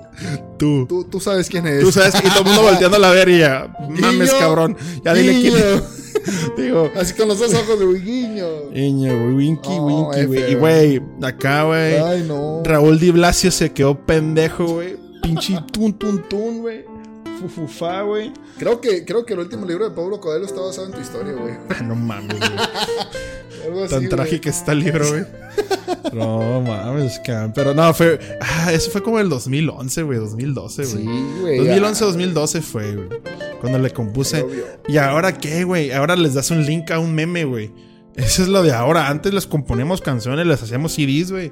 Tú. 0.57 0.85
tú, 0.87 1.03
tú 1.05 1.19
sabes 1.19 1.49
quién 1.49 1.65
es. 1.67 1.81
Tú 1.81 1.91
sabes 1.91 2.13
y 2.15 2.29
todo 2.29 2.39
el 2.39 2.45
mundo 2.45 2.61
volteando 2.63 3.03
a 3.03 3.11
ver 3.11 3.29
y 3.29 3.39
ya. 3.39 3.67
Mames, 3.89 4.29
Guiño, 4.31 4.39
cabrón. 4.39 4.77
Ya 5.03 5.13
dile 5.13 5.33
quién 5.41 5.53
Guiño. 5.53 5.65
es. 5.65 5.83
Digo. 6.57 6.89
Así 6.95 7.13
con 7.13 7.27
los 7.27 7.39
dos 7.39 7.53
ojos 7.53 7.79
de 7.79 7.85
guiño. 7.99 8.45
Güey, 8.71 9.33
Winky, 9.33 9.69
Oh, 9.71 9.85
Winky, 9.85 10.25
güey. 10.25 10.51
Y, 10.51 10.55
güey, 10.55 11.01
acá, 11.21 11.63
güey. 11.63 11.95
Ay, 11.97 12.25
no. 12.27 12.61
Raúl 12.63 12.99
Di 12.99 13.11
Blasio 13.11 13.51
se 13.51 13.71
quedó 13.73 14.05
pendejo, 14.05 14.65
güey. 14.65 14.97
Pinche 15.21 15.59
tun, 15.71 15.93
tun, 15.93 16.23
tun, 16.29 16.61
güey. 16.61 16.85
Fufufá, 17.41 18.01
güey. 18.03 18.31
Creo 18.57 18.79
que, 18.79 19.03
creo 19.03 19.25
que 19.25 19.33
el 19.33 19.39
último 19.39 19.65
libro 19.65 19.89
de 19.89 19.95
Pablo 19.95 20.19
Coelho 20.21 20.45
está 20.45 20.61
basado 20.61 20.87
en 20.87 20.93
tu 20.93 21.01
historia, 21.01 21.33
güey. 21.33 21.53
Ah, 21.69 21.83
No 21.83 21.95
mames, 21.95 22.39
güey. 22.39 22.51
Algo 23.65 23.83
así, 23.83 23.89
Tan 23.89 23.99
güey. 23.99 24.09
trágico 24.09 24.49
está 24.49 24.71
el 24.71 24.79
libro, 24.79 25.07
güey. 25.09 25.23
No 26.13 26.61
mames, 26.61 27.19
cabrón. 27.19 27.51
Pero 27.55 27.73
no, 27.73 27.93
fue. 27.93 28.19
Ah, 28.41 28.71
eso 28.71 28.91
fue 28.91 29.01
como 29.03 29.19
el 29.19 29.29
2011, 29.29 30.03
güey. 30.03 30.19
2012, 30.19 30.85
güey. 30.85 31.03
Sí, 31.03 31.25
güey. 31.41 31.57
2011, 31.57 32.03
ah, 32.03 32.07
2012 32.07 32.61
fue, 32.61 32.95
güey. 32.95 33.09
Cuando 33.59 33.79
le 33.79 33.89
compuse. 33.91 34.45
¿Y 34.87 34.97
ahora 34.97 35.37
qué, 35.37 35.63
güey? 35.63 35.91
Ahora 35.91 36.15
les 36.15 36.33
das 36.33 36.51
un 36.51 36.65
link 36.65 36.91
a 36.91 36.99
un 36.99 37.13
meme, 37.13 37.45
güey. 37.45 37.71
Eso 38.15 38.43
es 38.43 38.47
lo 38.47 38.63
de 38.63 38.71
ahora. 38.71 39.09
Antes 39.09 39.33
les 39.33 39.47
componíamos 39.47 40.01
canciones, 40.01 40.45
les 40.47 40.61
hacíamos 40.61 40.93
CDs, 40.93 41.31
güey. 41.31 41.51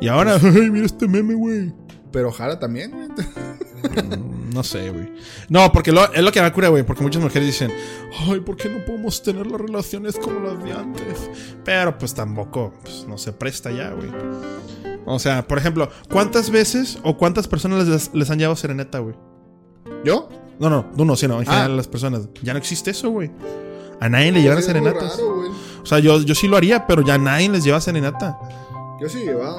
Y 0.00 0.08
ahora, 0.08 0.36
ay, 0.42 0.70
mira 0.70 0.86
este 0.86 1.08
meme, 1.08 1.34
güey. 1.34 1.72
Pero 2.12 2.32
Jara 2.32 2.58
también, 2.58 2.90
güey. 2.92 3.08
Mm, 3.08 4.54
No 4.54 4.62
sé, 4.62 4.90
güey. 4.90 5.12
No, 5.50 5.70
porque 5.70 5.92
lo- 5.92 6.10
es 6.12 6.22
lo 6.22 6.32
que 6.32 6.40
me 6.40 6.50
cura, 6.52 6.68
güey. 6.68 6.82
Porque 6.82 7.02
muchas 7.02 7.22
mujeres 7.22 7.46
dicen, 7.46 7.70
ay, 8.26 8.40
¿por 8.40 8.56
qué 8.56 8.68
no 8.70 8.84
podemos 8.84 9.22
tener 9.22 9.46
las 9.46 9.60
relaciones 9.60 10.16
como 10.16 10.40
las 10.40 10.62
de 10.64 10.72
antes? 10.72 11.30
Pero 11.64 11.98
pues 11.98 12.14
tampoco, 12.14 12.72
pues, 12.82 13.04
no 13.06 13.18
se 13.18 13.32
presta 13.32 13.70
ya, 13.70 13.90
güey. 13.90 14.08
O 15.04 15.18
sea, 15.18 15.46
por 15.46 15.58
ejemplo, 15.58 15.90
¿cuántas 16.10 16.50
veces 16.50 16.98
o 17.02 17.16
cuántas 17.18 17.46
personas 17.48 17.86
les, 17.86 18.14
les 18.14 18.30
han 18.30 18.38
llevado 18.38 18.56
serenata, 18.56 18.98
güey? 19.00 19.14
¿Yo? 20.04 20.28
No, 20.58 20.70
no, 20.70 20.86
no, 20.96 21.04
no, 21.04 21.16
sí, 21.16 21.28
no, 21.28 21.40
en 21.42 21.48
Ah. 21.48 21.52
general 21.52 21.76
las 21.76 21.86
personas. 21.88 22.28
Ya 22.42 22.54
no 22.54 22.58
existe 22.58 22.92
eso, 22.92 23.10
güey. 23.10 23.30
A 24.00 24.08
nadie 24.08 24.32
le 24.32 24.42
llevan 24.42 24.62
serenatas. 24.62 25.18
raro. 25.18 25.50
O 25.82 25.86
sea, 25.86 25.98
yo, 25.98 26.20
yo 26.20 26.34
sí 26.34 26.48
lo 26.48 26.56
haría, 26.56 26.86
pero 26.86 27.02
ya 27.02 27.14
a 27.14 27.18
nadie 27.18 27.48
les 27.48 27.62
lleva 27.62 27.80
serenata. 27.80 28.38
Yo 29.00 29.08
sí 29.08 29.18
he 29.18 29.24
llevado. 29.26 29.58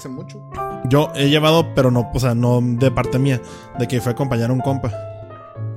Hace 0.00 0.08
mucho. 0.08 0.40
Yo 0.88 1.10
he 1.14 1.28
llevado, 1.28 1.74
pero 1.74 1.90
no, 1.90 2.10
o 2.14 2.18
sea, 2.18 2.34
no 2.34 2.60
de 2.62 2.90
parte 2.90 3.18
mía, 3.18 3.38
de 3.78 3.86
que 3.86 4.00
fue 4.00 4.12
a 4.12 4.14
acompañar 4.14 4.48
a 4.48 4.52
un 4.54 4.60
compa. 4.60 4.90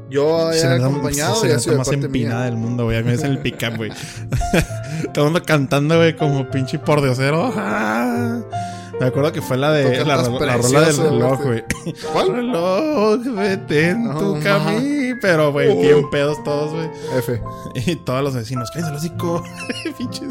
Yo 0.10 0.50
he 0.54 0.64
acompañado 0.66 1.46
y 1.46 1.52
ha 1.52 1.60
sido 1.60 1.74
de 1.74 1.78
más 1.80 1.90
parte 1.90 2.06
empinada 2.06 2.38
mía. 2.44 2.46
del 2.46 2.56
mundo, 2.56 2.86
güey. 2.86 3.00
A 3.00 3.02
mí 3.02 3.12
es 3.12 3.22
en 3.22 3.32
el 3.32 3.40
pick-up, 3.40 3.76
güey. 3.76 3.92
Todo 5.14 5.26
el 5.26 5.32
mundo 5.34 5.44
cantando, 5.46 5.98
güey, 5.98 6.16
como 6.16 6.50
pinche 6.50 6.80
por 6.80 7.02
diosero. 7.02 7.52
¡Ah! 7.54 8.40
Me 8.98 9.08
acuerdo 9.08 9.34
que 9.34 9.42
fue 9.42 9.58
la 9.58 9.74
de 9.74 10.06
la, 10.06 10.16
la 10.22 10.56
rola 10.58 10.82
del 10.82 10.98
reloj, 10.98 11.42
güey. 11.44 11.64
¿Cuál? 12.14 12.28
Reloj, 12.34 13.20
vete 13.36 13.90
en 13.90 14.06
No, 14.06 14.18
tu 14.18 14.40
camino. 14.42 15.18
Pero, 15.22 15.52
güey, 15.52 15.70
Uh. 15.70 15.82
bien 15.82 16.10
pedos 16.12 16.42
todos, 16.46 16.72
güey. 16.72 16.90
F. 17.18 17.42
Y 17.92 17.98
todos 17.98 18.24
los 18.24 18.36
vecinos, 18.36 18.72
cállense 18.72 18.92
el 18.92 18.98
hocico. 18.98 19.44
Pinches. 19.98 20.30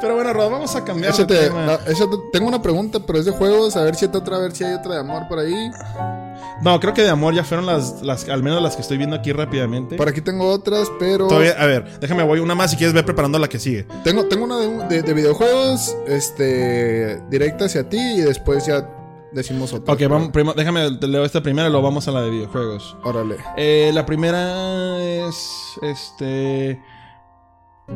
Pero 0.00 0.14
bueno, 0.14 0.32
Rod, 0.32 0.50
vamos 0.50 0.74
a 0.76 0.84
cambiar 0.84 1.12
de 1.14 1.22
Échate, 1.22 1.38
tema. 1.48 1.66
ah, 1.74 1.78
échate- 1.86 2.30
tengo 2.32 2.48
una 2.48 2.60
pregunta, 2.62 2.98
pero 3.06 3.18
es 3.18 3.24
de 3.24 3.32
juegos. 3.32 3.76
A 3.76 3.82
ver 3.82 3.94
si 3.96 4.04
hay 4.06 4.10
otra, 4.14 4.36
a 4.36 4.40
ver 4.40 4.52
si 4.54 4.64
hay 4.64 4.74
otra 4.74 4.94
de 4.94 5.00
amor 5.00 5.28
por 5.28 5.38
ahí. 5.38 5.70
No, 6.62 6.78
creo 6.80 6.94
que 6.94 7.02
de 7.02 7.10
amor 7.10 7.34
ya 7.34 7.44
fueron 7.44 7.66
las, 7.66 8.02
las, 8.02 8.28
al 8.28 8.42
menos 8.42 8.62
las 8.62 8.76
que 8.76 8.82
estoy 8.82 8.96
viendo 8.96 9.16
aquí 9.16 9.32
rápidamente. 9.32 9.96
Por 9.96 10.08
aquí 10.08 10.20
tengo 10.20 10.48
otras, 10.50 10.90
pero. 10.98 11.26
Todavía, 11.28 11.52
a 11.58 11.66
ver, 11.66 11.98
déjame, 12.00 12.22
voy 12.22 12.38
una 12.38 12.54
más 12.54 12.70
si 12.70 12.76
quieres 12.76 12.94
ver 12.94 13.04
preparando 13.04 13.38
la 13.38 13.48
que 13.48 13.58
sigue. 13.58 13.86
Tengo, 14.04 14.24
tengo 14.26 14.44
una 14.44 14.56
de, 14.58 14.68
de- 14.88 15.02
de 15.02 15.14
videojuegos, 15.14 15.96
este, 16.06 17.20
directa 17.30 17.64
hacia 17.66 17.88
ti 17.88 17.98
y 17.98 18.20
después 18.20 18.66
ya 18.66 18.88
decimos 19.32 19.72
otra. 19.72 19.92
Ok, 19.94 20.00
vamos, 20.08 20.28
primo- 20.30 20.54
déjame, 20.54 20.90
te 20.98 21.08
leo 21.08 21.24
esta 21.24 21.42
primera 21.42 21.66
y 21.68 21.70
luego 21.70 21.84
vamos 21.84 22.06
a 22.08 22.12
la 22.12 22.22
de 22.22 22.30
videojuegos. 22.30 22.96
Órale. 23.02 23.36
Eh, 23.56 23.90
la 23.92 24.06
primera 24.06 24.98
es, 25.02 25.74
este... 25.82 26.80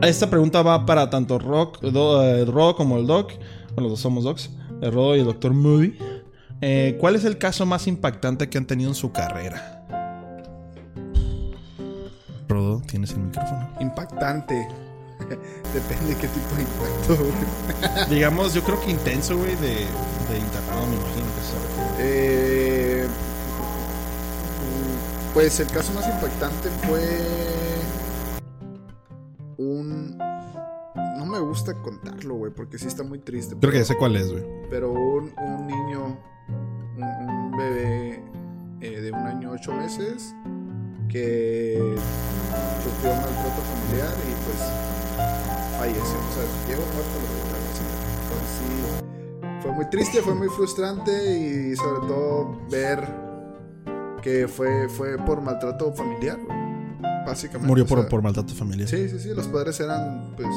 Esta 0.03 0.29
pregunta 0.31 0.62
va 0.62 0.85
para 0.87 1.11
tanto 1.11 1.38
Rock, 1.38 1.81
Do- 1.81 2.22
eh, 2.24 2.44
Ro 2.44 2.77
como 2.77 2.98
el 2.98 3.07
Doc. 3.07 3.33
Bueno, 3.74 3.83
los 3.83 3.90
dos 3.92 4.01
somos 4.01 4.24
Docs. 4.24 4.51
El 4.81 4.92
Ro 4.92 5.16
y 5.16 5.20
el 5.20 5.24
Dr. 5.24 5.53
Moody. 5.53 5.96
Eh, 6.61 6.96
¿Cuál 7.01 7.16
es 7.16 7.24
el 7.24 7.38
caso 7.38 7.64
más 7.66 7.87
impactante 7.87 8.48
que 8.48 8.59
han 8.59 8.66
tenido 8.66 8.90
en 8.90 8.94
su 8.94 9.12
carrera? 9.12 9.85
Rodo, 12.48 12.81
tienes 12.87 13.11
el 13.12 13.20
micrófono. 13.20 13.68
Impactante. 13.81 14.55
Depende 15.74 16.14
de 16.14 16.16
qué 16.20 16.29
tipo 16.29 16.55
de 16.57 16.62
impacto. 16.62 17.16
güey. 17.16 18.09
Digamos, 18.11 18.55
yo 18.55 18.62
creo 18.62 18.81
que 18.81 18.90
intenso, 18.90 19.37
güey, 19.37 19.55
de, 19.57 19.68
de 19.68 20.38
internado, 20.38 20.87
me 20.87 20.94
imagino 20.96 21.27
que 21.35 21.40
refiere. 21.98 23.03
Eh, 23.03 23.07
mm, 24.59 25.35
pues 25.35 25.61
el 25.61 25.66
caso 25.68 25.92
más 25.92 26.07
impactante 26.07 26.68
fue 26.87 27.01
un... 29.58 30.16
No 31.16 31.26
me 31.26 31.38
gusta 31.40 31.74
contarlo, 31.82 32.34
güey, 32.36 32.52
porque 32.52 32.78
sí 32.78 32.86
está 32.86 33.02
muy 33.02 33.18
triste. 33.18 33.56
Creo 33.60 33.70
que 33.72 33.78
pero- 33.78 33.84
sé 33.84 33.96
cuál 33.96 34.16
es, 34.16 34.30
güey. 34.32 34.44
Pero 34.70 34.92
un, 34.92 35.32
un 35.38 35.66
niño, 35.66 36.16
un, 36.96 37.02
un 37.04 37.50
bebé 37.56 38.22
eh, 38.80 39.00
de 39.00 39.10
un 39.12 39.18
año 39.26 39.50
ocho 39.52 39.72
meses 39.72 40.34
que 41.08 41.76
sufrió 42.82 43.12
un 43.12 43.18
maltrato 43.18 43.62
familiar 43.62 44.12
y 44.28 44.32
pues 44.44 45.78
falleció. 45.78 46.02
O 46.02 46.32
sea, 46.32 46.44
llegó 46.68 46.82
muerto 46.92 47.16
hospitales. 47.18 47.80
Entonces 48.22 48.50
sí, 48.58 49.62
fue 49.62 49.72
muy 49.72 49.90
triste, 49.90 50.20
fue 50.22 50.34
muy 50.34 50.48
frustrante 50.48 51.38
y 51.38 51.76
sobre 51.76 52.06
todo 52.06 52.60
ver 52.70 53.08
que 54.22 54.46
fue, 54.48 54.88
fue 54.88 55.16
por 55.18 55.40
maltrato 55.40 55.92
familiar, 55.92 56.38
güey, 56.44 56.58
básicamente. 57.28 57.66
Murió 57.68 57.84
O 57.84 57.86
por, 57.86 58.00
sea, 58.00 58.08
por 58.08 58.22
maltrato 58.22 58.54
familiar. 58.54 58.88
Sí, 58.88 59.08
sí, 59.08 59.18
sí, 59.18 59.34
los 59.34 59.46
padres 59.48 59.78
eran 59.80 60.32
pues 60.36 60.48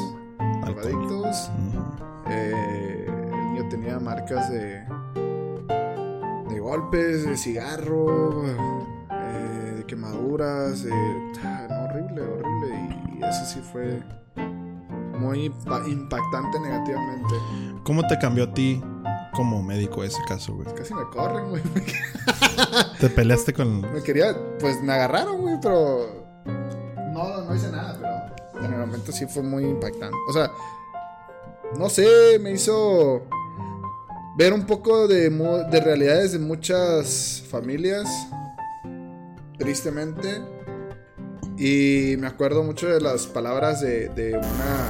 drogadictos. 0.65 1.49
Eh, 2.29 3.05
el 3.07 3.53
niño 3.53 3.69
tenía 3.69 3.99
marcas 3.99 4.49
de, 4.49 4.83
de 6.49 6.59
golpes, 6.59 7.25
de 7.25 7.37
cigarro, 7.37 8.45
eh, 8.47 9.73
de 9.77 9.85
quemaduras, 9.85 10.83
de, 10.83 10.91
ah, 11.43 11.87
horrible, 11.89 12.21
horrible. 12.21 12.97
Y 13.19 13.23
eso 13.23 13.45
sí 13.45 13.59
fue 13.71 14.01
muy 15.19 15.49
impa- 15.49 15.87
impactante 15.87 16.59
negativamente. 16.59 17.35
¿Cómo 17.83 18.05
te 18.07 18.17
cambió 18.17 18.45
a 18.45 18.53
ti 18.53 18.81
como 19.33 19.61
médico 19.63 20.03
ese 20.03 20.21
caso, 20.27 20.55
güey? 20.55 20.67
Casi 20.75 20.93
me 20.93 21.03
corren, 21.11 21.49
güey. 21.49 21.61
Te 22.99 23.09
peleaste 23.09 23.53
con... 23.53 23.81
Me 23.93 24.01
quería, 24.03 24.35
pues 24.59 24.81
me 24.81 24.93
agarraron, 24.93 25.41
güey, 25.41 25.55
pero 25.61 26.20
no, 27.21 27.41
no 27.43 27.55
hice 27.55 27.71
nada, 27.71 28.33
pero 28.53 28.65
en 28.65 28.73
el 28.73 28.79
momento 28.79 29.11
sí 29.11 29.25
fue 29.25 29.43
muy 29.43 29.63
impactante. 29.65 30.17
O 30.29 30.33
sea, 30.33 30.51
no 31.77 31.89
sé, 31.89 32.39
me 32.39 32.51
hizo 32.51 33.23
ver 34.37 34.53
un 34.53 34.65
poco 34.65 35.07
de, 35.07 35.29
de 35.29 35.79
realidades 35.79 36.33
de 36.33 36.39
muchas 36.39 37.43
familias, 37.49 38.07
tristemente. 39.57 40.41
Y 41.57 42.15
me 42.17 42.27
acuerdo 42.27 42.63
mucho 42.63 42.87
de 42.87 42.99
las 42.99 43.27
palabras 43.27 43.81
de, 43.81 44.09
de 44.09 44.33
una 44.33 44.89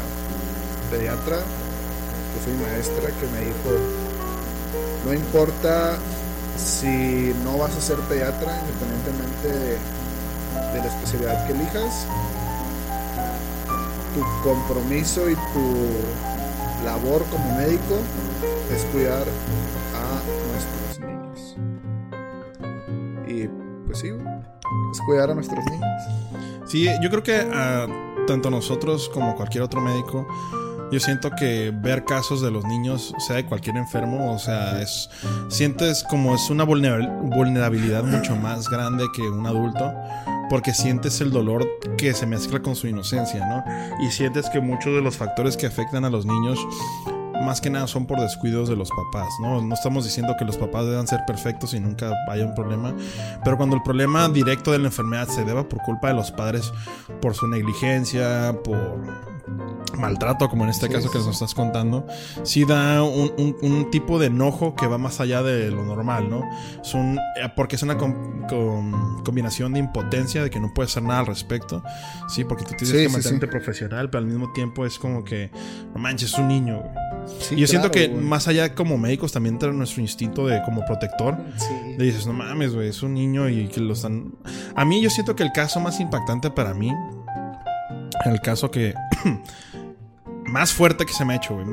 pediatra, 0.90 1.38
que 1.38 2.40
fue 2.44 2.54
mi 2.54 2.64
maestra, 2.64 3.08
que 3.08 3.28
me 3.28 3.40
dijo, 3.40 3.72
no 5.06 5.14
importa 5.14 5.98
si 6.56 7.34
no 7.44 7.58
vas 7.58 7.76
a 7.76 7.82
ser 7.82 7.98
pediatra, 8.08 8.58
independientemente 8.62 9.48
de, 9.48 10.01
de 10.74 10.80
la 10.80 10.86
especialidad 10.86 11.46
que 11.48 11.54
elijas, 11.54 12.08
tu 14.14 14.50
compromiso 14.50 15.30
y 15.30 15.36
tu 15.36 16.86
labor 16.86 17.24
como 17.32 17.56
médico 17.58 18.00
es 18.74 18.84
cuidar 18.86 19.24
a 19.96 20.22
nuestros 20.52 21.00
niños. 21.00 21.56
Y 23.28 23.48
pues 23.86 24.00
sí, 24.00 24.10
es 24.92 25.00
cuidar 25.06 25.32
a 25.32 25.36
nuestros 25.36 25.64
niños. 25.66 25.90
Sí, 26.66 26.88
yo 27.02 27.10
creo 27.10 27.24
que 27.24 27.50
ah, 27.54 27.88
tanto 28.28 28.50
nosotros 28.50 29.10
como 29.14 29.36
cualquier 29.36 29.64
otro 29.64 29.82
médico, 29.82 30.28
yo 30.92 31.00
siento 31.00 31.32
que 31.32 31.72
ver 31.74 32.04
casos 32.04 32.42
de 32.42 32.52
los 32.52 32.66
niños, 32.66 33.14
sea 33.26 33.38
de 33.38 33.46
cualquier 33.46 33.78
enfermo, 33.78 34.34
o 34.34 34.40
sea, 34.40 34.82
es 34.82 35.10
sientes 35.48 36.04
como 36.04 36.36
es 36.36 36.50
una 36.50 36.66
vulnerabil- 36.66 37.30
vulnerabilidad 37.34 38.04
mucho 38.04 38.36
más 38.36 38.68
grande 38.68 39.06
que 39.16 39.22
un 39.22 39.48
adulto, 39.48 39.94
porque 40.52 40.74
sientes 40.74 41.22
el 41.22 41.32
dolor 41.32 41.66
que 41.98 42.14
se 42.14 42.26
mezcla 42.26 42.62
con 42.62 42.76
su 42.76 42.86
inocencia, 42.86 43.48
¿no? 43.48 43.64
Y 44.06 44.12
sientes 44.12 44.50
que 44.50 44.60
muchos 44.60 44.94
de 44.94 45.02
los 45.02 45.16
factores 45.16 45.56
que 45.56 45.66
afectan 45.66 46.04
a 46.04 46.10
los 46.10 46.26
niños 46.26 46.60
más 47.42 47.62
que 47.62 47.70
nada 47.70 47.88
son 47.88 48.06
por 48.06 48.20
descuidos 48.20 48.68
de 48.68 48.76
los 48.76 48.90
papás, 48.90 49.30
¿no? 49.42 49.62
No 49.62 49.74
estamos 49.74 50.04
diciendo 50.04 50.36
que 50.38 50.44
los 50.44 50.58
papás 50.58 50.88
deban 50.88 51.08
ser 51.08 51.22
perfectos 51.26 51.74
y 51.74 51.80
nunca 51.80 52.12
haya 52.28 52.46
un 52.46 52.54
problema, 52.54 52.94
pero 53.46 53.56
cuando 53.56 53.78
el 53.78 53.82
problema 53.82 54.28
directo 54.28 54.74
de 54.74 54.80
la 54.80 54.88
enfermedad 54.88 55.30
se 55.30 55.46
deba 55.46 55.64
por 55.70 55.82
culpa 55.84 56.10
de 56.10 56.16
los 56.16 56.34
padres, 56.34 56.74
por 57.22 57.34
su 57.34 57.48
negligencia, 57.48 58.54
por 58.62 59.00
maltrato, 59.98 60.50
como 60.50 60.64
en 60.64 60.70
este 60.70 60.90
caso 60.90 61.12
que 61.12 61.18
nos 61.18 61.28
estás 61.28 61.54
contando, 61.54 62.06
sí 62.44 62.66
da 62.66 63.04
un, 63.04 63.90
tipo 63.92 64.20
de 64.20 64.28
enojo 64.28 64.76
que 64.76 64.88
va 64.88 64.98
más 64.98 65.20
allá 65.20 65.44
de 65.44 65.70
lo 65.70 65.84
normal, 65.84 66.30
¿no? 66.30 66.44
Es 66.82 66.94
un, 66.94 67.18
eh, 67.18 67.50
porque 67.56 67.76
es 67.76 67.84
una 67.84 67.98
combinación 67.98 69.74
de 69.74 69.80
impotencia, 69.80 70.44
de 70.44 70.50
que 70.50 70.60
no 70.60 70.74
puedes 70.74 70.92
hacer 70.92 71.04
nada 71.04 71.20
al 71.20 71.28
respecto, 71.28 71.84
sí, 72.28 72.44
porque 72.44 72.64
tú 72.64 72.74
tienes 72.78 73.08
que 73.08 73.10
mantenerte 73.10 73.48
profesional, 73.48 74.10
pero 74.10 74.20
al 74.20 74.28
mismo 74.28 74.52
tiempo 74.54 74.86
es 74.86 74.98
como 74.98 75.24
que, 75.24 75.52
no 75.94 76.00
manches, 76.00 76.34
es 76.34 76.38
un 76.38 76.48
niño, 76.48 76.84
y 77.52 77.56
yo 77.58 77.68
siento 77.68 77.92
que 77.92 78.10
más 78.10 78.48
allá 78.48 78.74
como 78.74 78.98
médicos 78.98 79.32
también 79.32 79.56
entra 79.56 79.72
nuestro 79.72 80.02
instinto 80.02 80.48
de 80.48 80.62
como 80.64 80.86
protector. 80.86 81.38
De 81.98 82.06
dices, 82.06 82.26
no 82.26 82.34
mames, 82.34 82.74
güey, 82.74 82.90
es 82.90 83.04
un 83.04 83.14
niño 83.14 83.50
y 83.50 83.68
que 83.68 83.80
lo 83.80 83.94
están... 83.94 84.34
A 84.76 84.86
mí 84.86 85.02
yo 85.02 85.10
siento 85.10 85.36
que 85.36 85.44
el 85.44 85.52
caso 85.52 85.80
más 85.80 86.00
impactante 86.00 86.50
para 86.50 86.74
mí, 86.74 86.92
el 88.26 88.42
caso 88.42 88.70
que 88.72 88.94
más 90.52 90.74
fuerte 90.74 91.06
que 91.06 91.14
se 91.14 91.24
me 91.26 91.34
ha 91.34 91.36
hecho, 91.38 91.56
güey. 91.56 91.66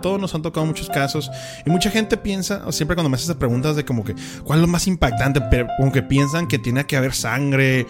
Todos 0.00 0.20
nos 0.20 0.34
han 0.34 0.42
tocado 0.42 0.66
muchos 0.66 0.88
casos. 0.88 1.30
Y 1.64 1.70
mucha 1.70 1.90
gente 1.90 2.16
piensa, 2.16 2.70
siempre 2.72 2.96
cuando 2.96 3.10
me 3.10 3.16
haces 3.16 3.34
preguntas 3.36 3.76
de 3.76 3.84
como 3.84 4.02
que, 4.04 4.14
¿cuál 4.44 4.58
es 4.58 4.62
lo 4.62 4.68
más 4.68 4.86
impactante? 4.86 5.40
Pero 5.50 5.68
como 5.78 5.92
que 5.92 6.02
piensan 6.02 6.48
que 6.48 6.58
tiene 6.58 6.84
que 6.86 6.96
haber 6.96 7.12
sangre, 7.12 7.86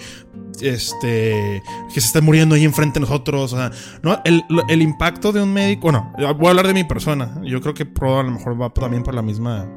este, 0.60 1.62
que 1.92 2.00
se 2.00 2.06
esté 2.06 2.20
muriendo 2.20 2.54
ahí 2.56 2.64
enfrente 2.64 2.94
de 2.94 3.06
nosotros. 3.06 3.54
No, 4.02 4.20
el, 4.24 4.82
impacto 4.82 5.32
de 5.32 5.42
un 5.42 5.52
médico, 5.52 5.82
bueno, 5.82 6.12
voy 6.36 6.46
a 6.46 6.50
hablar 6.50 6.66
de 6.66 6.74
mi 6.74 6.84
persona. 6.84 7.40
Yo 7.44 7.60
creo 7.60 7.74
que 7.74 7.86
Pro 7.86 8.18
a 8.18 8.22
lo 8.22 8.32
mejor 8.32 8.60
va 8.60 8.70
también 8.70 9.02
por 9.02 9.14
la 9.14 9.22
misma, 9.22 9.68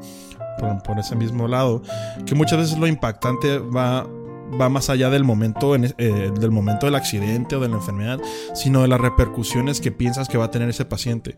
por 0.84 0.98
ese 0.98 1.14
mismo 1.14 1.46
lado. 1.46 1.82
Que 2.26 2.34
muchas 2.34 2.58
veces 2.58 2.78
lo 2.78 2.86
impactante 2.86 3.58
va 3.58 4.06
va 4.60 4.68
más 4.68 4.90
allá 4.90 5.10
del 5.10 5.24
momento, 5.24 5.74
eh, 5.74 6.32
del 6.38 6.50
momento 6.50 6.86
del 6.86 6.94
accidente 6.94 7.56
o 7.56 7.60
de 7.60 7.68
la 7.68 7.76
enfermedad, 7.76 8.20
sino 8.54 8.82
de 8.82 8.88
las 8.88 9.00
repercusiones 9.00 9.80
que 9.80 9.92
piensas 9.92 10.28
que 10.28 10.38
va 10.38 10.46
a 10.46 10.50
tener 10.50 10.68
ese 10.68 10.84
paciente. 10.84 11.36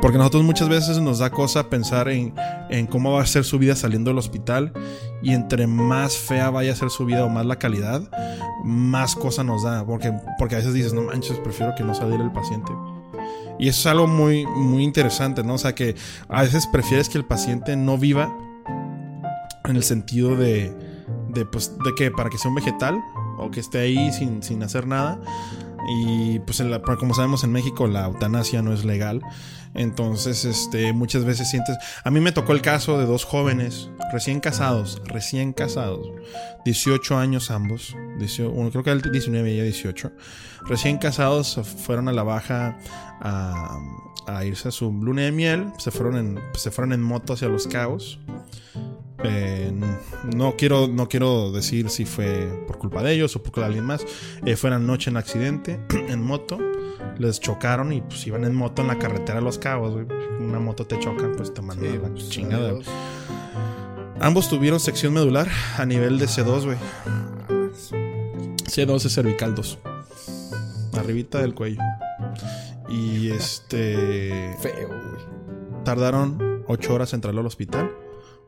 Porque 0.00 0.18
nosotros 0.18 0.44
muchas 0.44 0.68
veces 0.68 0.98
nos 0.98 1.18
da 1.18 1.30
cosa 1.30 1.70
pensar 1.70 2.08
en, 2.08 2.34
en 2.70 2.86
cómo 2.86 3.12
va 3.12 3.22
a 3.22 3.26
ser 3.26 3.44
su 3.44 3.58
vida 3.58 3.76
saliendo 3.76 4.10
del 4.10 4.18
hospital 4.18 4.72
y 5.22 5.32
entre 5.32 5.66
más 5.66 6.16
fea 6.16 6.50
vaya 6.50 6.72
a 6.72 6.76
ser 6.76 6.90
su 6.90 7.04
vida 7.04 7.24
o 7.24 7.28
más 7.28 7.46
la 7.46 7.56
calidad, 7.56 8.02
más 8.64 9.14
cosa 9.14 9.44
nos 9.44 9.62
da. 9.62 9.84
Porque, 9.84 10.12
porque 10.38 10.56
a 10.56 10.58
veces 10.58 10.74
dices, 10.74 10.92
no 10.92 11.02
manches, 11.02 11.38
prefiero 11.38 11.74
que 11.74 11.84
no 11.84 11.94
salga 11.94 12.16
el 12.16 12.32
paciente. 12.32 12.72
Y 13.58 13.68
eso 13.68 13.80
es 13.80 13.86
algo 13.86 14.06
muy, 14.06 14.46
muy 14.46 14.84
interesante, 14.84 15.42
¿no? 15.42 15.54
O 15.54 15.58
sea 15.58 15.74
que 15.74 15.96
a 16.28 16.42
veces 16.42 16.66
prefieres 16.68 17.08
que 17.08 17.18
el 17.18 17.24
paciente 17.24 17.76
no 17.76 17.98
viva 17.98 18.32
en 19.64 19.76
el 19.76 19.82
sentido 19.82 20.36
de, 20.36 20.72
de, 21.38 21.46
pues, 21.46 21.72
de 21.84 21.94
que 21.94 22.10
para 22.10 22.30
que 22.30 22.38
sea 22.38 22.50
un 22.50 22.56
vegetal 22.56 23.02
o 23.38 23.50
que 23.50 23.60
esté 23.60 23.78
ahí 23.78 24.12
sin, 24.12 24.42
sin 24.42 24.62
hacer 24.62 24.86
nada. 24.86 25.20
Y 25.90 26.40
pues 26.40 26.62
como 26.98 27.14
sabemos 27.14 27.44
en 27.44 27.52
México 27.52 27.86
la 27.86 28.06
eutanasia 28.06 28.60
no 28.62 28.72
es 28.72 28.84
legal. 28.84 29.22
Entonces, 29.74 30.44
este, 30.44 30.92
muchas 30.92 31.24
veces 31.24 31.48
sientes... 31.48 31.76
A 32.04 32.10
mí 32.10 32.20
me 32.20 32.32
tocó 32.32 32.52
el 32.52 32.62
caso 32.62 32.98
de 32.98 33.06
dos 33.06 33.24
jóvenes 33.24 33.90
recién 34.12 34.40
casados, 34.40 35.00
recién 35.04 35.52
casados, 35.52 36.08
18 36.64 37.18
años 37.18 37.50
ambos, 37.50 37.94
uno 38.54 38.70
creo 38.70 38.82
que 38.82 38.90
el 38.90 39.02
19 39.02 39.50
y 39.50 39.54
ella 39.54 39.64
18, 39.64 40.12
recién 40.66 40.98
casados 40.98 41.60
fueron 41.84 42.08
a 42.08 42.12
la 42.12 42.22
baja 42.22 42.78
a, 43.20 43.78
a 44.26 44.44
irse 44.44 44.68
a 44.68 44.70
su 44.70 44.90
luna 44.90 45.22
de 45.22 45.32
miel, 45.32 45.72
se 45.78 45.90
fueron 45.90 46.16
en, 46.16 46.40
se 46.54 46.70
fueron 46.70 46.92
en 46.92 47.02
moto 47.02 47.34
hacia 47.34 47.48
Los 47.48 47.66
Cabos. 47.66 48.18
Eh, 49.24 49.72
no, 50.36 50.54
quiero, 50.56 50.86
no 50.86 51.08
quiero 51.08 51.50
decir 51.50 51.90
si 51.90 52.04
fue 52.04 52.46
por 52.66 52.78
culpa 52.78 53.02
de 53.02 53.14
ellos 53.14 53.34
o 53.34 53.42
por 53.42 53.52
culpa 53.52 53.60
de 53.62 53.66
alguien 53.66 53.84
más. 53.84 54.06
Eh, 54.44 54.56
fue 54.56 54.70
noche 54.78 55.10
en 55.10 55.16
accidente 55.16 55.80
en 56.08 56.22
moto. 56.22 56.58
Les 57.18 57.40
chocaron 57.40 57.92
y 57.92 58.00
pues 58.00 58.26
iban 58.26 58.44
en 58.44 58.54
moto 58.54 58.82
en 58.82 58.88
la 58.88 58.98
carretera 58.98 59.38
a 59.38 59.42
Los 59.42 59.58
Cabos. 59.58 60.06
Una 60.38 60.60
moto 60.60 60.86
te 60.86 60.98
choca, 60.98 61.30
pues 61.36 61.52
te 61.52 61.62
mandan 61.62 62.00
la 62.00 62.08
pues, 62.08 62.28
chingada. 62.28 62.74
Ambos 64.20 64.48
tuvieron 64.48 64.78
sección 64.78 65.12
medular 65.12 65.48
a 65.76 65.84
nivel 65.84 66.18
de 66.18 66.26
C2, 66.26 66.64
güey. 66.64 66.78
C2 68.64 69.04
es 69.04 69.12
cervical 69.12 69.54
2. 69.54 69.78
Arribita 70.94 71.38
del 71.38 71.54
cuello. 71.54 71.80
Y 72.88 73.30
este. 73.30 74.54
Feo, 74.60 74.88
güey. 74.88 75.84
Tardaron 75.84 76.62
8 76.68 76.94
horas 76.94 77.12
en 77.14 77.20
traerlo 77.20 77.40
al 77.40 77.46
hospital 77.46 77.90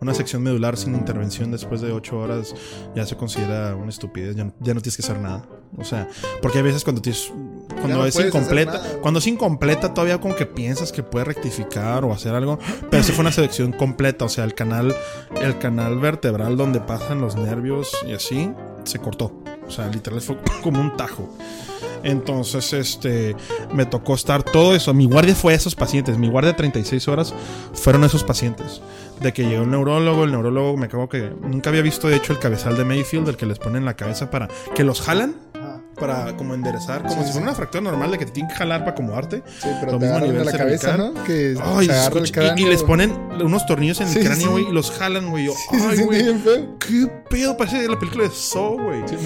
una 0.01 0.15
sección 0.15 0.43
medular 0.43 0.77
sin 0.77 0.95
intervención 0.95 1.51
después 1.51 1.81
de 1.81 1.93
8 1.93 2.19
horas 2.19 2.55
ya 2.95 3.05
se 3.05 3.17
considera 3.17 3.77
una 3.77 3.91
estupidez, 3.91 4.35
ya, 4.35 4.45
no 4.45 4.53
tienes 4.81 4.97
que 4.97 5.03
hacer 5.03 5.19
nada. 5.19 5.47
O 5.77 5.85
sea, 5.85 6.09
porque 6.43 6.59
a 6.59 6.63
veces 6.63 6.85
cuando 6.85 7.03
tienes 7.03 7.33
cuando 7.81 8.05
es 8.05 8.19
incompleta, 8.19 8.83
cuando 9.01 9.21
es 9.21 9.27
incompleta 9.27 9.95
todavía 9.95 10.21
como 10.21 10.35
que 10.35 10.47
piensas 10.47 10.91
que 10.91 11.03
puede 11.03 11.27
rectificar 11.27 12.05
o 12.05 12.13
hacer 12.13 12.35
algo, 12.35 12.59
pero 12.91 13.03
si 13.03 13.13
fue 13.13 13.23
una 13.23 13.33
sección 13.33 13.73
completa, 13.73 14.25
o 14.25 14.29
sea, 14.29 14.45
el 14.45 14.55
canal 14.55 14.95
el 15.41 15.59
canal 15.59 15.99
vertebral 15.99 16.57
donde 16.57 16.81
pasan 16.81 17.21
los 17.21 17.37
nervios 17.37 17.97
y 18.07 18.13
así 18.13 18.51
se 18.85 18.99
cortó. 18.99 19.33
O 19.67 19.71
sea, 19.71 19.87
literal 19.89 20.21
fue 20.21 20.37
como 20.63 20.81
un 20.81 20.97
tajo. 20.97 21.29
Entonces, 22.03 22.73
este, 22.73 23.37
me 23.73 23.85
tocó 23.85 24.15
estar 24.15 24.43
todo 24.43 24.75
eso. 24.75 24.95
Mi 24.95 25.05
guardia 25.05 25.35
fue 25.35 25.55
esos 25.55 25.75
pacientes. 25.75 26.17
Mi 26.17 26.29
guardia 26.29 26.53
de 26.53 26.57
36 26.57 27.09
horas 27.09 27.35
fueron 27.75 28.05
esos 28.05 28.25
pacientes 28.25 28.81
de 29.21 29.33
que 29.33 29.45
llegó 29.45 29.63
un 29.63 29.71
neurólogo, 29.71 30.25
el 30.25 30.33
neurólogo 30.33 30.77
me 30.77 30.87
acabo 30.87 31.09
que 31.09 31.31
nunca 31.43 31.71
había 31.71 31.83
visto 31.83 32.09
de 32.09 32.17
hecho 32.17 32.33
el 32.33 32.39
cabezal 32.39 32.77
de 32.77 32.85
Mayfield, 32.85 33.29
el 33.29 33.37
que 33.37 33.47
les 33.47 33.59
ponen 33.59 33.85
la 33.85 33.95
cabeza 33.95 34.31
para 34.31 34.49
que 34.75 34.85
los 34.85 35.01
jalan 35.01 35.35
para 36.01 36.35
como 36.37 36.55
enderezar, 36.55 37.03
como 37.03 37.23
si 37.25 37.31
fuera 37.31 37.47
una 37.47 37.55
fractura 37.55 37.83
normal 37.83 38.11
de 38.11 38.19
que 38.19 38.25
te 38.25 38.33
tienen 38.33 38.51
que 38.51 38.57
jalar 38.57 38.81
para 38.81 38.93
acomodarte. 38.93 39.43
Sí, 39.61 39.69
pero 39.81 39.99
te 39.99 40.07
mismo 40.07 40.41
a 40.41 40.45
la 40.45 40.53
cabeza, 40.53 40.97
¿no? 40.97 41.13
Que 41.25 41.55
y, 42.57 42.65
les 42.65 42.83
ponen 42.83 43.13
unos 43.43 43.67
tornillos 43.67 44.01
en 44.01 44.09
el 44.09 44.25
cráneo, 44.25 44.53
güey, 44.53 44.69
y 44.69 44.73
los 44.73 44.91
jalan, 44.91 45.29
güey. 45.29 45.49
Ay, 45.71 45.99
güey. 46.03 46.25
¿Qué 46.79 47.07
pedo? 47.29 47.57
Parece 47.57 47.87
la 47.87 47.99
película 47.99 48.25
de 48.25 48.31
Saw, 48.31 48.81
güey. 48.81 49.03
Sí, 49.07 49.17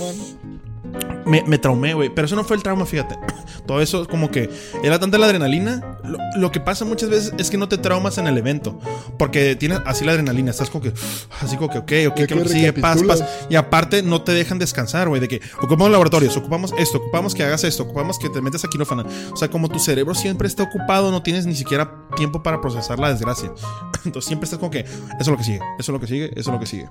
me, 1.27 1.43
me 1.47 1.59
traumé, 1.59 1.95
güey. 1.95 2.11
Pero 2.15 2.27
eso 2.27 2.37
no 2.37 2.45
fue 2.45 2.57
el 2.57 2.63
trauma, 2.63 2.87
fíjate. 2.87 3.17
Todo 3.67 3.81
eso 3.81 4.07
como 4.09 4.31
que 4.31 4.51
era 4.83 4.99
tanta 4.99 5.19
la 5.19 5.27
adrenalina. 5.27 5.99
Lo, 6.37 6.53
que 6.53 6.61
pasa 6.61 6.85
muchas 6.85 7.09
veces 7.09 7.35
es 7.39 7.51
que 7.51 7.57
no 7.57 7.69
te 7.69 7.79
traumas 7.79 8.19
en 8.19 8.27
el 8.27 8.37
evento. 8.37 8.79
Porque 9.19 9.57
tienes 9.57 9.81
así 9.87 10.05
la 10.05 10.13
adrenalina. 10.13 10.51
Estás 10.51 10.71
como 10.71 10.83
que, 10.83 10.93
así 11.41 11.57
como 11.57 11.71
que, 11.71 11.79
ok, 11.79 12.13
ok, 12.13 12.27
que 12.27 12.35
lo 12.35 12.49
sigue, 12.49 12.73
paz, 12.73 13.03
paz. 13.03 13.25
Y 13.49 13.57
aparte 13.57 14.03
no 14.03 14.23
te 14.23 14.33
dejan 14.33 14.59
descansar, 14.59 15.09
güey. 15.09 15.21
De 15.21 15.29
que 15.29 15.41
ocupamos 15.59 15.91
laboratorios, 15.91 16.37
ocupamos 16.37 16.75
esto, 16.79 16.99
ocupamos 16.99 17.35
que 17.35 17.43
hagas 17.43 17.65
esto, 17.65 17.85
ocupamos 17.85 18.19
que 18.19 18.29
te 18.29 18.41
metas 18.41 18.65
a 18.65 18.69
quirófano. 18.69 19.05
O 19.33 19.37
sea, 19.37 19.49
como 19.49 19.69
tu 19.69 19.79
cerebro 19.79 20.15
siempre 20.15 20.49
está 20.49 20.65
ocupado, 20.65 21.11
no 21.11 21.23
tienes 21.23 21.47
ni 21.47 21.55
siquiera 21.55 22.09
tiempo 22.17 22.43
para 22.43 22.61
procesar 22.61 22.99
la 22.99 23.11
desgracia. 23.11 23.53
Entonces 24.05 24.27
siempre 24.27 24.45
estás 24.45 24.59
como 24.59 24.71
que, 24.71 24.81
eso 24.81 25.17
es 25.19 25.29
lo 25.29 25.37
que 25.37 25.45
sigue, 25.45 25.61
eso 25.79 25.93
es 25.93 25.95
lo 25.95 26.01
que 26.01 26.07
sigue, 26.07 26.25
eso 26.27 26.41
es 26.41 26.47
lo 26.49 26.61
que 26.61 26.67
sigue. 26.67 26.89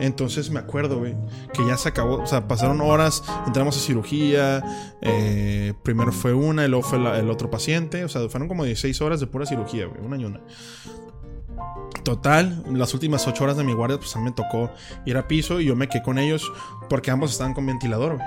Entonces 0.00 0.50
me 0.50 0.60
acuerdo, 0.60 0.98
güey, 0.98 1.14
que 1.52 1.66
ya 1.66 1.76
se 1.76 1.88
acabó. 1.88 2.22
O 2.22 2.26
sea, 2.26 2.48
pasaron 2.48 2.80
horas, 2.80 3.22
entramos 3.46 3.65
cirugía. 3.72 4.62
Eh, 5.00 5.74
primero 5.82 6.12
fue 6.12 6.34
una 6.34 6.64
luego 6.68 6.86
fue 6.86 6.98
el 6.98 7.30
otro 7.30 7.50
paciente. 7.50 8.04
O 8.04 8.08
sea, 8.08 8.28
fueron 8.28 8.48
como 8.48 8.64
16 8.64 9.00
horas 9.00 9.20
de 9.20 9.26
pura 9.26 9.46
cirugía, 9.46 9.86
güey. 9.86 10.04
Una 10.04 10.16
y 10.16 10.24
una. 10.24 10.40
Total, 12.02 12.62
las 12.72 12.94
últimas 12.94 13.26
8 13.26 13.42
horas 13.42 13.56
de 13.56 13.64
mi 13.64 13.72
guardia, 13.72 13.98
pues 13.98 14.14
mí 14.16 14.24
me 14.24 14.32
tocó 14.32 14.70
ir 15.04 15.16
a 15.16 15.26
piso 15.26 15.60
y 15.60 15.64
yo 15.64 15.74
me 15.74 15.88
quedé 15.88 16.02
con 16.02 16.18
ellos 16.18 16.52
porque 16.88 17.10
ambos 17.10 17.32
estaban 17.32 17.52
con 17.52 17.66
ventilador, 17.66 18.18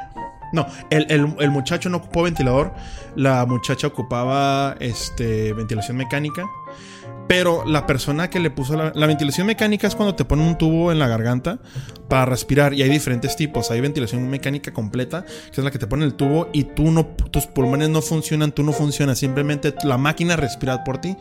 No, 0.52 0.66
el, 0.90 1.50
muchacho 1.52 1.90
no 1.90 1.98
ocupó 1.98 2.24
ventilador, 2.24 2.74
la 3.16 3.46
muchacha 3.46 3.88
ocupaba 3.88 4.76
este, 4.80 5.54
ventilación 5.54 5.96
mecánica. 5.96 6.46
Pero 7.30 7.64
la 7.64 7.86
persona 7.86 8.32
que 8.32 8.40
le 8.40 8.50
puso 8.50 8.76
la, 8.76 9.06
ventilación 9.06 9.46
mecánica 9.46 9.86
es 9.86 9.94
cuando 9.94 10.16
te 10.16 10.26
ponen 10.26 10.48
un 10.48 10.58
tubo 10.58 10.92
en 10.92 10.98
la 10.98 11.08
garganta 11.08 11.60
para 12.08 12.26
respirar. 12.26 12.74
Y 12.74 12.82
hay 12.82 12.90
diferentes 12.90 13.36
tipos. 13.36 13.70
Hay 13.70 13.82
ventilación 13.82 14.28
mecánica 14.28 14.74
completa, 14.74 15.24
que 15.54 15.62
es 15.62 15.64
la 15.64 15.70
que 15.70 15.78
te 15.78 15.86
pone 15.86 16.06
el 16.06 16.16
tubo 16.16 16.50
y 16.54 16.64
tú 16.64 16.90
no, 16.90 17.06
tus 17.06 17.46
pulmones 17.46 17.90
no 17.90 18.02
funcionan, 18.02 18.52
tú 18.52 18.64
no 18.64 18.74
funcionas. 18.74 19.20
Simplemente 19.20 19.76
la 19.84 20.00
máquina 20.00 20.38
respira 20.38 20.84
por 20.84 21.02
ti. 21.02 21.16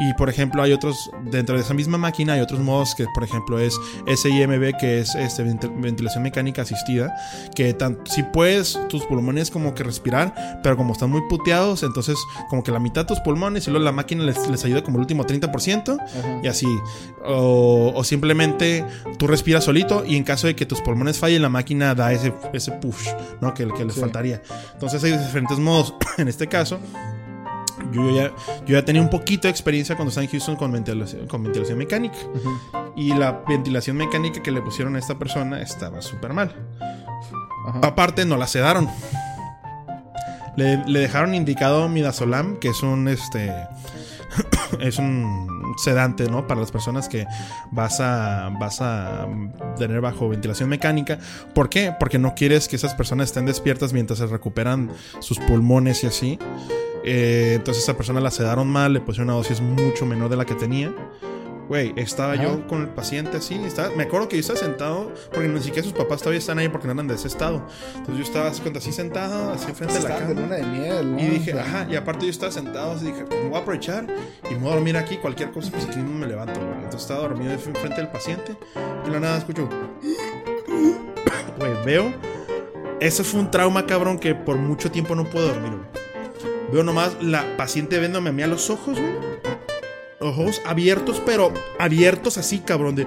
Y 0.00 0.14
por 0.14 0.28
ejemplo, 0.28 0.64
hay 0.64 0.72
otros, 0.72 0.96
dentro 1.30 1.54
de 1.54 1.62
esa 1.62 1.74
misma 1.74 1.96
máquina, 1.96 2.32
hay 2.32 2.40
otros 2.40 2.58
modos 2.58 2.96
que, 2.96 3.06
por 3.14 3.22
ejemplo, 3.22 3.60
es 3.60 3.78
SIMB, 4.16 4.76
que 4.80 4.98
es 4.98 5.14
este, 5.14 5.44
ventilación 5.44 6.24
mecánica 6.24 6.62
asistida. 6.62 7.14
Que 7.54 7.76
si 8.06 8.24
puedes 8.24 8.80
tus 8.88 9.04
pulmones 9.04 9.52
como 9.52 9.76
que 9.76 9.84
respirar, 9.84 10.60
pero 10.64 10.76
como 10.76 10.92
están 10.92 11.10
muy 11.10 11.22
puteados, 11.28 11.84
entonces 11.84 12.18
como 12.50 12.64
que 12.64 12.72
la 12.72 12.80
mitad 12.80 13.02
de 13.02 13.14
tus 13.14 13.20
pulmones 13.20 13.68
y 13.68 13.70
luego 13.70 13.84
la 13.84 13.92
máquina 13.92 14.24
les, 14.24 14.48
les 14.48 14.64
ayuda 14.64 14.82
como 14.82 14.96
el 14.96 15.02
último 15.02 15.24
30% 15.40 15.98
Ajá. 16.00 16.40
y 16.42 16.48
así. 16.48 16.66
O, 17.24 17.92
o 17.94 18.04
simplemente 18.04 18.84
tú 19.18 19.26
respiras 19.26 19.64
solito 19.64 20.04
y 20.06 20.16
en 20.16 20.24
caso 20.24 20.46
de 20.46 20.54
que 20.56 20.66
tus 20.66 20.80
pulmones 20.80 21.18
fallen, 21.18 21.42
la 21.42 21.48
máquina 21.48 21.94
da 21.94 22.12
ese, 22.12 22.32
ese 22.52 22.72
push, 22.72 23.08
¿no? 23.40 23.52
Que, 23.54 23.66
que 23.68 23.84
les 23.84 23.94
Sí. 23.94 24.00
faltaría. 24.00 24.42
Entonces 24.74 25.02
hay 25.04 25.12
diferentes 25.12 25.58
modos. 25.58 25.94
en 26.18 26.28
este 26.28 26.46
caso, 26.46 26.78
yo 27.92 28.10
ya, 28.14 28.32
yo 28.66 28.78
ya 28.78 28.84
tenía 28.84 29.00
un 29.02 29.10
poquito 29.10 29.48
de 29.48 29.50
experiencia 29.50 29.96
cuando 29.96 30.10
estaba 30.10 30.24
en 30.24 30.30
Houston 30.30 30.56
con 30.56 30.72
ventilación, 30.72 31.26
con 31.26 31.42
ventilación 31.42 31.78
mecánica. 31.78 32.16
Y 32.96 33.12
la 33.14 33.42
ventilación 33.46 33.96
mecánica 33.96 34.42
que 34.42 34.50
le 34.50 34.62
pusieron 34.62 34.96
a 34.96 34.98
esta 34.98 35.18
persona 35.18 35.60
estaba 35.60 36.00
súper 36.02 36.32
mal. 36.32 36.54
Ajá. 37.68 37.80
Aparte, 37.82 38.24
no 38.24 38.36
la 38.36 38.46
sedaron. 38.46 38.88
Le, 40.56 40.82
le 40.86 41.00
dejaron 41.00 41.34
indicado 41.34 41.88
midazolam, 41.88 42.56
que 42.58 42.68
es 42.68 42.82
un 42.82 43.08
este. 43.08 43.52
es 44.80 44.98
un 44.98 45.74
sedante, 45.76 46.28
¿no? 46.28 46.46
Para 46.46 46.60
las 46.60 46.70
personas 46.70 47.08
que 47.08 47.26
vas 47.70 48.00
a. 48.00 48.50
vas 48.58 48.80
a 48.80 49.26
tener 49.78 50.00
bajo 50.00 50.28
ventilación 50.28 50.68
mecánica. 50.68 51.18
¿Por 51.54 51.68
qué? 51.68 51.94
Porque 51.98 52.18
no 52.18 52.34
quieres 52.34 52.68
que 52.68 52.76
esas 52.76 52.94
personas 52.94 53.28
estén 53.28 53.46
despiertas 53.46 53.92
mientras 53.92 54.18
se 54.18 54.26
recuperan 54.26 54.90
sus 55.20 55.38
pulmones 55.38 56.04
y 56.04 56.06
así. 56.06 56.38
Eh, 57.04 57.54
entonces 57.56 57.84
esa 57.84 57.96
persona 57.96 58.20
la 58.20 58.30
sedaron 58.30 58.66
mal, 58.68 58.92
le 58.92 59.00
pusieron 59.00 59.28
una 59.28 59.36
dosis 59.36 59.60
mucho 59.60 60.06
menor 60.06 60.28
de 60.28 60.36
la 60.36 60.44
que 60.44 60.54
tenía. 60.54 60.92
Güey, 61.68 61.92
estaba 61.96 62.34
Ajá. 62.34 62.42
yo 62.44 62.66
con 62.68 62.82
el 62.82 62.88
paciente 62.88 63.38
así. 63.38 63.54
Estaba, 63.64 63.90
me 63.96 64.04
acuerdo 64.04 64.28
que 64.28 64.36
yo 64.36 64.40
estaba 64.40 64.58
sentado, 64.58 65.12
porque 65.32 65.48
ni 65.48 65.60
siquiera 65.60 65.82
sus 65.82 65.92
papás 65.92 66.20
todavía 66.20 66.38
están 66.38 66.58
ahí 66.58 66.68
porque 66.68 66.86
no 66.86 66.92
eran 66.92 67.08
de 67.08 67.14
ese 67.14 67.28
estado. 67.28 67.66
Entonces 67.96 68.16
yo 68.16 68.22
estaba 68.22 68.48
así, 68.48 68.62
así 68.76 68.92
sentado, 68.92 69.52
así 69.52 69.68
enfrente 69.70 69.94
de 69.94 70.08
la 70.08 70.16
cama. 70.16 70.40
luna 70.40 70.56
de 70.56 70.62
miel, 70.64 71.12
¿no? 71.12 71.18
Y 71.20 71.26
dije, 71.26 71.52
ajá, 71.58 71.86
y 71.90 71.96
aparte 71.96 72.24
yo 72.24 72.30
estaba 72.30 72.52
sentado, 72.52 72.92
así 72.92 73.06
dije, 73.06 73.24
pues 73.24 73.42
me 73.42 73.48
voy 73.48 73.58
a 73.58 73.62
aprovechar 73.62 74.06
y 74.48 74.54
me 74.54 74.60
voy 74.60 74.70
a 74.70 74.74
dormir 74.74 74.96
aquí, 74.96 75.16
cualquier 75.16 75.50
cosa, 75.50 75.70
pues 75.72 75.84
aquí 75.86 75.98
mismo 75.98 76.18
me 76.18 76.26
levanto, 76.26 76.60
güey. 76.60 76.74
Entonces 76.74 77.02
estaba 77.02 77.20
dormido 77.20 77.52
enfrente 77.52 77.96
del 77.96 78.08
paciente 78.08 78.56
y 79.06 79.10
la 79.10 79.20
nada 79.20 79.38
escucho, 79.38 79.68
güey, 81.58 81.72
veo. 81.84 82.12
Ese 83.00 83.24
fue 83.24 83.40
un 83.40 83.50
trauma, 83.50 83.86
cabrón, 83.86 84.18
que 84.18 84.34
por 84.34 84.56
mucho 84.56 84.90
tiempo 84.90 85.14
no 85.14 85.24
puedo 85.24 85.48
dormir, 85.48 85.72
güey. 85.72 86.06
Veo 86.72 86.82
nomás 86.82 87.16
la 87.22 87.56
paciente 87.56 87.98
viéndome 87.98 88.30
a 88.30 88.32
mí 88.32 88.42
a 88.42 88.46
los 88.46 88.70
ojos, 88.70 88.98
güey. 88.98 89.35
Ojos 90.20 90.62
abiertos, 90.64 91.22
pero 91.26 91.52
abiertos 91.78 92.38
así, 92.38 92.60
cabrón, 92.60 92.94
de... 92.94 93.06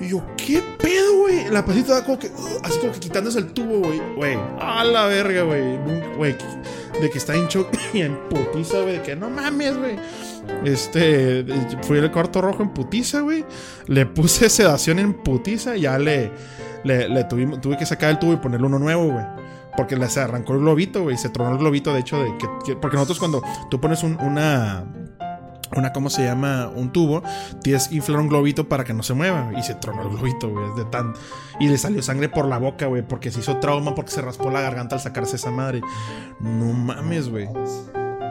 Y 0.00 0.08
yo, 0.08 0.22
¿qué 0.36 0.62
pedo, 0.78 1.20
güey? 1.20 1.48
La 1.50 1.64
paciente 1.64 1.92
estaba 1.92 2.04
como 2.04 2.18
que, 2.18 2.28
así 2.64 2.78
como 2.80 2.92
que 2.92 2.98
quitándose 3.00 3.38
el 3.38 3.52
tubo, 3.52 3.78
güey. 3.78 4.00
Güey, 4.16 4.38
a 4.60 4.82
la 4.84 5.06
verga, 5.06 5.42
güey. 5.42 5.78
Güey, 6.16 6.36
de 7.00 7.08
que 7.10 7.18
está 7.18 7.34
en 7.36 7.46
shock 7.46 7.68
y 7.92 8.00
en 8.02 8.16
putiza, 8.28 8.80
güey. 8.82 8.94
De 8.98 9.02
que 9.02 9.14
no 9.16 9.30
mames, 9.30 9.76
güey. 9.78 9.96
Este, 10.64 11.44
fui 11.82 11.98
al 11.98 12.10
cuarto 12.10 12.40
rojo 12.40 12.62
en 12.64 12.70
putiza, 12.70 13.20
güey. 13.20 13.44
Le 13.86 14.06
puse 14.06 14.48
sedación 14.48 14.98
en 14.98 15.14
putiza 15.14 15.76
ya 15.76 15.98
le, 15.98 16.32
le, 16.82 17.08
le 17.08 17.24
tuvimos, 17.24 17.60
tuve 17.60 17.76
que 17.78 17.86
sacar 17.86 18.10
el 18.10 18.18
tubo 18.18 18.32
y 18.32 18.36
ponerle 18.36 18.66
uno 18.66 18.80
nuevo, 18.80 19.04
güey. 19.12 19.24
Porque 19.76 19.96
se 20.08 20.20
arrancó 20.20 20.54
el 20.54 20.58
globito, 20.60 21.04
güey. 21.04 21.16
Se 21.16 21.28
tronó 21.28 21.52
el 21.52 21.58
globito, 21.58 21.94
de 21.94 22.00
hecho, 22.00 22.20
de 22.20 22.36
que, 22.38 22.48
que- 22.66 22.76
porque 22.76 22.96
nosotros 22.96 23.20
cuando 23.20 23.40
tú 23.70 23.80
pones 23.80 24.02
un- 24.02 24.18
una 24.20 24.84
una, 25.74 25.92
¿cómo 25.92 26.10
se 26.10 26.24
llama? 26.24 26.68
Un 26.74 26.92
tubo, 26.92 27.22
tienes 27.62 27.88
que 27.88 27.96
inflar 27.96 28.20
un 28.20 28.28
globito 28.28 28.68
para 28.68 28.84
que 28.84 28.92
no 28.92 29.02
se 29.02 29.14
mueva. 29.14 29.50
Y 29.56 29.62
se 29.62 29.74
tronó 29.74 30.02
el 30.02 30.08
globito, 30.10 30.48
güey. 30.50 30.74
De 30.76 30.84
tan... 30.84 31.14
Y 31.60 31.68
le 31.68 31.78
salió 31.78 32.02
sangre 32.02 32.28
por 32.28 32.46
la 32.46 32.58
boca, 32.58 32.86
güey. 32.86 33.02
Porque 33.02 33.30
se 33.30 33.40
hizo 33.40 33.58
trauma 33.58 33.94
porque 33.94 34.10
se 34.10 34.20
raspó 34.20 34.50
la 34.50 34.60
garganta 34.60 34.96
al 34.96 35.00
sacarse 35.00 35.36
esa 35.36 35.50
madre. 35.50 35.80
No 36.40 36.66
mames, 36.72 37.28
güey. 37.28 37.48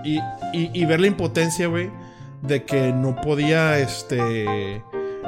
Y, 0.03 0.17
y, 0.53 0.71
y 0.73 0.85
ver 0.85 0.99
la 0.99 1.07
impotencia, 1.07 1.67
güey. 1.67 1.91
De 2.41 2.63
que 2.63 2.93
no 2.93 3.15
podía, 3.15 3.79
este... 3.79 4.83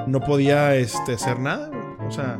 No 0.07 0.19
podía, 0.19 0.75
este, 0.75 1.13
hacer 1.13 1.39
nada, 1.39 1.69
güey. 1.69 2.07
O 2.07 2.11
sea... 2.11 2.39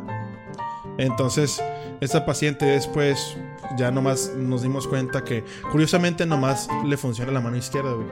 Entonces, 0.98 1.64
esta 2.00 2.26
paciente 2.26 2.66
después... 2.66 3.38
Ya 3.76 3.90
nomás 3.90 4.34
nos 4.36 4.62
dimos 4.62 4.88
cuenta 4.88 5.24
que... 5.24 5.44
Curiosamente 5.72 6.28
nomás 6.28 6.68
le 6.86 6.96
funciona 6.96 7.32
la 7.32 7.42
mano 7.42 7.58
izquierda, 7.58 7.94
güey. 7.94 8.08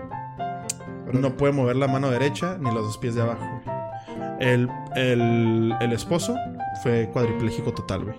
No 1.13 1.35
puede 1.37 1.53
mover 1.53 1.75
la 1.75 1.87
mano 1.87 2.09
derecha 2.09 2.57
ni 2.59 2.65
los 2.73 2.83
dos 2.85 2.97
pies 2.97 3.15
de 3.15 3.21
abajo. 3.21 3.61
El, 4.39 4.67
el, 4.95 5.73
el 5.79 5.93
esposo 5.93 6.35
fue 6.83 7.09
cuadripléjico 7.13 7.73
total, 7.73 8.03
güey. 8.05 8.15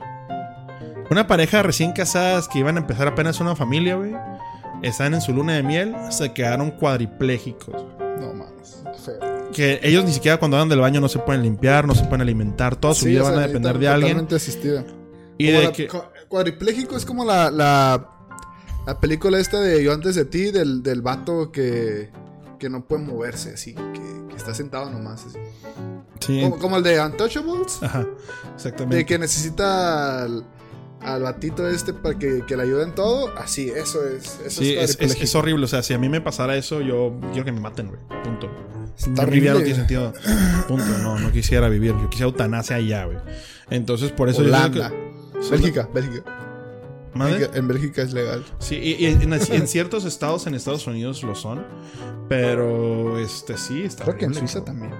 Una 1.11 1.26
pareja 1.26 1.62
recién 1.62 1.93
casadas 1.93 2.49
que 2.49 2.59
iban 2.61 2.76
a 2.76 2.80
empezar 2.80 3.07
apenas 3.09 3.40
una 3.40 3.55
familia, 3.57 3.97
güey. 3.97 4.14
Estaban 4.82 5.14
en 5.14 5.20
su 5.20 5.32
luna 5.32 5.55
de 5.55 5.62
miel, 5.62 5.95
se 6.11 6.32
quedaron 6.32 6.70
cuadriplégicos. 6.72 7.74
güey. 7.74 8.18
No 8.20 8.32
mames, 8.34 8.82
qué 8.93 8.99
feo. 8.99 9.51
Que 9.53 9.80
ellos 9.82 10.05
ni 10.05 10.12
siquiera 10.12 10.38
cuando 10.38 10.57
van 10.57 10.68
del 10.68 10.80
baño 10.80 11.01
no 11.01 11.09
se 11.09 11.18
pueden 11.18 11.43
limpiar, 11.43 11.86
no 11.86 11.95
se 11.95 12.05
pueden 12.05 12.22
alimentar, 12.22 12.76
toda 12.76 12.95
su 12.95 13.05
Sí, 13.05 13.11
vida 13.11 13.22
sea, 13.24 13.30
van 13.32 13.40
a 13.43 13.47
depender 13.47 13.78
de 13.78 13.88
alguien. 13.88 14.26
Asistida. 14.34 14.84
Y 15.38 15.47
Como 15.49 15.59
de 15.61 15.64
la- 15.66 15.72
que. 15.72 15.88
cu- 15.88 16.03
Cuadripléjico 16.28 16.97
es 16.97 17.05
como 17.05 17.26
la, 17.26 17.51
la, 17.51 18.09
la 18.86 19.01
película 19.01 19.38
esta 19.38 19.61
de 19.61 19.84
Yo 19.84 19.93
antes 19.93 20.14
de 20.14 20.24
ti, 20.24 20.51
del, 20.51 20.82
del 20.82 21.03
vato 21.03 21.53
que, 21.53 22.11
que 22.63 22.71
no 22.71 22.85
puede 22.85 23.03
moverse, 23.03 23.55
así, 23.55 23.75
que, 23.75 24.29
que 24.29 24.37
está 24.37 24.55
sentado 24.55 24.89
nomás. 24.89 25.27
Así. 25.27 25.39
Sí, 26.21 26.41
Como, 26.43 26.61
como 26.61 26.77
el 26.77 26.85
de 26.85 27.05
Untouchables, 27.05 27.83
ajá, 27.83 28.07
exactamente. 28.55 28.99
de 28.99 29.05
que 29.05 29.19
necesita 29.19 30.23
al, 30.23 30.47
al 31.01 31.23
batito 31.25 31.69
este 31.69 31.93
para 31.93 32.17
que, 32.17 32.45
que 32.47 32.57
le 32.57 32.63
ayude 32.63 32.85
en 32.85 32.95
todo. 32.95 33.37
Así, 33.37 33.69
eso 33.69 34.07
es. 34.07 34.39
Eso 34.47 34.61
Sí, 34.63 34.75
es, 34.75 34.97
es, 35.01 35.21
es, 35.21 35.35
horrible. 35.35 35.65
O 35.65 35.69
sea, 35.69 35.83
si 35.83 35.93
a 35.93 35.99
mí 35.99 36.09
me 36.09 36.21
pasara 36.21 36.57
eso, 36.57 36.81
yo 36.81 37.19
quiero 37.33 37.45
que 37.45 37.51
me 37.51 37.61
maten, 37.61 37.89
güey. 37.89 38.01
Punto. 38.23 38.49
Está 38.97 39.27
no 39.27 39.31
tiene 39.33 39.75
sentido. 39.75 40.13
Punto. 40.69 40.87
No, 41.03 41.19
no 41.19 41.33
quisiera 41.33 41.69
vivir. 41.69 41.91
Yo 42.01 42.11
quisiera 42.11 42.31
eutanasia 42.31 42.77
allá, 42.77 43.07
güey. 43.07 43.19
Entonces, 43.71 44.13
por 44.13 44.29
eso 44.29 44.43
Holanda. 44.43 44.93
yo 45.35 45.51
Bélgica, 45.51 45.89
Bélgica. 45.93 46.51
¿Madre? 47.15 47.51
En 47.55 47.69
Bélgica 47.69 48.03
es 48.03 48.13
legal. 48.13 48.45
Sí, 48.59 48.77
y, 48.77 49.05
y 49.05 49.07
en, 49.07 49.33
en 49.33 49.69
ciertos 49.69 50.05
estados 50.05 50.47
en 50.47 50.55
Estados 50.55 50.87
Unidos 50.87 51.23
lo 51.23 51.35
son. 51.35 51.65
Pero, 52.29 53.19
este, 53.19 53.57
sí, 53.59 53.83
está 53.83 54.05
Creo 54.05 54.17
que 54.17 54.25
en 54.25 54.35
Suiza 54.35 54.65
también. 54.65 54.95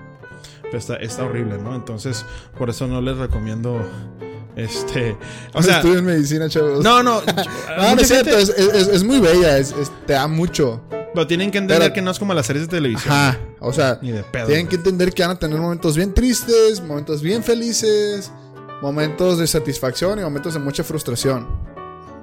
Pero 0.63 0.79
está, 0.79 0.97
está 0.97 1.25
horrible, 1.25 1.59
¿no? 1.59 1.75
Entonces, 1.75 2.25
por 2.59 2.69
eso 2.71 2.87
no 2.87 3.01
les 3.01 3.17
recomiendo. 3.17 3.81
Este. 4.57 5.17
O 5.55 5.63
sea. 5.63 5.77
Estudio 5.77 5.99
en 6.01 6.05
medicina, 6.05 6.49
chavos. 6.49 6.85
No, 6.85 7.03
no. 7.03 7.23
No, 7.79 7.95
no 7.95 8.01
es 8.03 8.09
cierto, 8.09 8.37
es, 8.37 8.51
es- 8.51 8.89
es 8.89 9.05
muy 9.05 9.19
bella, 9.21 9.57
es, 9.59 9.73
es- 9.73 9.91
te 10.07 10.13
da 10.13 10.27
mucho. 10.29 10.83
Pero 11.15 11.27
tienen 11.27 11.51
que 11.51 11.59
entender 11.59 11.79
Pero- 11.81 11.95
que 11.95 12.03
no 12.03 12.11
es 12.11 12.19
como 12.19 12.35
las 12.35 12.47
series 12.47 12.67
de 12.69 12.77
televisión. 12.77 13.13
Ajá, 13.15 13.39
o 13.61 13.73
sea, 13.73 13.99
Ni 14.03 14.13
de 14.13 14.23
pedo. 14.25 14.47
tienen 14.47 14.67
que 14.69 14.77
entender 14.77 15.13
que 15.13 15.23
van 15.23 15.33
a 15.33 15.39
tener 15.39 15.59
momentos 15.59 15.97
bien 15.97 16.13
tristes, 16.15 16.83
momentos 16.83 17.23
bien 17.23 17.43
felices, 17.43 18.31
momentos 18.83 19.39
de 19.39 19.47
satisfacción 19.47 20.19
y 20.19 20.23
momentos 20.23 20.55
de 20.55 20.61
mucha 20.61 20.85
frustración. 20.85 21.47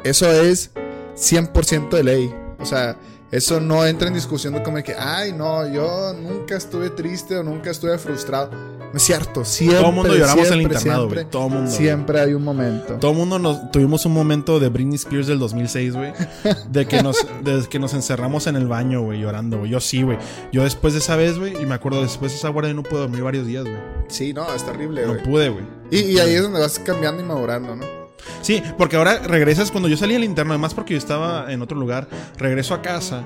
Eso 0.04 0.32
es 0.32 0.72
100% 1.16 1.90
de 1.90 2.04
ley. 2.04 2.36
O 2.60 2.66
sea, 2.66 2.98
eso 3.32 3.60
no 3.60 3.86
entra 3.86 4.08
en 4.08 4.14
discusión 4.14 4.54
de 4.54 4.64
como 4.64 4.82
que, 4.84 4.96
ay, 4.98 5.34
no, 5.34 5.72
yo 5.72 6.14
nunca 6.14 6.56
estuve 6.56 6.90
triste 6.90 7.38
o 7.38 7.44
nunca 7.44 7.70
estuve 7.72 7.98
frustrado. 7.98 8.50
No 8.92 8.98
es 8.98 9.04
cierto, 9.04 9.46
siempre. 9.46 9.78
Todo 9.78 9.90
el 9.90 9.96
mundo 9.96 10.16
lloramos 10.16 10.48
en 10.48 10.54
el 10.54 10.62
internado, 10.64 11.02
siempre. 11.02 11.26
Todo 11.26 11.48
mundo. 11.48 11.70
Siempre 11.70 12.22
hay 12.22 12.34
un 12.34 12.44
momento. 12.44 12.96
Todo 12.96 13.12
el 13.12 13.18
mundo 13.18 13.38
nos 13.38 13.70
tuvimos 13.70 14.04
un 14.08 14.14
momento 14.14 14.60
de 14.60 14.70
Britney 14.70 14.96
Spears 14.96 15.28
del 15.28 15.38
2006, 15.38 15.94
güey. 15.96 16.12
De 16.72 16.88
que 16.88 17.04
nos, 17.04 17.18
de 17.44 17.64
que 17.70 17.78
nos 17.78 17.94
encerramos 17.94 18.48
en 18.48 18.56
el 18.56 18.68
baño, 18.68 19.02
güey, 19.04 19.22
llorando, 19.22 19.60
güey. 19.60 19.70
Yo 19.70 19.80
sí, 19.80 20.02
güey. 20.02 20.18
Yo 20.52 20.64
después 20.64 20.94
de 20.94 21.00
esa 21.00 21.16
vez, 21.16 21.38
güey, 21.38 21.54
y 21.62 21.68
me 21.68 21.76
acuerdo 21.76 22.02
después 22.02 22.32
de 22.32 22.40
esa 22.40 22.50
guardia 22.50 22.74
no 22.74 22.82
pude 22.82 23.02
dormir 23.02 23.22
varios 23.22 23.46
días, 23.46 23.64
güey. 23.64 23.78
Sí, 24.08 24.34
no, 24.34 24.52
es 24.52 24.66
terrible, 24.66 25.04
No 25.06 25.14
güey. 25.14 25.24
pude, 25.24 25.50
güey. 25.50 25.66
Y, 25.92 26.00
y 26.14 26.20
ahí 26.20 26.34
es 26.34 26.42
donde 26.42 26.60
vas 26.60 26.80
cambiando 26.80 27.22
y 27.22 27.26
madurando, 27.28 27.76
¿no? 27.76 27.99
Sí, 28.42 28.62
porque 28.78 28.96
ahora 28.96 29.20
regresas 29.20 29.72
cuando 29.72 29.90
yo 29.90 29.98
salí 29.98 30.16
al 30.16 30.24
interno, 30.24 30.54
además 30.54 30.74
porque 30.74 30.94
yo 30.94 30.98
estaba 30.98 31.52
en 31.52 31.62
otro 31.62 31.78
lugar, 31.78 32.08
regreso 32.38 32.74
a 32.74 32.82
casa, 32.82 33.24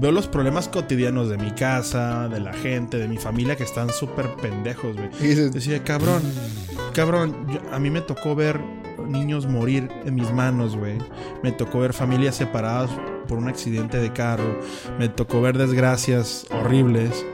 veo 0.00 0.10
los 0.12 0.26
problemas 0.28 0.68
cotidianos 0.68 1.28
de 1.28 1.36
mi 1.38 1.50
casa, 1.52 2.28
de 2.28 2.40
la 2.40 2.52
gente, 2.52 2.98
de 2.98 3.06
mi 3.08 3.16
familia 3.18 3.56
que 3.56 3.62
están 3.64 3.90
súper 3.90 4.26
pendejos, 4.40 4.96
güey. 4.96 5.08
Decía, 5.50 5.82
cabrón, 5.84 6.22
cabrón, 6.92 7.46
yo- 7.48 7.60
a 7.72 7.78
mí 7.78 7.90
me 7.90 8.00
tocó 8.00 8.34
ver 8.34 8.60
niños 9.06 9.46
morir 9.46 9.88
en 10.04 10.14
mis 10.14 10.32
manos, 10.32 10.76
güey. 10.76 10.98
Me 11.42 11.52
tocó 11.52 11.80
ver 11.80 11.92
familias 11.92 12.36
separadas 12.36 12.90
por 13.28 13.38
un 13.38 13.48
accidente 13.48 13.98
de 13.98 14.12
carro. 14.12 14.58
Me 14.98 15.08
tocó 15.08 15.40
ver 15.42 15.58
desgracias 15.58 16.46
horribles. 16.50 17.24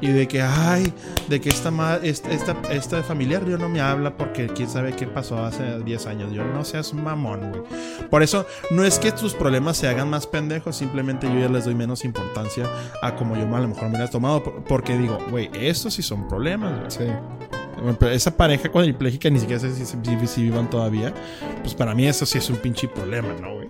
Y 0.00 0.08
de 0.08 0.28
que, 0.28 0.40
ay, 0.42 0.92
de 1.28 1.40
que 1.40 1.48
esta, 1.48 1.70
esta, 2.02 2.30
esta, 2.30 2.56
esta 2.70 3.02
familiar 3.02 3.44
yo 3.46 3.58
no 3.58 3.68
me 3.68 3.80
habla 3.80 4.16
porque 4.16 4.46
quién 4.48 4.68
sabe 4.68 4.92
qué 4.92 5.06
pasó 5.06 5.44
hace 5.44 5.80
10 5.80 6.06
años. 6.06 6.32
Yo 6.32 6.44
no 6.44 6.64
seas 6.64 6.94
mamón, 6.94 7.50
güey. 7.50 7.62
Por 8.10 8.22
eso, 8.22 8.46
no 8.70 8.84
es 8.84 8.98
que 8.98 9.12
tus 9.12 9.34
problemas 9.34 9.76
se 9.76 9.88
hagan 9.88 10.08
más 10.08 10.26
pendejos, 10.26 10.76
simplemente 10.76 11.26
yo 11.26 11.38
ya 11.40 11.48
les 11.48 11.64
doy 11.64 11.74
menos 11.74 12.04
importancia 12.04 12.64
a 13.02 13.14
como 13.16 13.36
yo 13.36 13.42
a 13.54 13.60
lo 13.60 13.68
mejor 13.68 13.84
me 13.84 13.90
hubieras 13.90 14.10
tomado. 14.10 14.42
por- 14.42 14.62
Porque 14.64 14.96
digo, 14.96 15.18
güey, 15.30 15.50
estos 15.54 15.94
sí 15.94 16.02
son 16.02 16.28
problemas, 16.28 16.78
güey. 16.78 16.90
sí. 16.90 17.14
Esa 18.10 18.36
pareja 18.36 18.68
cuadripléjica 18.70 19.30
ni 19.30 19.38
siquiera 19.38 19.60
sé 19.60 19.72
si, 19.72 19.84
si- 19.86 20.26
si 20.26 20.42
vivan 20.42 20.68
todavía. 20.68 21.14
Pues 21.62 21.74
para 21.74 21.94
mí 21.94 22.06
eso 22.08 22.26
sí 22.26 22.38
es 22.38 22.50
un 22.50 22.56
pinche 22.56 22.88
problema, 22.88 23.28
¿no, 23.40 23.54
güey? 23.54 23.68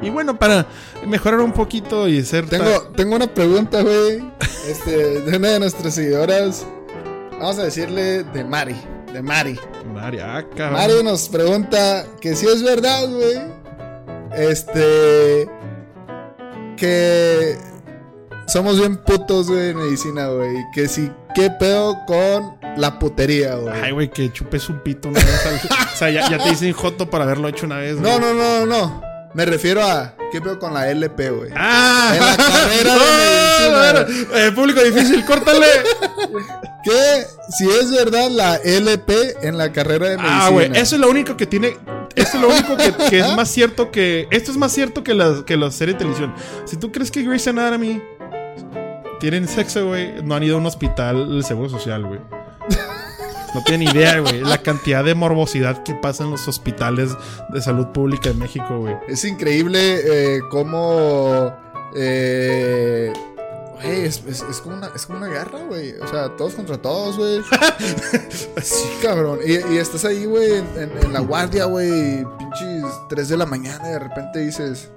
Y 0.00 0.10
bueno, 0.10 0.38
para 0.38 0.66
mejorar 1.06 1.40
un 1.40 1.52
poquito 1.52 2.08
y 2.08 2.24
ser... 2.24 2.48
Tengo, 2.48 2.82
tengo 2.96 3.16
una 3.16 3.26
pregunta, 3.26 3.82
güey. 3.82 4.22
Este, 4.68 5.20
de 5.22 5.36
una 5.36 5.48
de 5.48 5.60
nuestras 5.60 5.94
seguidoras. 5.94 6.66
Vamos 7.32 7.58
a 7.58 7.64
decirle 7.64 8.22
de 8.22 8.44
Mari. 8.44 8.76
De 9.12 9.22
Mari. 9.22 9.58
Mari, 9.92 10.18
ah, 10.20 10.44
cabrón. 10.56 10.80
Mari 10.80 11.02
nos 11.02 11.28
pregunta 11.28 12.06
que 12.20 12.36
si 12.36 12.46
es 12.46 12.62
verdad, 12.62 13.08
güey. 13.08 13.38
Este. 14.36 15.48
Que 16.76 17.56
somos 18.46 18.78
bien 18.78 18.96
putos, 18.98 19.48
güey, 19.48 19.70
en 19.70 19.78
medicina, 19.78 20.28
güey. 20.28 20.64
Que 20.72 20.88
si, 20.88 21.10
¿qué 21.34 21.50
pedo 21.50 21.96
con 22.06 22.56
la 22.76 22.98
putería, 22.98 23.56
güey? 23.56 23.74
Ay, 23.82 23.92
güey, 23.92 24.10
que 24.10 24.32
chupes 24.32 24.68
un 24.68 24.80
pito 24.80 25.08
una 25.08 25.20
vez. 25.20 25.68
o 25.94 25.96
sea, 25.96 26.10
ya, 26.10 26.28
ya 26.28 26.38
te 26.38 26.50
dicen 26.50 26.72
joto 26.72 27.08
para 27.10 27.24
haberlo 27.24 27.48
hecho 27.48 27.66
una 27.66 27.78
vez. 27.78 27.96
No, 27.96 28.18
güey. 28.18 28.20
no, 28.20 28.34
no, 28.34 28.66
no. 28.66 29.07
Me 29.34 29.44
refiero 29.44 29.82
a, 29.82 30.14
¿qué 30.32 30.40
pedo 30.40 30.58
con 30.58 30.72
la 30.74 30.90
LP, 30.90 31.30
güey? 31.30 31.50
¡Ah! 31.54 32.12
En 32.14 32.20
la 32.24 32.36
carrera 32.36 32.94
de 32.94 34.04
medicina. 34.04 34.38
eh, 34.46 34.52
público 34.52 34.80
difícil, 34.82 35.24
córtale. 35.24 35.66
Que 36.84 37.24
si 37.50 37.68
es 37.68 37.90
verdad 37.90 38.30
la 38.30 38.54
LP 38.56 39.36
en 39.42 39.58
la 39.58 39.72
carrera 39.72 40.10
de 40.10 40.16
medicina. 40.16 40.46
Ah, 40.46 40.48
güey, 40.50 40.70
eso 40.74 40.94
es 40.94 41.00
lo 41.00 41.10
único 41.10 41.36
que 41.36 41.44
tiene. 41.46 41.76
Esto 42.14 42.36
es 42.36 42.42
lo 42.42 42.48
único 42.48 42.76
que, 42.76 42.92
que 43.10 43.18
es 43.18 43.36
más 43.36 43.50
cierto 43.50 43.90
que. 43.90 44.28
Esto 44.30 44.52
es 44.52 44.56
más 44.56 44.72
cierto 44.72 45.02
que 45.02 45.12
la, 45.12 45.44
que 45.44 45.56
la 45.56 45.70
serie 45.70 45.94
de 45.94 45.98
televisión. 45.98 46.32
Si 46.64 46.76
tú 46.76 46.90
crees 46.92 47.10
que 47.10 47.22
Grey's 47.24 47.46
Anatomy 47.48 48.00
tienen 49.20 49.48
sexo, 49.48 49.88
güey, 49.88 50.22
no 50.22 50.36
han 50.36 50.44
ido 50.44 50.54
a 50.56 50.60
un 50.60 50.66
hospital 50.66 51.28
del 51.28 51.44
seguro 51.44 51.68
social, 51.68 52.06
güey. 52.06 52.20
No 53.54 53.62
tienen 53.64 53.88
idea, 53.88 54.18
güey. 54.20 54.40
La 54.40 54.58
cantidad 54.58 55.02
de 55.04 55.14
morbosidad 55.14 55.82
que 55.82 55.94
pasa 55.94 56.24
en 56.24 56.30
los 56.30 56.46
hospitales 56.48 57.10
de 57.48 57.62
salud 57.62 57.86
pública 57.88 58.28
en 58.30 58.38
México, 58.38 58.78
güey. 58.80 58.96
Es 59.08 59.24
increíble 59.24 60.36
eh, 60.36 60.40
cómo. 60.50 61.52
Eh, 61.96 63.12
güey, 63.74 64.04
es, 64.04 64.22
es- 64.28 64.44
es 64.50 64.60
como 64.60 64.76
una, 64.76 64.90
es 64.94 65.06
como 65.06 65.18
una 65.18 65.28
guerra, 65.28 65.60
güey. 65.66 65.94
O 66.00 66.06
sea, 66.06 66.36
todos 66.36 66.54
contra 66.54 66.76
todos, 66.76 67.16
güey. 67.16 67.40
sí, 68.62 68.84
cabrón. 69.02 69.38
Y, 69.44 69.52
y 69.74 69.78
estás 69.78 70.04
ahí, 70.04 70.26
güey, 70.26 70.56
en, 70.56 70.66
en- 70.76 70.98
en 71.04 71.12
la 71.12 71.20
guardia, 71.20 71.64
güey. 71.64 72.26
Pinches 72.38 72.84
3 73.08 73.28
de 73.30 73.36
la 73.38 73.46
mañana 73.46 73.88
y 73.88 73.92
de 73.92 73.98
repente 73.98 74.40
dices. 74.40 74.90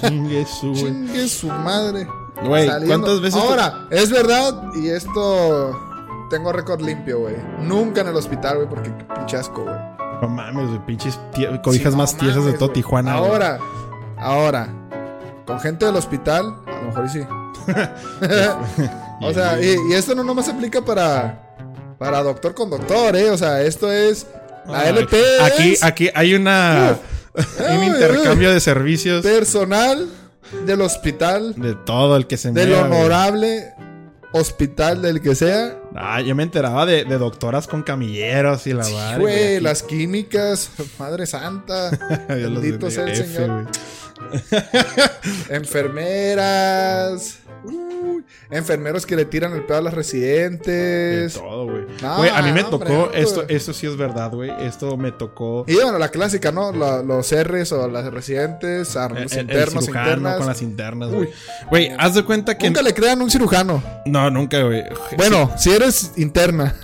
Chingue 0.00 0.46
su, 0.46 0.68
güey. 0.70 0.84
Chingue 0.84 1.28
su 1.28 1.48
madre. 1.48 2.06
Güey. 2.44 2.68
¿cuántas 2.86 3.20
veces? 3.20 3.40
te- 3.42 3.48
Ahora, 3.48 3.86
es 3.90 4.10
verdad, 4.10 4.62
y 4.76 4.88
esto. 4.90 5.84
Tengo 6.30 6.52
récord 6.52 6.80
limpio, 6.80 7.20
güey. 7.20 7.36
Nunca 7.60 8.02
en 8.02 8.08
el 8.08 8.16
hospital, 8.16 8.56
güey, 8.56 8.68
porque 8.68 8.90
pinche 9.14 9.36
asco, 9.36 9.64
güey. 9.64 9.76
No 10.20 10.28
mames, 10.28 10.68
güey, 10.68 10.86
pinches 10.86 11.18
cobijas 11.62 11.92
Sí, 11.92 11.96
no 11.96 11.96
más 11.96 12.16
tiesas 12.16 12.36
de 12.36 12.42
mames, 12.42 12.58
todo 12.58 12.68
güey. 12.68 12.74
Tijuana. 12.74 13.12
Ahora, 13.12 13.58
ahora, 14.18 14.68
con 15.46 15.60
gente 15.60 15.86
del 15.86 15.96
hospital, 15.96 16.56
a 16.66 16.70
lo 16.70 16.82
mejor 16.88 17.08
sí. 17.08 17.20
o 19.20 19.32
sea, 19.32 19.60
y, 19.60 19.76
y 19.90 19.94
esto 19.94 20.14
no 20.14 20.24
nomás 20.24 20.48
aplica 20.48 20.84
para, 20.84 21.56
para 21.98 22.22
doctor 22.22 22.54
con 22.54 22.70
doctor, 22.70 23.16
¿eh? 23.16 23.30
O 23.30 23.38
sea, 23.38 23.62
esto 23.62 23.90
es. 23.90 24.26
La 24.66 24.80
Ay, 24.80 24.88
LP 24.90 25.16
Aquí, 25.42 25.72
es 25.72 25.82
aquí 25.82 26.10
hay 26.14 26.34
una. 26.34 26.96
un 27.70 27.84
intercambio 27.84 28.52
de 28.52 28.60
servicios 28.60 29.22
personal 29.22 30.08
del 30.66 30.80
hospital, 30.80 31.54
de 31.56 31.74
todo 31.74 32.16
el 32.16 32.26
que 32.26 32.36
se 32.36 32.50
del 32.52 32.74
honorable 32.74 33.72
hospital 34.32 35.02
del 35.02 35.20
que 35.20 35.34
sea. 35.34 35.76
Ah, 35.94 36.20
yo 36.20 36.34
me 36.34 36.42
enteraba 36.42 36.84
de, 36.86 37.04
de 37.04 37.18
doctoras 37.18 37.66
con 37.66 37.82
camilleros 37.82 38.66
y 38.66 38.72
la 38.74 38.84
Sí, 38.84 38.92
madre. 38.94 39.18
güey, 39.20 39.60
las 39.60 39.82
químicas, 39.82 40.70
Madre 40.98 41.26
Santa, 41.26 41.90
bendito 42.28 42.90
sea 42.90 43.04
el 43.04 43.10
F, 43.10 43.26
Señor. 43.26 43.66
Enfermeras. 45.48 47.38
Uy, 47.64 48.24
enfermeros 48.50 49.04
que 49.06 49.16
le 49.16 49.24
tiran 49.24 49.52
el 49.52 49.64
pedo 49.64 49.78
a 49.78 49.82
las 49.82 49.92
De 49.92 49.96
residentes. 49.96 51.34
todo, 51.34 51.64
güey. 51.64 51.84
A 52.02 52.42
mí 52.42 52.52
me 52.52 52.62
hombre, 52.62 52.64
tocó, 52.64 53.02
hombre. 53.04 53.20
esto, 53.20 53.44
esto 53.48 53.72
sí 53.72 53.86
es 53.86 53.96
verdad, 53.96 54.30
güey. 54.32 54.50
Esto 54.60 54.96
me 54.96 55.12
tocó. 55.12 55.64
Y 55.66 55.74
bueno, 55.74 55.98
la 55.98 56.08
clásica, 56.08 56.52
¿no? 56.52 56.72
La- 56.72 57.02
los 57.02 57.32
R's 57.32 57.72
o 57.72 57.88
las 57.88 58.12
residentes, 58.12 58.96
a 58.96 59.06
el- 59.06 59.22
los 59.24 59.32
el 59.32 59.40
internos, 59.42 59.84
cirujano 59.84 60.08
internas. 60.08 60.36
con 60.38 60.46
las 60.46 60.62
internas, 60.62 61.10
güey. 61.10 61.30
Güey, 61.70 61.90
haz 61.98 62.14
de 62.14 62.24
cuenta 62.24 62.56
que. 62.56 62.66
Nunca 62.68 62.82
le 62.82 62.94
crean 62.94 63.20
un 63.22 63.30
cirujano. 63.30 63.82
No, 64.06 64.30
nunca, 64.30 64.62
güey. 64.62 64.84
Bueno, 65.16 65.50
si 65.56 65.70
eres 65.70 66.12
interna. 66.16 66.74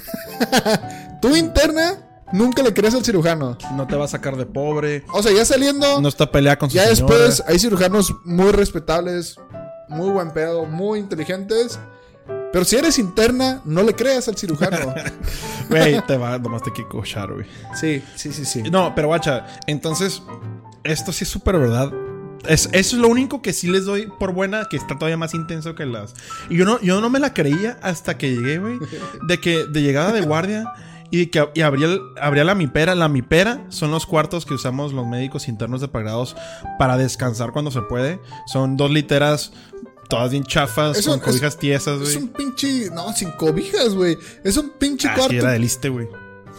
Tú 1.21 1.35
interna, 1.37 1.95
nunca 2.33 2.63
le 2.63 2.75
crees 2.75 2.95
al 2.95 3.05
cirujano. 3.05 3.57
No 3.77 3.87
te 3.87 3.97
va 3.97 4.05
a 4.05 4.09
sacar 4.09 4.37
de 4.37 4.45
pobre. 4.47 5.05
O 5.13 5.23
sea, 5.23 5.33
ya 5.33 5.45
saliendo, 5.45 6.01
No 6.01 6.09
está 6.09 6.31
pelea 6.31 6.59
con 6.59 6.69
su 6.71 6.77
ya 6.77 6.87
señora. 6.95 7.15
después 7.15 7.43
hay 7.47 7.59
cirujanos 7.59 8.15
muy 8.25 8.53
respetables, 8.53 9.37
muy 9.89 10.11
buen 10.11 10.31
pedo, 10.33 10.67
muy 10.67 10.99
inteligentes. 10.99 11.79
Pero 12.53 12.65
si 12.65 12.77
eres 12.77 12.99
interna, 12.99 13.61
no 13.65 13.83
le 13.83 13.95
creas 13.95 14.29
al 14.29 14.37
cirujano. 14.37 14.95
Güey, 15.69 16.01
te 16.07 16.17
va, 16.19 16.39
nomás 16.39 16.63
te 16.63 16.71
quiere 16.71 16.89
cochar, 16.91 17.33
güey. 17.33 17.47
sí, 17.75 18.03
sí, 18.15 18.33
sí, 18.33 18.45
sí. 18.45 18.63
No, 18.63 18.95
pero 18.95 19.09
guacha, 19.09 19.47
entonces, 19.67 20.23
esto 20.85 21.11
sí 21.11 21.25
es 21.25 21.31
súper 21.31 21.59
verdad. 21.59 21.91
Es, 22.47 22.69
eso 22.73 22.97
es 22.97 23.03
lo 23.03 23.09
único 23.09 23.41
que 23.41 23.55
sí 23.55 23.69
les 23.69 23.87
doy 23.87 24.07
por 24.19 24.33
buena, 24.33 24.67
que 24.69 24.77
está 24.77 24.99
todavía 24.99 25.17
más 25.17 25.33
intenso 25.35 25.75
que 25.75 25.87
las. 25.87 26.15
Y 26.51 26.59
yo 26.59 26.65
no, 26.67 26.81
yo 26.81 27.01
no 27.01 27.09
me 27.09 27.19
la 27.19 27.33
creía 27.33 27.79
hasta 27.83 28.19
que 28.19 28.31
llegué, 28.31 28.59
güey. 28.59 28.79
De 29.27 29.41
que, 29.41 29.65
de 29.65 29.83
llegada 29.83 30.13
de 30.13 30.21
guardia. 30.21 30.73
Y 31.11 31.27
que 31.27 31.49
y 31.55 31.61
abría, 31.61 31.89
abría 32.21 32.45
la 32.45 32.55
mipera. 32.55 32.95
La 32.95 33.09
mipera 33.09 33.65
son 33.69 33.91
los 33.91 34.05
cuartos 34.07 34.45
que 34.47 34.55
usamos 34.55 34.93
los 34.93 35.07
médicos 35.07 35.47
internos 35.49 35.81
de 35.81 35.89
pregrados 35.89 36.35
para 36.79 36.97
descansar 36.97 37.53
cuando 37.53 37.71
se 37.71 37.83
puede. 37.83 38.19
Son 38.47 38.77
dos 38.77 38.91
literas, 38.91 39.53
todas 40.09 40.33
bien 40.33 40.45
chafas, 40.45 41.05
con 41.07 41.15
es- 41.19 41.25
cobijas 41.25 41.57
tiesas, 41.59 42.01
Es 42.01 42.15
güey. 42.15 42.17
un 42.17 42.29
pinche. 42.29 42.91
No, 42.91 43.13
sin 43.13 43.31
cobijas, 43.33 43.95
güey. 43.95 44.19
Es 44.43 44.57
un 44.57 44.71
pinche 44.71 45.07
Ah, 45.09 45.13
sí, 45.15 45.19
cuarto. 45.21 45.35
era 45.37 45.51
del 45.53 45.65
Iste, 45.65 45.89
güey. 45.89 46.09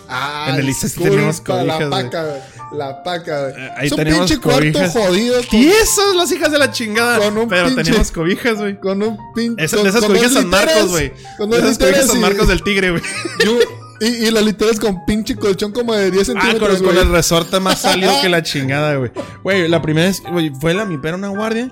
Ah, 0.07 0.47
En 0.53 0.55
el 0.59 0.69
Iste 0.69 0.87
sí 0.87 1.01
teníamos 1.03 1.41
cobijas, 1.41 1.79
La 1.79 1.89
paca, 1.89 2.23
güey. 2.23 2.39
La 2.77 3.03
paca, 3.03 3.41
güey. 3.49 3.53
Eh, 3.57 3.71
ahí 3.77 3.85
es 3.87 3.91
un 3.91 3.97
teníamos 3.97 4.29
pinche 4.29 4.41
cuarto 4.41 4.71
cobijas. 4.71 4.93
jodido. 4.93 5.37
Con, 5.37 5.49
¡Tiesas, 5.49 6.15
las 6.15 6.31
hijas 6.31 6.51
de 6.51 6.59
la 6.59 6.71
chingada! 6.71 7.17
Con 7.17 7.37
un 7.37 7.47
Pero 7.49 7.67
pinche- 7.69 7.83
teníamos 7.83 8.11
cobijas, 8.11 8.57
güey. 8.57 8.79
con 8.79 9.01
un 9.03 9.17
pinche. 9.33 9.61
De 9.61 9.65
esas 9.65 10.01
con 10.01 10.09
cobijas 10.13 10.33
San 10.33 10.47
Marcos, 10.47 10.89
güey. 10.89 11.11
Con 11.37 11.51
esas 11.53 11.77
cobijas 11.77 12.07
San 12.07 12.21
Marcos 12.21 12.47
del 12.47 12.61
Tigre, 12.63 12.91
güey. 12.91 13.03
Y, 14.01 14.05
y 14.27 14.31
las 14.31 14.43
literas 14.43 14.79
con 14.79 15.05
pinche 15.05 15.35
colchón 15.35 15.71
como 15.71 15.93
de 15.93 16.11
10 16.11 16.29
Ah, 16.29 16.33
con, 16.33 16.41
centímetros, 16.41 16.77
con 16.81 16.93
güey. 16.93 16.97
el 17.05 17.09
resorte 17.11 17.59
más 17.59 17.81
salido 17.81 18.11
que 18.21 18.29
la 18.29 18.43
chingada, 18.43 18.95
güey. 18.95 19.11
Güey, 19.43 19.67
la 19.67 19.81
primera 19.81 20.07
vez, 20.07 20.21
güey, 20.31 20.51
fue 20.59 20.73
la 20.73 20.85
mi 20.85 20.97
pera 20.97 21.15
una 21.15 21.29
guardia. 21.29 21.71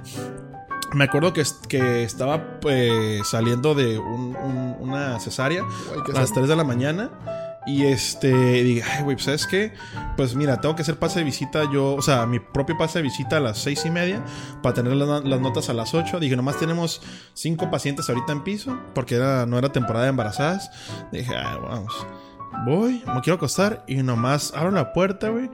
Me 0.93 1.05
acuerdo 1.05 1.33
que, 1.33 1.43
que 1.67 2.03
estaba 2.03 2.59
pues, 2.59 3.27
saliendo 3.27 3.73
de 3.73 3.97
un- 3.97 4.35
un- 4.35 4.75
una 4.79 5.19
cesárea 5.19 5.63
Ay, 5.91 5.99
a 6.13 6.19
las 6.19 6.29
sad. 6.29 6.35
3 6.35 6.47
de 6.49 6.55
la 6.55 6.63
mañana. 6.63 7.09
Y 7.65 7.85
este, 7.85 8.33
dije, 8.63 8.83
ay, 8.83 9.03
güey, 9.03 9.15
pues, 9.15 9.25
¿sabes 9.25 9.47
qué? 9.47 9.73
Pues 10.17 10.35
mira, 10.35 10.59
tengo 10.59 10.75
que 10.75 10.81
hacer 10.81 10.99
pase 10.99 11.19
de 11.19 11.25
visita 11.25 11.63
yo, 11.71 11.95
o 11.95 12.01
sea, 12.01 12.25
mi 12.25 12.39
propio 12.39 12.77
pase 12.77 12.99
de 12.99 13.03
visita 13.03 13.37
a 13.37 13.39
las 13.39 13.57
seis 13.57 13.85
y 13.85 13.89
media 13.89 14.23
para 14.61 14.75
tener 14.75 14.93
las, 14.93 15.23
notas 15.39 15.69
a 15.69 15.73
las 15.73 15.93
8. 15.93 16.19
Dije, 16.19 16.35
nomás 16.35 16.59
tenemos 16.59 17.01
cinco 17.33 17.71
pacientes 17.71 18.09
ahorita 18.09 18.33
en 18.33 18.43
piso 18.43 18.77
porque 18.93 19.15
era, 19.15 19.45
no 19.45 19.57
era 19.57 19.71
temporada 19.71 20.05
de 20.05 20.09
embarazadas. 20.09 20.71
Dije, 21.11 21.33
ay, 21.35 21.57
vamos. 21.61 21.93
Voy, 22.65 23.03
me 23.13 23.21
quiero 23.21 23.35
acostar 23.35 23.83
y 23.87 23.95
nomás 23.95 24.53
abro 24.55 24.71
la 24.71 24.93
puerta, 24.93 25.29
güey. 25.29 25.49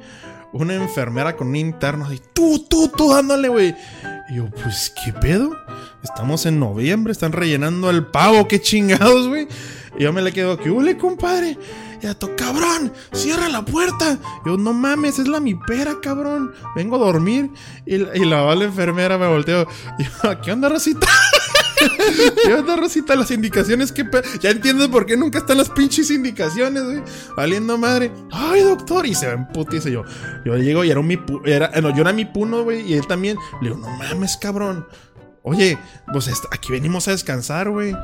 Una 0.52 0.74
enfermera 0.74 1.36
con 1.36 1.50
un 1.50 1.56
interno 1.56 2.06
así, 2.06 2.20
tú, 2.34 2.66
tú, 2.68 2.90
tú, 2.90 3.14
dándole, 3.14 3.50
güey. 3.50 3.76
Y 4.30 4.36
yo, 4.36 4.50
pues, 4.50 4.92
¿qué 5.04 5.14
pedo? 5.14 5.56
Estamos 6.04 6.46
en 6.46 6.60
noviembre, 6.60 7.12
están 7.12 7.32
rellenando 7.32 7.90
el 7.90 8.06
pavo, 8.06 8.48
qué 8.48 8.60
chingados, 8.60 9.28
güey. 9.28 9.48
Y 9.98 10.04
yo 10.04 10.14
me 10.14 10.22
le 10.22 10.32
quedo, 10.32 10.58
¿qué 10.58 10.70
hule, 10.70 10.98
compadre? 10.98 11.58
Y 12.02 12.08
a 12.08 12.14
to, 12.18 12.36
cabrón, 12.36 12.94
cierra 13.14 13.50
la 13.50 13.64
puerta. 13.66 14.18
Yo, 14.46 14.58
no 14.58 14.74
mames, 14.74 15.20
es 15.20 15.28
la 15.28 15.40
mi 15.40 15.56
pera, 15.56 15.96
cabrón. 16.02 16.54
Vengo 16.76 16.96
a 16.96 17.00
dormir. 17.00 17.50
Y, 17.86 17.98
la- 17.98 18.16
y 18.18 18.26
la 18.26 18.42
vale 18.42 18.66
enfermera 18.66 19.18
me 19.18 19.28
volteó. 19.28 19.68
Y 19.98 20.04
yo, 20.04 20.42
¿qué 20.42 20.52
onda, 20.52 20.70
Rosita? 20.70 21.08
¿Qué 22.46 22.54
onda, 22.54 22.76
Rosita? 22.76 23.16
Las 23.16 23.32
indicaciones, 23.32 23.92
¿qué 23.92 24.04
pe- 24.06 24.22
Ya 24.42 24.50
entiendo 24.50 24.90
por 24.92 25.06
qué 25.06 25.16
nunca 25.18 25.40
están 25.40 25.58
las 25.58 25.70
pinches 25.70 26.10
indicaciones, 26.12 26.84
güey. 26.84 27.02
Valiendo 27.36 27.78
madre. 27.78 28.12
Ay, 28.32 28.62
doctor. 28.64 29.06
Y 29.06 29.16
se 29.16 29.28
va 29.28 29.34
en 29.34 29.48
putiza. 29.48 29.90
Yo, 29.90 30.04
yo 30.46 30.58
llego 30.58 30.84
y 30.84 30.92
era 30.92 31.02
mi 31.02 31.18
era, 31.46 31.70
no, 31.82 31.90
yo 31.96 32.02
era 32.02 32.14
mi 32.14 32.26
puno, 32.26 32.64
güey. 32.64 32.82
Y 32.90 32.94
él 32.96 33.08
también. 33.08 33.38
Le 33.62 33.70
digo, 33.70 33.80
no 33.82 33.90
mames, 33.98 34.38
cabrón. 34.38 34.86
Oye, 35.42 35.78
pues 36.12 36.30
aquí 36.52 36.72
venimos 36.72 37.08
a 37.08 37.12
descansar, 37.12 37.70
güey. 37.70 37.96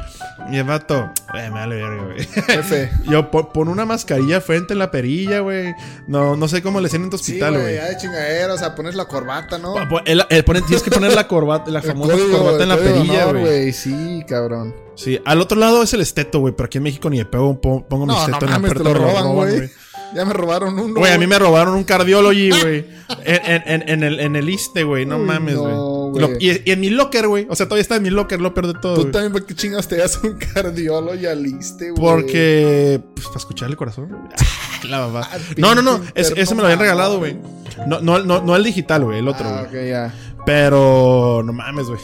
Y 0.51 0.57
el 0.57 0.63
vato, 0.63 0.95
eh, 1.33 1.49
me 1.49 1.49
vale 1.49 1.75
verga, 1.75 2.03
güey. 2.05 2.23
Jefe. 2.25 2.89
Yo, 3.09 3.29
pon, 3.29 3.49
pon 3.53 3.67
una 3.67 3.85
mascarilla 3.85 4.39
frente 4.41 4.73
en 4.73 4.79
la 4.79 4.89
perilla, 4.89 5.39
güey. 5.41 5.75
No, 6.07 6.35
no 6.37 6.47
sé 6.47 6.61
cómo 6.63 6.79
le 6.79 6.87
hacen 6.87 7.03
en 7.03 7.09
tu 7.09 7.17
Sí, 7.17 7.33
hospital, 7.33 7.51
güey, 7.53 7.63
güey. 7.63 7.75
ya 7.75 7.85
de 7.89 7.97
chingadera, 7.97 8.53
o 8.53 8.57
sea, 8.57 8.73
pones 8.73 8.95
la 8.95 9.05
corbata, 9.05 9.57
¿no? 9.57 9.75
El- 10.05 10.23
el 10.29 10.43
tienes 10.45 10.81
que 10.81 10.91
poner 10.91 11.13
la 11.13 11.27
corbata, 11.27 11.69
la 11.71 11.81
famosa 11.81 12.13
código- 12.13 12.37
corbata 12.37 12.63
en 12.63 12.69
la 12.69 12.77
perilla, 12.77 13.25
güey. 13.25 13.73
Sí, 13.73 14.23
cabrón. 14.27 14.73
Sí, 14.95 15.19
al 15.25 15.41
otro 15.41 15.59
lado 15.59 15.83
es 15.83 15.93
el 15.93 15.99
esteto, 16.01 16.39
güey. 16.39 16.53
Pero 16.55 16.67
aquí 16.67 16.77
en 16.77 16.83
México 16.85 17.09
ni 17.09 17.17
de 17.17 17.25
pego 17.25 17.59
po- 17.59 17.85
pongo 17.85 18.05
mi 18.05 18.13
No, 18.13 18.19
esteto 18.19 18.39
no 18.39 18.45
en 18.45 18.51
la 18.53 18.59
mames, 18.59 18.71
te 18.71 18.79
puerta. 18.79 18.97
lo 18.99 19.05
me 19.05 19.11
roban, 19.11 19.33
güey. 19.35 19.69
Ya 20.13 20.23
me 20.23 20.33
robaron 20.33 20.79
uno. 20.79 20.93
Güey, 20.99 21.11
a 21.11 21.17
mí 21.17 21.27
me 21.27 21.37
robaron 21.37 21.73
un 21.75 21.83
cardiology, 21.83 22.49
güey. 22.61 22.85
En, 23.25 23.63
en, 23.65 23.89
en, 23.89 24.03
el, 24.03 24.19
en 24.21 24.35
el 24.37 24.49
ISTE, 24.49 24.83
güey. 24.83 25.05
No 25.05 25.17
Uy, 25.17 25.25
mames, 25.25 25.57
güey. 25.57 25.73
Güey. 26.19 26.37
y, 26.39 26.61
y 26.65 26.71
en 26.71 26.79
mi 26.79 26.89
locker, 26.89 27.27
güey. 27.27 27.47
O 27.49 27.55
sea, 27.55 27.65
todavía 27.67 27.81
está 27.81 27.95
en 27.97 28.03
mi 28.03 28.09
locker, 28.09 28.39
lo 28.41 28.53
peor 28.53 28.67
de 28.73 28.79
todo. 28.79 28.95
Tú 28.95 29.11
también, 29.11 29.31
¿por 29.31 29.45
qué 29.45 29.53
chingados 29.55 29.87
te 29.87 29.97
das 29.97 30.19
un 30.23 30.37
cardiólogo 30.37 31.15
y 31.15 31.25
aliste, 31.25 31.91
güey? 31.91 32.01
Porque. 32.01 33.01
Pues 33.15 33.27
para 33.27 33.37
escuchar 33.39 33.69
el 33.69 33.75
corazón. 33.77 34.09
La 34.89 34.99
mamá. 34.99 35.27
Ah, 35.31 35.37
No, 35.57 35.73
no, 35.75 35.81
no. 35.81 36.01
es- 36.15 36.33
ese 36.35 36.53
me 36.55 36.61
lo 36.61 36.67
habían 36.67 36.79
regalado, 36.79 37.17
güey. 37.19 37.37
No, 37.87 37.99
no, 38.01 38.19
no, 38.19 38.41
no 38.41 38.55
el 38.55 38.63
digital, 38.63 39.03
güey. 39.03 39.19
El 39.19 39.27
otro, 39.27 39.45
Ah, 39.47 39.65
güey. 39.69 39.83
ok, 39.85 39.89
ya. 39.89 40.13
Pero. 40.45 41.41
No 41.43 41.53
mames, 41.53 41.87
güey. 41.87 41.99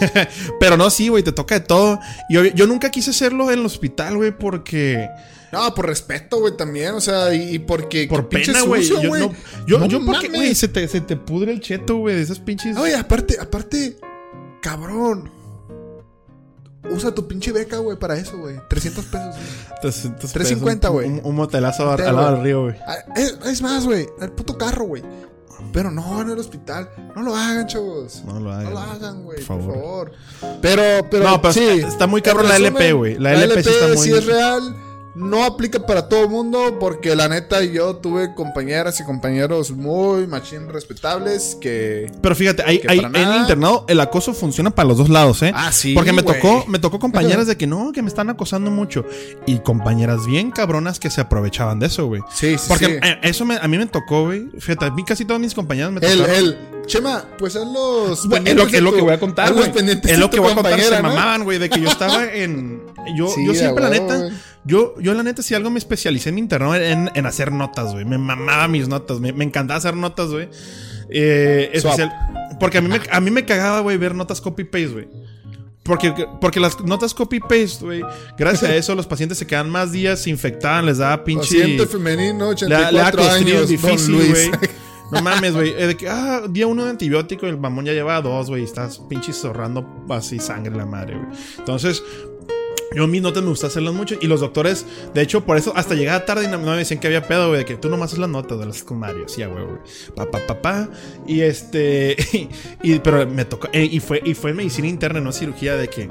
Pero 0.60 0.76
no, 0.76 0.90
sí, 0.90 1.08
güey. 1.08 1.22
Te 1.22 1.32
toca 1.32 1.54
de 1.58 1.60
todo. 1.64 1.98
Y 2.28 2.34
yo, 2.34 2.44
yo 2.44 2.66
nunca 2.66 2.90
quise 2.90 3.10
hacerlo 3.10 3.50
en 3.50 3.60
el 3.60 3.66
hospital, 3.66 4.16
güey, 4.16 4.30
porque. 4.36 5.08
No, 5.52 5.74
por 5.74 5.86
respeto, 5.86 6.38
güey, 6.40 6.56
también. 6.56 6.94
O 6.94 7.00
sea, 7.00 7.34
y, 7.34 7.54
y 7.54 7.58
porque. 7.58 8.06
Por 8.08 8.28
pena, 8.28 8.62
güey. 8.62 8.82
Yo, 8.88 9.02
no, 9.02 9.32
yo, 9.66 9.78
No 9.80 9.86
yo 9.86 10.04
porque, 10.04 10.28
mames. 10.28 10.40
güey, 10.40 10.54
se 10.54 10.68
te, 10.68 10.88
se 10.88 11.00
te 11.02 11.16
pudre 11.16 11.52
el 11.52 11.60
cheto, 11.60 11.96
güey, 11.98 12.16
de 12.16 12.22
esas 12.22 12.38
pinches. 12.40 12.76
Oye, 12.76 12.94
aparte, 12.96 13.36
aparte, 13.40 13.98
cabrón. 14.62 15.30
Usa 16.90 17.14
tu 17.14 17.28
pinche 17.28 17.52
beca, 17.52 17.76
güey, 17.78 17.96
para 17.96 18.16
eso, 18.16 18.36
güey. 18.38 18.56
300 18.68 19.04
pesos. 19.04 19.28
güey. 19.28 19.80
300 19.82 20.32
350, 20.32 20.80
pesos, 20.88 20.92
güey. 20.94 21.06
Un, 21.08 21.20
un 21.24 21.36
motelazo 21.36 21.90
al 21.92 21.98
lado 22.16 22.34
del 22.34 22.42
río, 22.42 22.62
güey. 22.64 22.74
Ah, 22.86 22.96
Es, 23.14 23.38
es 23.46 23.62
más, 23.62 23.84
güey, 23.84 24.08
el 24.20 24.32
puto 24.32 24.58
carro, 24.58 24.84
güey. 24.86 25.02
Pero 25.72 25.90
no 25.92 26.20
en 26.20 26.30
el 26.30 26.38
hospital. 26.38 26.90
No 27.14 27.22
lo 27.22 27.36
hagan, 27.36 27.66
chavos. 27.68 28.24
No 28.26 28.40
lo 28.40 28.50
hagan. 28.50 28.64
No 28.64 28.70
lo 28.72 28.78
hagan, 28.80 29.22
güey, 29.22 29.44
Por 29.44 29.60
por 29.60 29.74
favor. 29.74 30.12
Pero, 30.60 31.08
pero. 31.08 31.24
No, 31.24 31.40
pero 31.40 31.54
sí, 31.54 31.60
está- 31.64 31.88
está 31.88 32.06
muy 32.08 32.20
cabrón 32.20 32.48
la 32.48 32.56
LP, 32.56 32.92
güey. 32.94 33.16
La 33.18 33.32
LP 33.32 33.62
sí 33.62 33.70
está 33.70 33.86
muy- 33.88 33.98
sí 33.98 34.12
es 34.12 34.26
real. 34.26 34.76
No 35.14 35.44
aplica 35.44 35.84
para 35.84 36.08
todo 36.08 36.22
el 36.22 36.28
mundo 36.30 36.78
porque 36.80 37.14
la 37.14 37.28
neta 37.28 37.62
yo 37.62 37.96
tuve 37.96 38.34
compañeras 38.34 38.98
y 39.00 39.04
compañeros 39.04 39.70
muy 39.70 40.26
machín 40.26 40.68
respetables 40.70 41.56
que... 41.60 42.10
Pero 42.22 42.34
fíjate, 42.34 42.62
ahí- 42.64 42.78
para 42.78 43.08
en 43.08 43.16
el 43.16 43.36
internado 43.42 43.84
el 43.88 44.00
acoso 44.00 44.32
funciona 44.32 44.70
para 44.70 44.88
los 44.88 44.96
dos 44.96 45.10
lados, 45.10 45.42
¿eh? 45.42 45.52
Ah, 45.54 45.70
sí, 45.70 45.94
Porque 45.94 46.12
me 46.12 46.22
tocó, 46.22 46.64
me 46.66 46.78
tocó 46.78 46.98
compañeras 46.98 47.46
de 47.48 47.56
que 47.58 47.66
no, 47.66 47.92
que 47.92 48.00
me 48.00 48.08
están 48.08 48.30
acosando 48.30 48.70
mucho. 48.70 49.04
Y 49.46 49.58
compañeras 49.58 50.24
bien 50.26 50.50
cabronas 50.50 50.98
que 50.98 51.10
se 51.10 51.20
aprovechaban 51.20 51.78
de 51.78 51.86
eso, 51.86 52.06
güey. 52.06 52.22
Sí, 52.32 52.56
sí, 52.56 52.64
Porque 52.68 52.86
sí. 52.86 52.92
eh, 53.02 53.18
eso 53.22 53.44
me- 53.44 53.56
a 53.56 53.68
mí 53.68 53.76
me 53.76 53.86
tocó, 53.86 54.24
güey. 54.24 54.48
Fíjate, 54.58 54.86
a 54.86 54.90
mí 54.90 55.04
casi 55.04 55.24
todas 55.26 55.40
mis 55.42 55.52
compañeras 55.54 55.92
me 55.92 56.00
El, 56.06 56.18
tocaron. 56.20 56.36
el, 56.36 56.58
Chema, 56.86 57.24
pues 57.38 57.56
haz 57.56 57.66
los. 57.66 58.26
Güey, 58.26 58.42
es 58.44 58.54
lo, 58.54 58.66
es 58.66 58.82
lo 58.82 58.92
que 58.92 59.00
voy 59.00 59.12
a 59.12 59.20
contar, 59.20 59.52
güey. 59.52 59.70
Es 60.04 60.18
lo 60.18 60.30
que 60.30 60.40
voy 60.40 60.52
a 60.52 60.54
contar, 60.54 60.80
se 60.80 61.02
mamaban, 61.02 61.44
güey, 61.44 61.58
de 61.58 61.70
que 61.70 61.80
yo 61.80 61.88
estaba 61.88 62.24
en... 62.32 62.82
Yo, 63.16 63.28
Sí, 63.34 63.46
yo 63.46 63.54
siempre, 63.54 63.84
a 63.84 63.88
la 63.88 63.98
huevo, 63.98 64.12
neta, 64.12 64.36
yo, 64.64 64.94
yo 65.00 65.14
la 65.14 65.22
neta, 65.22 65.42
si 65.42 65.54
algo 65.54 65.70
me 65.70 65.78
especialicé 65.78 66.28
en 66.30 66.34
mi 66.36 66.40
internado 66.40 66.74
en, 66.74 67.10
en 67.14 67.26
hacer 67.26 67.52
notas, 67.52 67.92
güey. 67.92 68.04
Me 68.04 68.18
mamaba 68.18 68.68
mis 68.68 68.88
notas, 68.88 69.20
me, 69.20 69.32
me 69.32 69.44
encantaba 69.44 69.78
hacer 69.78 69.96
notas, 69.96 70.28
güey. 70.30 70.48
Eh, 71.10 71.70
especial, 71.72 72.12
porque 72.58 72.78
a 72.78 72.80
mí, 72.80 72.88
me, 72.88 73.00
a 73.10 73.20
mí 73.20 73.30
me 73.30 73.44
cagaba, 73.44 73.80
güey, 73.80 73.96
ver 73.96 74.14
notas 74.14 74.40
copy-paste, 74.40 74.86
güey. 74.88 75.08
Porque, 75.84 76.14
porque 76.40 76.60
las 76.60 76.78
notas 76.80 77.12
copy-paste, 77.12 77.84
güey, 77.84 78.02
gracias 78.38 78.70
a 78.70 78.76
eso 78.76 78.94
los 78.94 79.06
pacientes 79.06 79.38
se 79.38 79.46
quedan 79.46 79.68
más 79.68 79.90
días, 79.92 80.20
se 80.20 80.30
infectaban, 80.30 80.86
les 80.86 80.98
daba 80.98 81.24
pinche... 81.24 81.58
Paciente 81.58 81.86
femenino, 81.86 82.52
Le 82.52 82.68
da- 82.68 82.90
le 82.92 82.98
da 82.98 83.08
84 83.08 83.30
años, 83.30 83.68
difícil, 83.68 84.14
güey. 84.14 84.50
No 85.10 85.20
mames, 85.22 85.54
güey. 85.54 85.70
Eh, 85.70 85.86
De 85.88 85.96
que, 85.96 86.08
ah, 86.08 86.42
día 86.48 86.66
uno 86.66 86.84
de 86.84 86.90
antibiótico 86.90 87.46
y 87.46 87.50
el 87.50 87.58
mamón 87.58 87.84
ya 87.84 87.92
lleva 87.92 88.20
dos, 88.22 88.48
güey. 88.48 88.64
Estás 88.64 88.98
pinche 88.98 89.32
zorrando 89.32 89.86
así 90.08 90.38
sangre 90.38 90.74
la 90.74 90.86
madre, 90.86 91.16
güey. 91.16 91.28
Entonces, 91.58 92.02
yo 92.94 93.06
mis 93.06 93.22
notas 93.22 93.42
me 93.42 93.48
gusta 93.50 93.66
hacerlas 93.66 93.94
mucho. 93.94 94.16
Y 94.20 94.26
los 94.26 94.40
doctores, 94.40 94.86
de 95.14 95.22
hecho, 95.22 95.44
por 95.44 95.56
eso 95.56 95.72
hasta 95.76 95.94
llegaba 95.94 96.24
tarde 96.24 96.44
y 96.44 96.48
no, 96.48 96.58
me 96.58 96.76
decían 96.76 97.00
que 97.00 97.06
había 97.08 97.26
pedo, 97.26 97.48
güey. 97.48 97.60
De 97.60 97.64
que 97.64 97.76
tú 97.76 97.88
nomás 97.90 98.10
haces 98.10 98.18
las 98.20 98.30
notas 98.30 98.58
de 98.58 98.66
las 98.66 98.82
con 98.84 98.98
Mario. 98.98 99.28
Sí, 99.28 99.44
güey, 99.44 99.64
güey. 99.64 99.78
Pa, 100.14 100.30
pa, 100.30 100.62
pa. 100.62 100.88
Y 101.26 101.40
este. 101.40 102.16
Y, 102.82 102.98
pero 102.98 103.26
me 103.26 103.44
tocó. 103.44 103.68
eh, 103.72 103.84
y, 103.90 104.00
fue, 104.00 104.20
y 104.24 104.34
fue 104.34 104.52
medicina 104.54 104.88
interna, 104.88 105.20
no 105.20 105.32
cirugía, 105.32 105.76
de 105.76 105.88
que. 105.88 106.08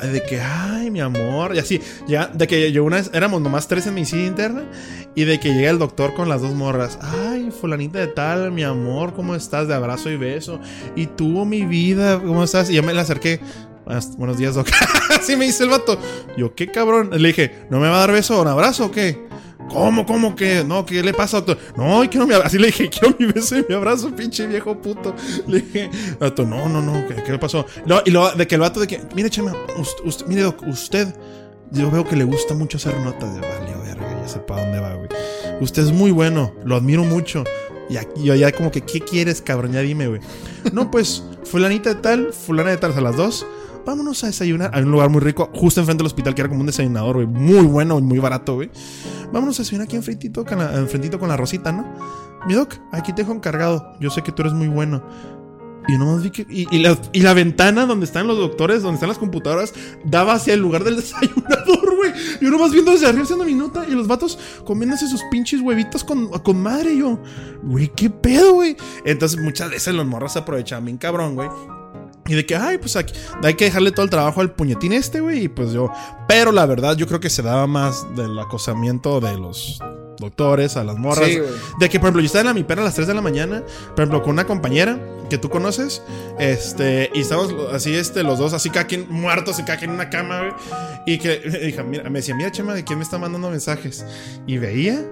De 0.00 0.22
que, 0.22 0.40
ay, 0.40 0.90
mi 0.90 1.00
amor. 1.00 1.54
Y 1.54 1.58
así, 1.58 1.80
ya, 2.06 2.26
de 2.26 2.46
que 2.46 2.72
yo 2.72 2.84
una 2.84 2.96
vez 2.96 3.10
éramos 3.12 3.40
nomás 3.40 3.68
tres 3.68 3.86
en 3.86 3.94
medicina 3.94 4.22
interna. 4.22 4.64
Y 5.14 5.24
de 5.24 5.38
que 5.38 5.52
llega 5.52 5.70
el 5.70 5.78
doctor 5.78 6.14
con 6.14 6.28
las 6.28 6.42
dos 6.42 6.54
morras. 6.54 6.98
Ay, 7.00 7.50
fulanita 7.50 7.98
de 7.98 8.06
tal, 8.06 8.50
mi 8.52 8.62
amor, 8.62 9.14
¿cómo 9.14 9.34
estás? 9.34 9.68
De 9.68 9.74
abrazo 9.74 10.10
y 10.10 10.16
beso. 10.16 10.60
Y 10.96 11.06
tú, 11.06 11.44
mi 11.44 11.64
vida, 11.64 12.18
¿cómo 12.18 12.44
estás? 12.44 12.70
Y 12.70 12.74
yo 12.74 12.82
me 12.82 12.94
la 12.94 13.02
acerqué. 13.02 13.40
Buenos 14.16 14.38
días, 14.38 14.54
doc. 14.54 14.68
Así 15.10 15.36
me 15.36 15.44
dice 15.44 15.64
el 15.64 15.70
vato. 15.70 15.98
Yo, 16.36 16.54
¿qué 16.54 16.68
cabrón? 16.68 17.10
Le 17.12 17.28
dije, 17.28 17.66
¿no 17.68 17.78
me 17.78 17.88
va 17.88 17.96
a 17.96 18.00
dar 18.00 18.12
beso 18.12 18.38
o 18.38 18.42
un 18.42 18.48
abrazo 18.48 18.86
o 18.86 18.90
qué? 18.90 19.31
¿Cómo, 19.72 20.04
cómo 20.06 20.36
que? 20.36 20.62
No, 20.64 20.84
¿qué 20.84 21.02
le 21.02 21.14
pasa, 21.14 21.40
doctor? 21.40 21.58
No, 21.76 22.00
quiero 22.10 22.26
mi 22.26 22.34
abrazo. 22.34 22.48
Así 22.48 22.58
le 22.58 22.66
dije, 22.66 22.88
quiero 22.90 23.14
mi 23.18 23.26
beso 23.26 23.56
y 23.58 23.64
mi 23.68 23.74
abrazo, 23.74 24.14
pinche 24.14 24.46
viejo 24.46 24.80
puto. 24.80 25.14
Le 25.46 25.60
dije, 25.60 25.90
vato, 26.20 26.44
no, 26.44 26.68
no, 26.68 26.82
no, 26.82 27.06
¿qué, 27.06 27.30
le 27.32 27.38
pasó? 27.38 27.64
No, 27.86 28.02
y 28.04 28.10
luego 28.10 28.32
de 28.32 28.46
que 28.46 28.54
el 28.56 28.60
vato 28.60 28.80
de 28.80 28.86
que, 28.86 29.00
mire, 29.14 29.30
chema, 29.30 29.52
usted, 29.78 30.04
usted- 30.04 30.26
mire, 30.26 30.42
doc, 30.42 30.62
usted, 30.66 31.14
yo 31.70 31.90
veo 31.90 32.04
que 32.04 32.16
le 32.16 32.24
gusta 32.24 32.54
mucho 32.54 32.76
hacer 32.76 32.96
notas. 32.98 33.34
Ya 33.34 33.40
vale, 33.40 33.74
verga, 33.82 34.20
ya 34.22 34.28
sé 34.28 34.38
para 34.40 34.62
dónde 34.62 34.80
va, 34.80 34.94
güey. 34.94 35.08
Usted 35.60 35.82
es 35.84 35.92
muy 35.92 36.10
bueno, 36.10 36.54
lo 36.64 36.76
admiro 36.76 37.04
mucho. 37.04 37.44
Y 37.88 37.96
aquí 37.96 38.24
yo 38.24 38.34
ya 38.34 38.52
como 38.52 38.70
que, 38.70 38.82
¿qué 38.82 39.00
quieres, 39.00 39.42
cabrón? 39.42 39.72
Ya 39.72 39.80
dime, 39.80 40.06
güey. 40.06 40.20
No, 40.72 40.90
pues, 40.90 41.24
fulanita 41.44 41.94
de 41.94 42.00
tal, 42.00 42.32
fulana 42.32 42.70
de 42.70 42.76
tal, 42.76 42.92
a 42.96 43.00
las 43.00 43.16
dos. 43.16 43.46
Vámonos 43.84 44.22
a 44.24 44.28
desayunar. 44.28 44.70
Hay 44.74 44.82
un 44.82 44.90
lugar 44.90 45.10
muy 45.10 45.20
rico, 45.20 45.50
justo 45.54 45.80
enfrente 45.80 46.02
del 46.02 46.06
hospital, 46.06 46.34
que 46.34 46.42
era 46.42 46.48
como 46.48 46.60
un 46.60 46.66
desayunador, 46.66 47.16
güey. 47.16 47.26
Muy 47.26 47.66
bueno 47.66 47.98
y 47.98 48.02
muy 48.02 48.18
barato, 48.18 48.54
güey. 48.54 48.70
Vámonos 49.32 49.58
a 49.58 49.62
desayunar 49.62 49.86
aquí 49.86 49.96
enfrentito 49.96 50.44
con 50.44 50.58
la, 50.58 50.76
enfrentito 50.76 51.18
con 51.18 51.28
la 51.28 51.36
Rosita, 51.36 51.72
¿no? 51.72 51.84
Mi 52.46 52.54
doc, 52.54 52.74
aquí 52.92 53.12
te 53.12 53.22
dejo 53.22 53.32
encargado. 53.32 53.94
Yo 54.00 54.10
sé 54.10 54.22
que 54.22 54.32
tú 54.32 54.42
eres 54.42 54.54
muy 54.54 54.68
bueno. 54.68 55.02
Y 55.88 55.98
nomás 55.98 56.22
vi 56.22 56.30
que. 56.30 56.46
Y, 56.48 57.20
la, 57.20 57.34
ventana 57.34 57.86
donde 57.86 58.06
están 58.06 58.26
los 58.26 58.38
doctores, 58.38 58.82
donde 58.82 58.94
están 58.94 59.08
las 59.08 59.18
computadoras, 59.18 59.74
daba 60.04 60.34
hacia 60.34 60.54
el 60.54 60.60
lugar 60.60 60.84
del 60.84 60.96
desayunador, 61.00 61.96
güey. 61.96 62.12
Yo 62.40 62.50
nomás 62.50 62.70
viendo 62.72 62.92
desde 62.92 63.06
arriba 63.06 63.24
haciendo 63.24 63.44
mi 63.44 63.54
nota 63.54 63.84
y 63.88 63.92
los 63.92 64.06
vatos 64.06 64.38
comiéndose 64.64 65.08
sus 65.08 65.22
pinches 65.30 65.60
huevitos 65.60 66.04
con, 66.04 66.28
con 66.28 66.62
madre. 66.62 66.96
Yo, 66.96 67.18
güey, 67.62 67.88
¿qué 67.94 68.10
pedo, 68.10 68.54
güey? 68.54 68.76
Entonces 69.04 69.40
muchas 69.40 69.70
veces 69.70 69.94
los 69.94 70.06
morros 70.06 70.34
se 70.34 70.38
aprovechaban 70.38 70.84
bien 70.84 70.98
cabrón, 70.98 71.34
güey. 71.34 71.48
Y 72.26 72.34
de 72.34 72.46
que, 72.46 72.54
ay, 72.54 72.78
pues 72.78 72.96
aquí, 72.96 73.12
hay 73.42 73.54
que 73.54 73.64
dejarle 73.64 73.90
todo 73.90 74.04
el 74.04 74.10
trabajo 74.10 74.40
al 74.40 74.52
puñetín 74.52 74.92
este, 74.92 75.20
güey. 75.20 75.44
Y 75.44 75.48
pues 75.48 75.72
yo. 75.72 75.90
Pero 76.28 76.52
la 76.52 76.66
verdad, 76.66 76.96
yo 76.96 77.06
creo 77.06 77.20
que 77.20 77.30
se 77.30 77.42
daba 77.42 77.66
más 77.66 78.06
del 78.14 78.38
acosamiento 78.38 79.20
de 79.20 79.36
los 79.36 79.80
doctores 80.22 80.76
a 80.76 80.84
las 80.84 80.96
morras. 80.96 81.28
Sí, 81.28 81.38
de 81.78 81.88
que, 81.88 81.98
por 81.98 82.06
ejemplo, 82.06 82.20
yo 82.22 82.26
estaba 82.26 82.42
en 82.42 82.46
la 82.48 82.54
mipera 82.54 82.80
a 82.80 82.84
las 82.84 82.94
3 82.94 83.08
de 83.08 83.14
la 83.14 83.20
mañana, 83.20 83.62
por 83.90 84.00
ejemplo, 84.00 84.22
con 84.22 84.32
una 84.32 84.46
compañera 84.46 84.98
que 85.28 85.36
tú 85.36 85.50
conoces, 85.50 86.02
este, 86.38 87.10
y 87.14 87.20
estábamos 87.20 87.54
así, 87.72 87.94
este, 87.94 88.22
los 88.22 88.38
dos, 88.38 88.52
así 88.52 88.70
cada 88.70 88.86
quien 88.86 89.06
muertos 89.10 89.58
y 89.58 89.64
cada 89.64 89.78
quien 89.78 89.90
en 89.90 89.96
una 89.96 90.10
cama, 90.10 90.38
güey. 90.40 90.52
Y 91.06 91.18
que, 91.18 91.38
dije, 91.64 91.82
mira, 91.82 92.08
me 92.08 92.20
decía, 92.20 92.34
mira, 92.34 92.50
Chema, 92.50 92.74
¿de 92.74 92.84
quién 92.84 92.98
me 92.98 93.04
está 93.04 93.18
mandando 93.18 93.50
mensajes? 93.50 94.06
Y 94.46 94.58
veía. 94.58 95.04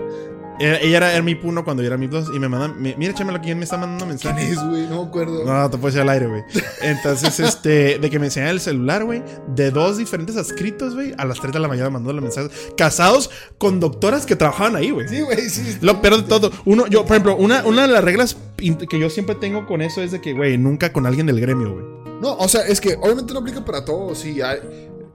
Era- 0.61 0.79
ella 0.81 0.97
era, 0.99 1.13
era 1.15 1.23
mi 1.23 1.39
uno 1.43 1.65
cuando 1.65 1.83
yo 1.83 1.87
era 1.89 1.97
mi 1.97 2.07
2 2.07 2.31
y 2.35 2.39
me 2.39 2.49
mandan, 2.49 2.81
mi- 2.81 2.95
mira, 2.97 3.15
Chema, 3.15 3.41
¿quién 3.41 3.59
me 3.59 3.65
está 3.65 3.77
mandando 3.79 4.05
¿Quién 4.05 4.35
mensajes? 4.35 4.51
es, 4.59 4.65
güey? 4.69 4.87
No 4.87 5.03
me 5.03 5.09
acuerdo. 5.09 5.45
No, 5.45 5.71
te 5.71 5.79
puedes 5.79 5.95
ir 5.97 6.03
al 6.03 6.09
aire, 6.11 6.27
güey. 6.27 6.43
Entonces, 6.83 7.41
este, 7.41 7.99
de 7.99 8.11
que 8.11 8.19
me 8.19 8.27
enseñaba 8.27 8.51
el 8.53 8.61
celular, 8.61 9.05
güey, 9.05 9.23
de 9.55 9.71
dos 9.71 9.97
diferentes 9.97 10.37
adscritos, 10.37 10.95
güey, 10.95 11.15
a 11.17 11.25
las 11.25 11.41
3 11.41 11.53
de 11.53 11.61
la 11.61 11.69
mañana 11.69 11.89
mandándole 11.91 12.21
mensajes, 12.21 12.51
casados 12.77 13.31
con 13.59 13.81
doctoras 13.81 14.27
que 14.27 14.37
trabajaban 14.37 14.77
ahí, 14.77 14.91
güey. 14.91 15.09
Sí, 15.09 15.21
güey, 15.23 15.49
sí. 15.49 15.79
Lo 15.81 16.01
peor 16.03 16.19
de 16.19 16.23
todo, 16.29 16.51
uno, 16.67 16.87
yo, 16.87 17.03
por 17.05 17.13
ejemplo, 17.13 17.37
una, 17.37 17.65
una 17.65 17.87
de 17.87 17.93
las 17.93 18.05
reglas 18.05 18.37
que 18.59 18.99
yo 19.01 19.09
siempre 19.09 19.35
tengo 19.37 19.67
con 19.67 19.81
eso 19.83 20.03
es 20.03 20.13
de 20.13 20.21
que, 20.21 20.35
güey, 20.35 20.59
nunca 20.59 20.93
con 20.93 21.07
alguien 21.07 21.27
del 21.27 21.41
gremio, 21.41 21.73
güey. 21.73 21.85
No, 22.21 22.35
o 22.37 22.49
sea, 22.49 22.67
es 22.67 22.83
que 22.83 22.97
obviamente 23.01 23.33
no 23.33 23.41
aplica 23.41 23.65
para 23.65 23.83
todos. 23.83 24.19
Sí, 24.19 24.43
hay- 24.43 24.59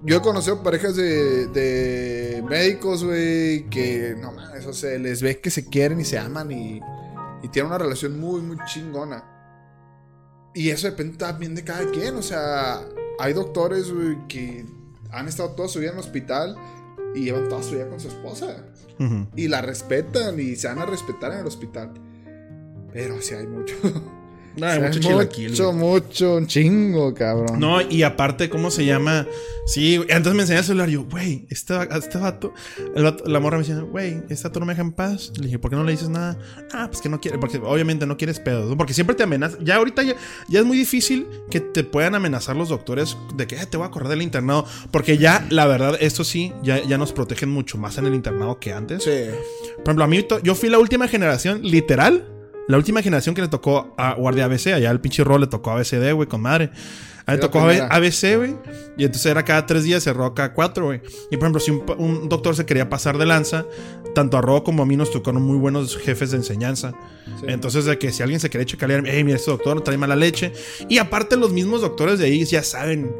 yo 0.05 0.17
he 0.17 0.21
conocido 0.21 0.61
parejas 0.61 0.95
de, 0.95 1.47
de 1.47 2.43
médicos, 2.47 3.03
güey, 3.03 3.67
que 3.69 4.15
no 4.19 4.31
mames, 4.31 4.65
o 4.65 4.73
sea, 4.73 4.97
les 4.99 5.21
ve 5.21 5.39
que 5.39 5.49
se 5.49 5.65
quieren 5.65 5.99
y 5.99 6.05
se 6.05 6.19
aman 6.19 6.51
y, 6.51 6.79
y 7.41 7.47
tienen 7.49 7.71
una 7.71 7.79
relación 7.79 8.19
muy, 8.19 8.41
muy 8.41 8.57
chingona. 8.65 9.23
Y 10.53 10.69
eso 10.69 10.87
depende 10.87 11.17
también 11.17 11.55
de 11.55 11.63
cada 11.63 11.89
quien, 11.91 12.15
o 12.15 12.21
sea, 12.21 12.81
hay 13.19 13.33
doctores, 13.33 13.91
güey, 13.91 14.27
que 14.27 14.65
han 15.11 15.27
estado 15.27 15.49
toda 15.51 15.67
su 15.67 15.79
vida 15.79 15.89
en 15.89 15.95
el 15.95 16.03
hospital 16.03 16.55
y 17.15 17.25
llevan 17.25 17.49
toda 17.49 17.63
su 17.63 17.71
vida 17.71 17.89
con 17.89 17.99
su 17.99 18.09
esposa. 18.09 18.63
Ujú. 18.99 19.27
Y 19.35 19.47
la 19.47 19.61
respetan 19.61 20.39
y 20.39 20.55
se 20.55 20.67
van 20.67 20.79
a 20.79 20.85
respetar 20.85 21.33
en 21.33 21.39
el 21.39 21.47
hospital. 21.47 21.93
Pero 22.93 23.21
sí 23.21 23.33
hay 23.33 23.47
mucho. 23.47 23.75
Mucho 24.57 24.99
chilaquil, 24.99 25.49
Mucho, 25.51 25.65
güey. 25.73 25.77
mucho, 25.77 26.35
un 26.35 26.47
chingo, 26.47 27.13
cabrón. 27.13 27.59
No, 27.59 27.81
y 27.81 28.03
aparte, 28.03 28.49
¿cómo 28.49 28.71
se 28.71 28.85
llama? 28.85 29.27
Sí, 29.67 29.95
entonces 30.09 30.33
me 30.35 30.41
enseñé 30.43 30.59
el 30.59 30.65
celular. 30.65 30.89
Yo, 30.89 31.03
güey, 31.05 31.47
este, 31.49 31.73
este 31.97 32.17
vato, 32.19 32.53
el 32.95 33.03
vato- 33.03 33.25
la 33.25 33.39
morra 33.39 33.57
me 33.57 33.63
decía, 33.63 33.79
güey, 33.81 34.21
este 34.29 34.47
vato 34.47 34.59
no 34.59 34.65
me 34.67 34.73
deja 34.73 34.83
en 34.83 34.91
paz. 34.91 35.31
Le 35.37 35.45
dije, 35.45 35.57
¿por 35.59 35.71
qué 35.71 35.75
no 35.77 35.83
le 35.83 35.91
dices 35.91 36.09
nada? 36.09 36.37
Ah, 36.71 36.87
pues 36.89 37.01
que 37.01 37.09
no 37.09 37.19
quiere, 37.19 37.37
porque 37.39 37.57
obviamente 37.57 38.05
no 38.05 38.15
quieres 38.17 38.39
pedos. 38.39 38.69
¿no? 38.69 38.77
Porque 38.77 38.93
siempre 38.93 39.15
te 39.15 39.23
amenazan. 39.23 39.65
Ya 39.65 39.75
ahorita 39.77 40.03
ya, 40.03 40.15
ya 40.47 40.59
es 40.59 40.65
muy 40.65 40.77
difícil 40.77 41.27
que 41.49 41.59
te 41.61 41.83
puedan 41.83 42.13
amenazar 42.15 42.55
los 42.55 42.69
doctores 42.69 43.17
de 43.35 43.47
que 43.47 43.55
"Eh, 43.55 43.65
te 43.65 43.77
voy 43.77 43.87
a 43.87 43.89
correr 43.91 44.09
del 44.09 44.21
internado. 44.21 44.65
Porque 44.91 45.17
ya, 45.17 45.45
la 45.49 45.65
verdad, 45.65 45.97
esto 45.99 46.23
sí, 46.23 46.53
ya, 46.63 46.83
ya 46.83 46.97
nos 46.97 47.11
protegen 47.11 47.49
mucho 47.49 47.77
más 47.77 47.97
en 47.97 48.05
el 48.05 48.13
internado 48.13 48.59
que 48.59 48.71
antes. 48.71 49.03
Sí. 49.03 49.11
Por 49.77 49.83
ejemplo, 49.87 50.03
a 50.03 50.07
mí, 50.07 50.25
yo 50.43 50.53
fui 50.55 50.69
la 50.69 50.77
última 50.79 51.07
generación, 51.07 51.61
literal, 51.63 52.27
la 52.67 52.77
última 52.77 53.01
generación 53.01 53.35
que 53.35 53.41
le 53.41 53.47
tocó 53.47 53.93
a 53.97 54.13
Guardia 54.15 54.45
ABC. 54.45 54.67
Allá 54.67 54.91
el 54.91 54.99
pinche 54.99 55.23
rol 55.23 55.41
le 55.41 55.47
tocó 55.47 55.71
ABCD, 55.71 56.13
güey, 56.13 56.27
con 56.27 56.41
madre. 56.41 56.71
A 57.25 57.31
mí 57.31 57.37
la 57.37 57.39
tocó. 57.39 57.59
ABC, 57.59 58.37
güey. 58.37 58.55
Y 58.97 59.05
entonces 59.05 59.25
era 59.25 59.43
cada 59.43 59.65
tres 59.65 59.83
días, 59.83 60.03
cerró 60.03 60.33
cada 60.33 60.53
cuatro, 60.53 60.85
güey. 60.85 61.01
Y 61.31 61.37
por 61.37 61.45
ejemplo, 61.45 61.59
si 61.59 61.71
un, 61.71 62.29
doctor 62.29 62.55
se 62.55 62.65
quería 62.65 62.89
pasar 62.89 63.17
de 63.17 63.25
lanza, 63.25 63.65
tanto 64.13 64.37
a 64.37 64.41
Ro 64.41 64.63
como 64.63 64.83
a 64.83 64.85
mí 64.85 64.95
nos 64.95 65.11
tocaron 65.11 65.41
muy 65.41 65.57
buenos 65.57 65.97
jefes 65.97 66.31
de 66.31 66.37
enseñanza. 66.37 66.93
Sí. 67.39 67.45
Entonces, 67.47 67.85
de 67.85 67.97
que 67.97 68.11
si 68.11 68.23
alguien 68.23 68.39
se 68.39 68.49
quería 68.49 68.65
chacalear, 68.65 69.03
hey, 69.05 69.23
mira, 69.23 69.37
este 69.37 69.51
doctor 69.51 69.81
trae 69.81 69.97
mala 69.97 70.15
leche. 70.15 70.53
Y 70.87 70.99
aparte, 70.99 71.35
los 71.37 71.51
mismos 71.51 71.81
doctores 71.81 72.19
de 72.19 72.25
ahí 72.25 72.45
ya 72.45 72.63
saben, 72.63 73.11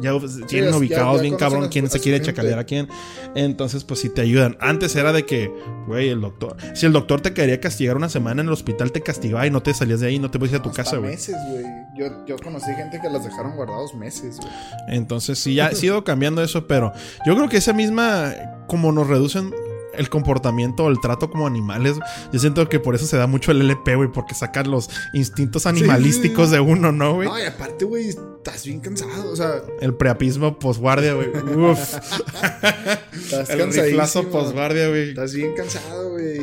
ya 0.00 0.12
tienen 0.46 0.74
ubicados 0.74 1.16
ya 1.16 1.22
bien 1.22 1.36
cabrón 1.36 1.68
quién 1.68 1.88
se 1.88 2.00
quiere 2.00 2.18
gente. 2.18 2.32
chacalear 2.32 2.58
a 2.58 2.64
quién. 2.64 2.88
Entonces, 3.34 3.84
pues 3.84 4.00
sí 4.00 4.08
te 4.08 4.20
ayudan. 4.20 4.56
Antes 4.60 4.94
era 4.96 5.12
de 5.12 5.24
que, 5.24 5.52
güey, 5.86 6.08
el 6.08 6.20
doctor. 6.20 6.56
Si 6.74 6.86
el 6.86 6.92
doctor 6.92 7.20
te 7.20 7.32
quería 7.32 7.60
castigar 7.60 7.96
una 7.96 8.08
semana 8.08 8.42
en 8.42 8.48
el 8.48 8.52
hospital, 8.52 8.92
te 8.92 9.00
castigaba 9.02 9.46
y 9.46 9.50
no 9.50 9.62
te 9.62 9.74
salías 9.74 10.00
de 10.00 10.08
ahí, 10.08 10.18
no 10.18 10.30
te 10.30 10.38
puedes 10.38 10.52
ir 10.52 10.60
a 10.60 10.62
tu 10.62 10.70
Hasta 10.70 10.82
casa, 10.84 10.96
güey. 10.98 11.10
meses, 11.12 11.36
güey. 11.50 11.64
Yo, 11.96 12.26
yo 12.26 12.36
conocí 12.36 12.72
gente 12.74 12.98
que 13.00 13.08
las 13.08 13.24
dejaron 13.24 13.56
guardados 13.56 13.94
meses, 13.94 14.38
güey. 14.38 14.52
Entonces, 14.88 15.38
sí, 15.38 15.54
ya 15.54 15.66
ha 15.68 15.72
ido 15.84 16.04
cambiando 16.04 16.42
eso, 16.42 16.66
pero 16.66 16.92
yo 17.26 17.34
creo 17.34 17.48
que 17.48 17.58
esa 17.58 17.72
misma, 17.72 18.34
como 18.66 18.92
nos 18.92 19.06
reducen 19.08 19.52
el 19.94 20.08
comportamiento, 20.08 20.88
el 20.88 21.00
trato 21.00 21.30
como 21.30 21.46
animales, 21.46 21.98
yo 22.32 22.38
siento 22.38 22.68
que 22.68 22.80
por 22.80 22.94
eso 22.94 23.06
se 23.06 23.16
da 23.16 23.26
mucho 23.26 23.50
el 23.52 23.60
LP, 23.60 23.96
güey, 23.96 24.10
porque 24.10 24.34
sacan 24.34 24.70
los 24.70 24.88
instintos 25.12 25.66
animalísticos 25.66 26.50
de 26.50 26.60
uno, 26.60 26.92
¿no, 26.92 27.14
güey? 27.14 27.28
No, 27.28 27.38
y 27.38 27.42
aparte, 27.42 27.84
güey, 27.84 28.08
estás 28.08 28.64
bien 28.64 28.80
cansado. 28.80 29.30
O 29.30 29.36
sea, 29.36 29.62
El 29.80 29.94
preapismo 29.94 30.58
posguardia, 30.58 31.14
güey. 31.14 31.28
Uf. 31.28 31.78
estás 33.12 33.50
el 33.50 33.72
riflazo 33.72 34.28
posguardia, 34.30 34.88
güey. 34.88 35.10
Estás 35.10 35.34
bien 35.34 35.54
cansado, 35.54 36.10
güey. 36.12 36.38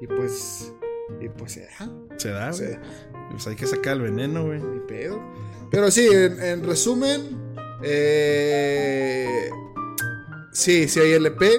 Y, 0.00 0.06
pues. 0.06 0.72
Y 1.20 1.28
pues. 1.28 1.60
Se 2.16 2.30
da, 2.30 2.50
O 2.50 2.56
güey. 2.56 2.68
sea, 2.68 2.80
Pues 3.30 3.46
hay 3.46 3.56
que 3.56 3.66
sacar 3.66 3.96
el 3.96 4.02
veneno, 4.02 4.44
güey. 4.46 4.60
ni 4.60 4.80
pedo. 4.80 5.20
Pero 5.70 5.90
sí, 5.90 6.06
en, 6.10 6.42
en 6.42 6.64
resumen. 6.64 7.38
Eh, 7.82 9.50
sí, 10.52 10.88
sí 10.88 11.00
hay 11.00 11.12
LP. 11.12 11.50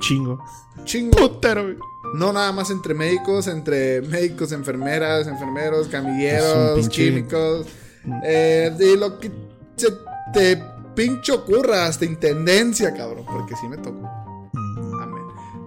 Chingo. 0.00 0.44
Chingo. 0.84 1.16
Putero, 1.16 1.62
güey. 1.64 1.76
No 2.14 2.32
nada 2.32 2.52
más 2.52 2.70
entre 2.70 2.94
médicos, 2.94 3.46
entre 3.46 4.00
médicos, 4.02 4.52
enfermeras, 4.52 5.26
enfermeros, 5.26 5.88
camilleros, 5.88 6.88
químicos. 6.88 7.66
Eh, 8.24 8.72
de 8.76 8.96
lo 8.96 9.18
que 9.18 9.30
se 9.76 9.88
te 10.32 10.62
pinche 10.94 11.32
ocurra, 11.32 11.86
hasta 11.86 12.04
intendencia, 12.04 12.94
cabrón. 12.94 13.24
Porque 13.26 13.54
sí 13.56 13.68
me 13.68 13.76
tocó. 13.76 14.08
Mm. 14.52 15.00
Amén. 15.02 15.24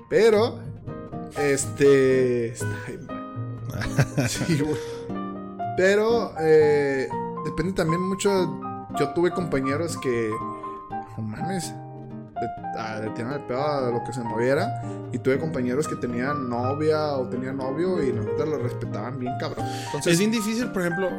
Pero, 0.09 0.59
este. 1.37 2.53
Sí, 4.27 4.59
güey. 4.59 4.75
Pero, 5.77 6.33
eh, 6.41 7.07
depende 7.45 7.73
también 7.73 8.01
mucho. 8.01 8.59
Yo 8.99 9.13
tuve 9.13 9.31
compañeros 9.31 9.97
que. 9.97 10.31
No 11.17 11.23
mames. 11.23 11.73
Le, 12.41 13.09
tiraban 13.11 13.39
el 13.39 13.45
pedo 13.45 13.65
a 13.65 13.91
lo 13.91 14.03
que 14.03 14.13
se 14.13 14.21
moviera. 14.21 14.81
Y 15.11 15.19
tuve 15.19 15.39
compañeros 15.39 15.87
que 15.87 15.95
tenían 15.95 16.49
novia 16.49 17.13
o 17.13 17.27
tenían 17.27 17.57
novio 17.57 18.03
y 18.03 18.13
nosotros 18.13 18.49
lo 18.49 18.57
respetaban 18.59 19.19
bien, 19.19 19.33
cabrón. 19.39 19.65
Entonces, 19.85 20.13
Es 20.13 20.19
bien 20.19 20.31
difícil, 20.31 20.71
por 20.71 20.81
ejemplo. 20.83 21.09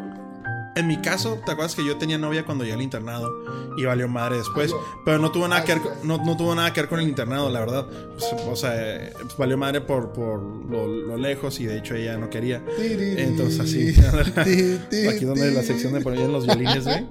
En 0.76 0.86
mi 0.86 0.96
caso, 0.98 1.40
¿te 1.44 1.50
acuerdas 1.50 1.74
que 1.74 1.84
yo 1.84 1.98
tenía 1.98 2.16
novia 2.16 2.44
cuando 2.44 2.62
llegué 2.62 2.76
al 2.76 2.82
internado? 2.82 3.28
Y 3.76 3.84
valió 3.84 4.08
madre 4.08 4.38
después. 4.38 4.72
Pero 5.04 5.18
no 5.18 5.32
tuvo 5.32 5.48
nada 5.48 5.64
que 5.64 5.74
ver, 5.74 5.82
no, 6.04 6.18
no 6.24 6.36
tuvo 6.36 6.54
nada 6.54 6.72
que 6.72 6.80
ver 6.80 6.88
con 6.88 7.00
el 7.00 7.08
internado, 7.08 7.50
la 7.50 7.60
verdad. 7.60 7.86
Pues, 7.86 8.32
o 8.46 8.56
sea, 8.56 9.10
pues, 9.20 9.36
valió 9.36 9.58
madre 9.58 9.80
por, 9.80 10.12
por 10.12 10.40
lo, 10.40 10.86
lo 10.86 11.16
lejos 11.16 11.58
y 11.60 11.66
de 11.66 11.78
hecho 11.78 11.96
ella 11.96 12.16
no 12.16 12.30
quería. 12.30 12.62
Entonces, 12.78 13.60
así. 13.60 13.88
Aquí 15.08 15.24
donde 15.24 15.50
la 15.50 15.62
sección 15.62 15.92
de 15.92 16.00
poner 16.00 16.28
los 16.28 16.46
violines, 16.46 16.84
güey. 16.84 17.06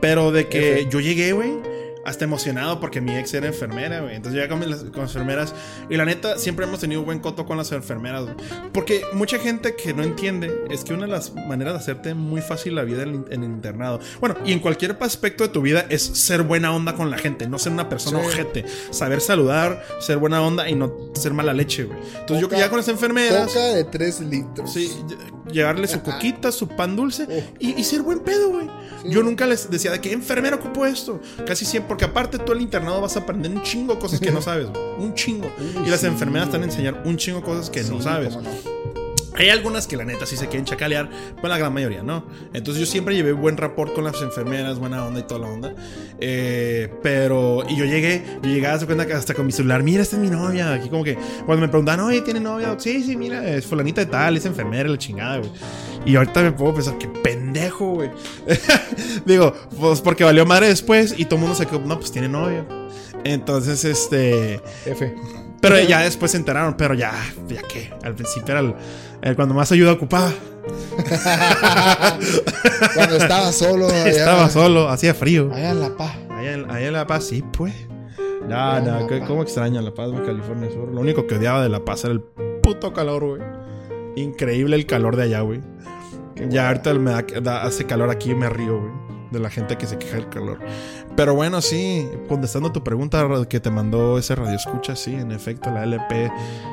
Pero 0.00 0.32
de 0.32 0.48
que 0.48 0.88
yo 0.90 0.98
llegué, 0.98 1.32
güey, 1.32 1.52
hasta 2.04 2.24
emocionado 2.24 2.80
porque 2.80 3.00
mi 3.00 3.14
ex 3.16 3.34
era 3.34 3.46
enfermera, 3.48 4.00
güey. 4.00 4.16
Entonces 4.16 4.36
llegué 4.40 4.48
con, 4.48 4.58
mis- 4.60 4.76
con 4.90 5.02
las 5.02 5.10
enfermeras. 5.14 5.54
Y 5.88 5.96
la 5.96 6.04
neta, 6.04 6.38
siempre 6.38 6.64
hemos 6.66 6.80
tenido 6.80 7.02
buen 7.02 7.18
coto 7.20 7.44
con 7.46 7.56
las 7.56 7.72
enfermeras, 7.72 8.22
güey. 8.24 8.34
Porque 8.72 9.02
mucha 9.12 9.38
gente 9.38 9.74
que 9.76 9.92
no 9.92 10.02
entiende 10.02 10.64
es 10.70 10.84
que 10.84 10.94
una 10.94 11.06
de 11.06 11.12
las 11.12 11.34
maneras 11.34 11.74
de 11.74 11.80
hacerte 11.80 12.14
muy 12.14 12.40
fácil 12.40 12.74
la 12.74 12.82
vida 12.84 13.02
en, 13.02 13.24
en 13.30 13.44
el 13.44 13.50
internado. 13.50 14.00
Bueno, 14.20 14.36
y 14.44 14.52
en 14.52 14.60
cualquier 14.60 14.96
aspecto 15.00 15.44
de 15.44 15.50
tu 15.50 15.60
vida 15.62 15.86
es 15.88 16.02
ser 16.02 16.42
buena 16.42 16.74
onda 16.74 16.94
con 16.94 17.10
la 17.10 17.18
gente, 17.18 17.46
no 17.48 17.58
ser 17.58 17.72
una 17.72 17.88
persona 17.88 18.20
Sí. 18.20 18.26
ojete. 18.26 18.64
Saber 18.90 19.20
saludar, 19.20 19.82
ser 20.00 20.18
buena 20.18 20.40
onda 20.42 20.68
y 20.68 20.74
no 20.74 20.92
ser 21.14 21.32
mala 21.34 21.52
leche, 21.52 21.84
güey. 21.84 21.98
Entonces 21.98 22.40
yo 22.40 22.46
Coca- 22.48 22.56
que 22.56 22.62
ya 22.62 22.68
con 22.70 22.78
las 22.78 22.88
enfermeras. 22.88 23.46
Coca 23.48 23.60
de 23.74 23.84
3 23.84 24.20
litros. 24.22 24.72
Sí, 24.72 24.90
lle- 25.06 25.50
llevarle 25.52 25.86
su 25.88 26.00
coquita, 26.02 26.52
su 26.52 26.68
pan 26.68 26.94
dulce 26.96 27.26
y, 27.58 27.78
y 27.80 27.84
ser 27.84 28.02
buen 28.02 28.20
pedo, 28.20 28.50
güey. 28.50 28.66
Sí. 29.02 29.08
Yo 29.10 29.22
nunca 29.22 29.46
les 29.46 29.70
decía 29.70 29.90
de 29.90 30.00
que 30.00 30.12
enfermero 30.12 30.56
ocupo 30.56 30.86
esto. 30.86 31.20
Casi 31.46 31.64
siempre, 31.64 31.89
porque 31.90 32.04
aparte 32.04 32.38
tú 32.38 32.52
el 32.52 32.60
internado 32.60 33.00
vas 33.00 33.16
a 33.16 33.18
aprender 33.18 33.50
un 33.50 33.62
chingo 33.64 33.94
de 33.94 33.98
cosas 33.98 34.20
que 34.20 34.30
no 34.30 34.40
sabes. 34.50 34.68
Un 34.96 35.12
chingo. 35.12 35.50
Uy, 35.58 35.88
Y 35.88 35.90
las 35.90 36.02
sí. 36.02 36.06
enfermeras 36.06 36.46
te 36.48 36.52
van 36.52 36.62
a 36.62 36.66
enseñar 36.66 37.02
un 37.04 37.16
chingo 37.16 37.40
de 37.40 37.44
cosas 37.44 37.68
que 37.68 37.82
no 37.82 38.00
sabes. 38.00 38.38
Hay 39.34 39.48
algunas 39.48 39.88
que 39.88 39.96
la 39.96 40.04
neta 40.04 40.24
sí 40.24 40.36
se 40.36 40.46
quieren 40.46 40.64
chacalear, 40.66 41.10
pero 41.34 41.48
la 41.48 41.58
gran 41.58 41.74
mayoría 41.74 42.04
no. 42.04 42.24
Entonces 42.52 42.78
yo 42.78 42.86
siempre 42.86 43.16
llevé 43.16 43.32
buen 43.32 43.56
rapport 43.56 43.92
con 43.92 44.04
las 44.04 44.22
enfermeras, 44.22 44.78
buena 44.78 45.04
onda 45.04 45.18
y 45.18 45.22
toda 45.24 45.40
la 45.40 45.46
onda. 45.48 45.74
Eh, 46.20 46.92
pero, 47.02 47.64
y 47.68 47.74
yo 47.74 47.84
llegué, 47.86 48.22
yo 48.40 48.50
llegaba 48.50 48.76
a 48.80 48.86
cuenta 48.86 49.04
que 49.04 49.14
hasta 49.14 49.34
con 49.34 49.46
mi 49.46 49.52
celular, 49.52 49.82
mira, 49.82 50.02
esta 50.02 50.14
es 50.14 50.22
mi 50.22 50.30
novia. 50.30 50.72
Aquí 50.74 50.90
como 50.90 51.02
que, 51.02 51.16
cuando 51.44 51.62
me 51.62 51.68
preguntan, 51.68 51.98
oye, 51.98 52.20
¿tiene 52.20 52.38
novia? 52.38 52.76
Sí, 52.78 53.02
sí, 53.02 53.16
mira, 53.16 53.48
es 53.48 53.66
fulanita 53.66 54.00
de 54.04 54.06
tal, 54.06 54.36
es 54.36 54.44
enfermera, 54.46 54.88
la 54.88 54.98
chingada, 54.98 55.38
güey. 55.38 55.50
Y 56.06 56.14
ahorita 56.14 56.40
me 56.42 56.52
puedo 56.52 56.74
pensar, 56.74 56.96
qué 56.98 57.08
pendejo, 57.52 57.94
güey. 57.94 58.10
Digo, 59.26 59.52
pues 59.78 60.00
porque 60.00 60.24
valió 60.24 60.46
madre 60.46 60.68
después 60.68 61.14
y 61.16 61.24
todo 61.24 61.36
el 61.36 61.40
mundo 61.42 61.56
se 61.56 61.66
quedó, 61.66 61.80
no, 61.80 61.98
pues 61.98 62.12
tiene 62.12 62.28
novia. 62.28 62.64
Entonces, 63.24 63.84
este... 63.84 64.60
F. 64.86 65.14
Pero 65.60 65.78
ya 65.80 66.00
después 66.00 66.30
se 66.30 66.38
enteraron, 66.38 66.74
pero 66.78 66.94
ya, 66.94 67.12
ya 67.46 67.60
que, 67.62 67.92
al 68.02 68.14
principio 68.14 68.52
era 68.52 68.60
el, 68.60 68.74
el 69.20 69.36
cuando 69.36 69.54
más 69.54 69.70
ayuda 69.72 69.92
ocupaba. 69.92 70.30
Cuando 72.94 73.16
estaba 73.16 73.52
solo. 73.52 73.86
allá- 73.88 74.08
Estaba 74.08 74.48
solo, 74.50 74.88
hacía 74.88 75.14
frío. 75.14 75.50
Allá 75.52 75.70
en 75.70 75.80
La 75.80 75.96
Paz. 75.96 76.16
Allá, 76.30 76.52
en- 76.52 76.70
allá 76.70 76.86
en 76.86 76.92
La 76.92 77.06
Paz, 77.06 77.24
sí, 77.24 77.42
pues. 77.52 77.74
No, 78.48 78.80
no. 78.80 79.06
¿cómo 79.26 79.42
extraña 79.42 79.82
La 79.82 79.92
Paz, 79.92 80.10
California 80.24 80.70
Sur? 80.70 80.88
Lo 80.92 81.00
único 81.00 81.26
que 81.26 81.36
odiaba 81.36 81.62
de 81.62 81.68
La 81.68 81.84
Paz 81.84 82.04
era 82.04 82.12
el 82.14 82.20
puto 82.62 82.92
calor, 82.92 83.24
güey. 83.24 83.42
Increíble 84.16 84.76
el 84.76 84.86
calor 84.86 85.16
de 85.16 85.24
allá, 85.24 85.40
güey. 85.42 85.60
Ya 86.48 86.68
ahorita 86.68 86.94
me 86.94 87.10
da, 87.10 87.24
da- 87.42 87.62
hace 87.62 87.84
calor 87.84 88.10
aquí 88.10 88.30
y 88.30 88.34
me 88.34 88.48
río, 88.48 88.80
güey. 88.80 88.92
De 89.30 89.38
la 89.38 89.48
gente 89.50 89.76
que 89.78 89.86
se 89.86 89.96
queja 89.96 90.16
del 90.16 90.28
calor. 90.28 90.58
Pero 91.16 91.34
bueno, 91.34 91.60
sí, 91.60 92.08
contestando 92.28 92.72
tu 92.72 92.82
pregunta 92.82 93.24
que 93.48 93.60
te 93.60 93.70
mandó 93.70 94.18
ese 94.18 94.34
radio 94.34 94.56
escucha, 94.56 94.96
sí, 94.96 95.14
en 95.14 95.30
efecto, 95.30 95.70
la 95.70 95.84
LP 95.84 96.32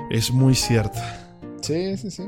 es 0.09 0.31
muy 0.31 0.55
cierta. 0.55 1.35
Sí, 1.61 1.95
sí, 1.97 2.09
sí. 2.09 2.23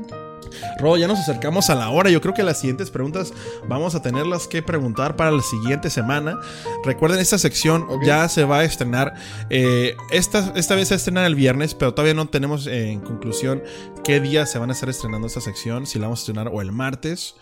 Ro, 0.78 0.96
ya 0.96 1.06
nos 1.06 1.18
acercamos 1.18 1.70
a 1.70 1.74
la 1.74 1.90
hora. 1.90 2.10
Yo 2.10 2.20
creo 2.20 2.34
que 2.34 2.42
las 2.42 2.58
siguientes 2.58 2.90
preguntas 2.90 3.32
vamos 3.68 3.94
a 3.94 4.02
tenerlas 4.02 4.46
que 4.46 4.62
preguntar 4.62 5.16
para 5.16 5.30
la 5.30 5.42
siguiente 5.42 5.90
semana. 5.90 6.38
Recuerden, 6.84 7.20
esta 7.20 7.38
sección 7.38 7.86
ya 8.04 8.28
se 8.28 8.44
va 8.44 8.58
a 8.58 8.64
estrenar. 8.64 9.14
eh, 9.50 9.96
esta, 10.10 10.52
esta 10.56 10.74
vez 10.74 10.88
se 10.88 10.94
va 10.94 10.96
a 10.96 10.98
estrenar 10.98 11.24
el 11.26 11.34
viernes, 11.34 11.74
pero 11.74 11.94
todavía 11.94 12.14
no 12.14 12.28
tenemos 12.28 12.66
eh, 12.66 12.90
en 12.90 13.00
conclusión 13.00 13.62
qué 14.04 14.20
día 14.20 14.46
se 14.46 14.58
van 14.58 14.70
a 14.70 14.72
estar 14.72 14.88
estrenando 14.88 15.26
esta 15.26 15.40
sección. 15.40 15.86
Si 15.86 15.98
la 15.98 16.06
vamos 16.06 16.20
a 16.20 16.22
estrenar 16.22 16.50
o 16.52 16.60
el 16.60 16.72
martes 16.72 17.34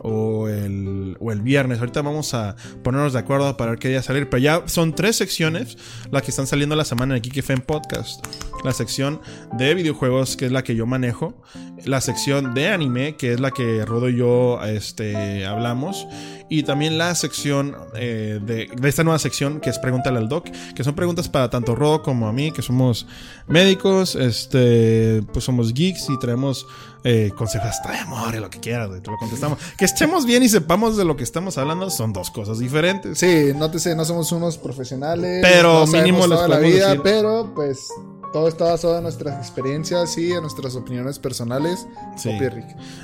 o 0.00 0.48
el, 0.48 1.16
o 1.20 1.32
el 1.32 1.40
viernes. 1.40 1.78
Ahorita 1.80 2.02
vamos 2.02 2.34
a 2.34 2.56
ponernos 2.82 3.12
de 3.12 3.18
acuerdo 3.18 3.56
para 3.56 3.72
ver 3.72 3.78
qué 3.78 3.88
día 3.88 4.02
salir. 4.02 4.28
Pero 4.28 4.42
ya 4.42 4.62
son 4.66 4.94
tres 4.94 5.16
secciones 5.16 5.76
las 6.10 6.22
que 6.22 6.30
están 6.30 6.46
saliendo 6.46 6.76
la 6.76 6.84
semana 6.84 7.14
en 7.14 7.16
el 7.16 7.22
Kike 7.22 7.42
Fem 7.42 7.60
Podcast. 7.60 8.24
La 8.64 8.72
sección 8.72 9.20
de 9.52 9.74
videojuegos, 9.74 10.36
que 10.36 10.46
es 10.46 10.52
la 10.52 10.62
que 10.62 10.74
yo 10.74 10.86
manejo. 10.86 11.42
La 11.84 12.00
sección 12.00 12.54
de 12.54 12.68
anime, 12.68 13.16
que 13.16 13.32
es 13.32 13.40
la 13.40 13.50
que 13.50 13.84
Rodo 13.84 14.08
y 14.08 14.16
yo 14.16 14.62
este, 14.64 15.44
hablamos. 15.44 16.06
Y 16.48 16.62
también 16.62 16.98
la 16.98 17.14
sección 17.14 17.76
eh, 17.96 18.38
de, 18.42 18.68
de, 18.74 18.88
esta 18.88 19.02
nueva 19.02 19.18
sección 19.18 19.60
que 19.60 19.70
es 19.70 19.78
Pregúntale 19.78 20.18
al 20.18 20.28
Doc, 20.28 20.48
que 20.74 20.84
son 20.84 20.94
preguntas 20.94 21.28
para 21.28 21.50
tanto 21.50 21.74
Rodo 21.74 22.02
como 22.02 22.28
a 22.28 22.32
mí, 22.32 22.52
que 22.52 22.62
somos 22.62 23.06
médicos, 23.46 24.14
este, 24.14 25.22
pues 25.32 25.44
somos 25.44 25.74
geeks 25.74 26.08
y 26.10 26.18
traemos 26.18 26.66
eh, 27.06 27.32
consejos 27.36 27.68
hasta 27.68 27.92
de 27.92 27.98
amor 27.98 28.34
y 28.34 28.38
lo 28.40 28.48
que 28.48 28.60
quieras, 28.60 28.88
te 29.02 29.10
lo 29.10 29.18
contestamos. 29.18 29.58
Que 29.78 29.84
estemos 29.84 30.24
bien 30.24 30.42
y 30.42 30.48
sepamos 30.48 30.96
de 30.96 31.04
lo 31.04 31.16
que 31.16 31.22
estamos 31.22 31.58
hablando 31.58 31.90
son 31.90 32.14
dos 32.14 32.30
cosas 32.30 32.58
diferentes. 32.58 33.18
Sí, 33.18 33.52
nótese, 33.54 33.94
no 33.94 34.04
somos 34.06 34.32
unos 34.32 34.56
profesionales. 34.56 35.40
Pero 35.42 35.86
mínimo 35.86 36.26
les 36.26 36.48
la 36.48 36.58
vida, 36.58 36.88
decir. 36.88 37.00
pero 37.02 37.52
pues 37.54 37.88
todo 38.34 38.48
está 38.48 38.64
basado 38.64 38.96
en 38.96 39.04
nuestras 39.04 39.38
experiencias 39.38 40.18
y 40.18 40.32
en 40.32 40.40
nuestras 40.40 40.74
opiniones 40.74 41.20
personales. 41.20 41.86
Sí. 42.16 42.30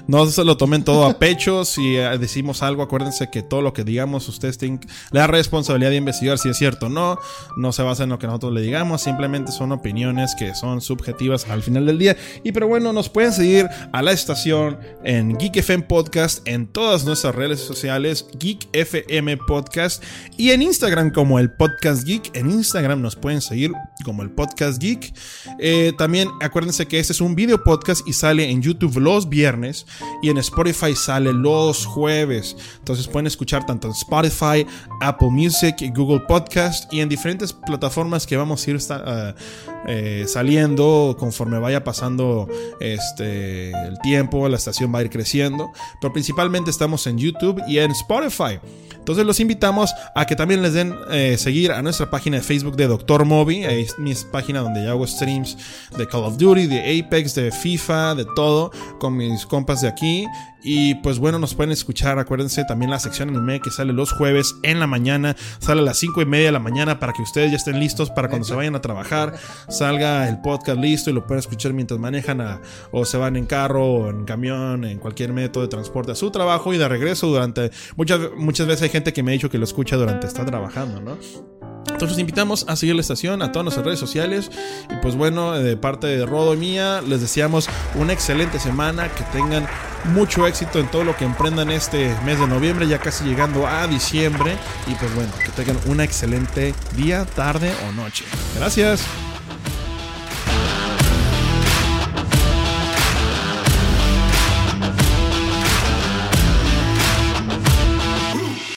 No 0.09 0.27
se 0.27 0.43
lo 0.43 0.57
tomen 0.57 0.83
todo 0.83 1.05
a 1.05 1.21
pecho. 1.21 1.65
si 1.65 1.95
eh, 1.95 2.19
decimos 2.19 2.65
algo, 2.65 2.83
acuérdense 2.83 3.31
que 3.31 3.45
todo 3.45 3.63
lo 3.63 3.73
que 3.73 3.85
digamos, 3.85 4.29
ustedes 4.29 4.59
tienen 4.59 4.81
la 5.13 5.29
responsabilidad 5.29 5.91
de 5.91 5.99
investigar 5.99 6.37
si 6.39 6.49
es 6.49 6.57
cierto 6.59 6.87
o 6.87 6.89
no. 6.89 7.17
No 7.57 7.71
se 7.71 7.85
basa 7.85 8.03
en 8.03 8.09
lo 8.09 8.19
que 8.19 8.27
nosotros 8.27 8.53
le 8.53 8.61
digamos. 8.61 9.03
Simplemente 9.03 9.53
son 9.53 9.71
opiniones 9.71 10.35
que 10.37 10.53
son 10.57 10.81
subjetivas 10.81 11.49
al 11.49 11.63
final 11.63 11.87
del 11.87 12.01
día. 12.01 12.17
Y 12.43 12.51
pero 12.51 12.67
bueno, 12.67 12.93
nos 12.93 13.09
pueden 13.09 13.33
seguir 13.33 13.69
a 13.93 14.03
la 14.03 14.11
estación 14.11 14.81
en 15.05 15.39
Geek 15.39 15.59
FM 15.59 15.85
Podcast, 15.85 16.45
en 16.49 16.67
todas 16.67 17.05
nuestras 17.05 17.37
redes 17.37 17.61
sociales, 17.61 18.27
Geek 18.37 18.67
FM 18.73 19.37
Podcast 19.37 20.03
y 20.37 20.51
en 20.51 20.63
Instagram 20.63 21.13
como 21.13 21.39
el 21.39 21.53
Podcast 21.53 22.03
Geek. 22.03 22.35
En 22.35 22.51
Instagram 22.51 23.01
nos 23.01 23.15
pueden 23.15 23.41
seguir 23.41 23.71
como 24.05 24.25
el 24.25 24.31
Podcast 24.31 24.83
Geek. 24.83 25.20
Eh, 25.59 25.93
también 25.97 26.29
acuérdense 26.41 26.87
que 26.87 26.99
este 26.99 27.13
es 27.13 27.21
un 27.21 27.35
video 27.35 27.63
podcast 27.63 28.07
y 28.07 28.13
sale 28.13 28.51
en 28.51 28.63
YouTube 28.63 28.99
los 28.99 29.29
viernes 29.29 29.87
y 30.23 30.31
en 30.31 30.39
Spotify 30.39 30.95
sale 30.95 31.33
los 31.33 31.87
jueves. 31.87 32.57
Entonces 32.79 33.09
pueden 33.09 33.27
escuchar 33.27 33.67
tanto 33.67 33.89
en 33.89 33.95
Spotify, 33.95 34.67
Apple 35.01 35.31
Music, 35.31 35.77
Google 35.95 36.21
Podcast 36.21 36.93
y 36.93 37.01
en 37.01 37.09
diferentes 37.09 37.53
plataformas 37.53 38.27
que 38.27 38.37
vamos 38.37 38.67
a 38.67 38.71
ir 38.71 38.77
uh, 38.77 39.35
eh, 39.87 40.25
saliendo 40.27 41.17
conforme 41.19 41.59
vaya 41.59 41.85
pasando 41.85 42.49
este, 42.81 43.71
el 43.71 43.99
tiempo, 44.03 44.49
la 44.49 44.57
estación 44.57 44.95
va 44.95 45.01
a 45.01 45.03
ir 45.03 45.11
creciendo. 45.11 45.71
Pero 46.01 46.13
principalmente 46.13 46.71
estamos 46.71 47.07
en 47.07 47.19
YouTube 47.19 47.63
y 47.67 47.79
en 47.79 47.91
Spotify. 47.93 48.61
Entonces 49.01 49.25
los 49.25 49.41
invitamos 49.41 49.95
a 50.15 50.27
que 50.27 50.37
también 50.37 50.63
les 50.63 50.75
den 50.75 50.95
eh, 51.11 51.37
seguir 51.39 51.73
a 51.73 51.83
nuestra 51.83 52.11
página 52.11 52.37
de 52.37 52.43
Facebook 52.43 52.77
de 52.77 52.87
Doctor 52.87 53.25
Moby. 53.25 53.65
Es 53.65 53.99
mi 53.99 54.15
página 54.31 54.61
donde 54.61 54.85
ya 54.85 54.91
hago 54.91 55.05
streams 55.11 55.57
de 55.97 56.07
Call 56.07 56.25
of 56.25 56.37
Duty, 56.37 56.67
de 56.67 57.01
Apex, 57.01 57.35
de 57.35 57.51
FIFA, 57.51 58.15
de 58.15 58.27
todo, 58.35 58.71
con 58.99 59.17
mis 59.17 59.47
compas 59.47 59.81
de 59.81 59.89
aquí. 59.89 60.27
Y 60.63 60.97
pues 60.97 61.19
bueno, 61.19 61.39
nos 61.39 61.55
pueden 61.55 61.73
escuchar, 61.73 62.19
acuérdense 62.19 62.65
también 62.65 62.91
la 62.91 62.99
sección 62.99 63.31
anime 63.31 63.61
que 63.61 63.71
sale 63.71 63.93
los 63.93 64.13
jueves 64.13 64.57
en 64.63 64.79
la 64.79 64.87
mañana, 64.87 65.37
sale 65.59 65.81
a 65.81 65.85
las 65.85 65.99
5 65.99 66.21
y 66.21 66.27
media 66.27 66.47
de 66.47 66.53
la 66.53 66.59
mañana 66.59 66.99
para 66.99 67.13
que 67.13 67.23
ustedes 67.23 67.51
ya 67.51 67.57
estén 67.57 67.81
listos 67.81 68.11
para 68.11 68.29
cuando 68.29 68.47
se 68.47 68.55
vayan 68.55 68.75
a 68.75 68.83
trabajar, 68.83 69.35
salga 69.69 70.29
el 70.29 70.41
podcast 70.41 70.79
listo 70.79 71.11
y 71.11 71.15
lo 71.15 71.27
pueden 71.27 71.41
escuchar 71.41 71.73
mientras 71.73 71.99
manejan 71.99 72.61
o 72.93 73.05
se 73.05 73.17
van 73.17 73.37
en 73.37 73.47
carro 73.47 73.87
o 73.87 74.11
en 74.11 74.25
camión, 74.25 74.85
en 74.85 74.99
cualquier 74.99 75.33
método 75.33 75.63
de 75.63 75.69
transporte 75.69 76.13
a 76.13 76.15
su 76.15 76.31
trabajo 76.31 76.75
y 76.75 76.79
de 76.79 76.89
regreso 76.89 77.29
durante... 77.29 77.71
Muchas, 77.97 78.21
muchas 78.37 78.67
veces 78.67 78.83
hay 78.83 78.89
gente 78.91 79.13
que 79.13 79.23
me 79.23 79.33
ha 79.33 79.35
dicho 79.35 79.51
que 79.51 79.59
lo 79.59 79.65
escucha 79.65 79.97
durante 79.97 80.27
estar 80.27 80.45
trabajando, 80.45 81.01
¿no? 81.01 81.70
Entonces 81.87 82.11
los 82.11 82.19
invitamos 82.19 82.65
a 82.69 82.77
seguir 82.77 82.95
la 82.95 83.01
estación, 83.01 83.43
a 83.43 83.53
todas 83.53 83.65
nuestras 83.65 83.85
redes 83.85 83.99
sociales. 83.99 84.51
Y 84.91 84.97
pues 85.03 85.17
bueno, 85.17 85.53
de 85.53 85.77
parte 85.77 86.07
de 86.07 86.25
Rodo 86.25 86.55
y 86.55 86.57
mía, 86.57 87.03
les 87.03 87.21
deseamos 87.21 87.69
una 87.95 88.13
excelente 88.13 88.59
semana, 88.59 89.09
que 89.09 89.25
tengan 89.25 89.67
mucho 90.15 90.47
éxito 90.47 90.79
en 90.79 90.91
todo 90.91 91.05
lo 91.05 91.17
que 91.17 91.25
emprendan 91.25 91.71
este 91.71 92.15
mes 92.25 92.39
de 92.39 92.47
noviembre, 92.47 92.89
ya 92.89 92.99
casi 92.99 93.25
llegando 93.25 93.67
a 93.67 93.87
diciembre. 93.87 94.57
Y 94.87 94.95
pues 94.95 95.15
bueno, 95.15 95.31
que 95.45 95.51
tengan 95.51 95.79
un 95.87 96.01
excelente 96.01 96.75
día, 96.97 97.25
tarde 97.25 97.73
o 97.89 97.93
noche. 97.93 98.25
Gracias. 98.57 99.05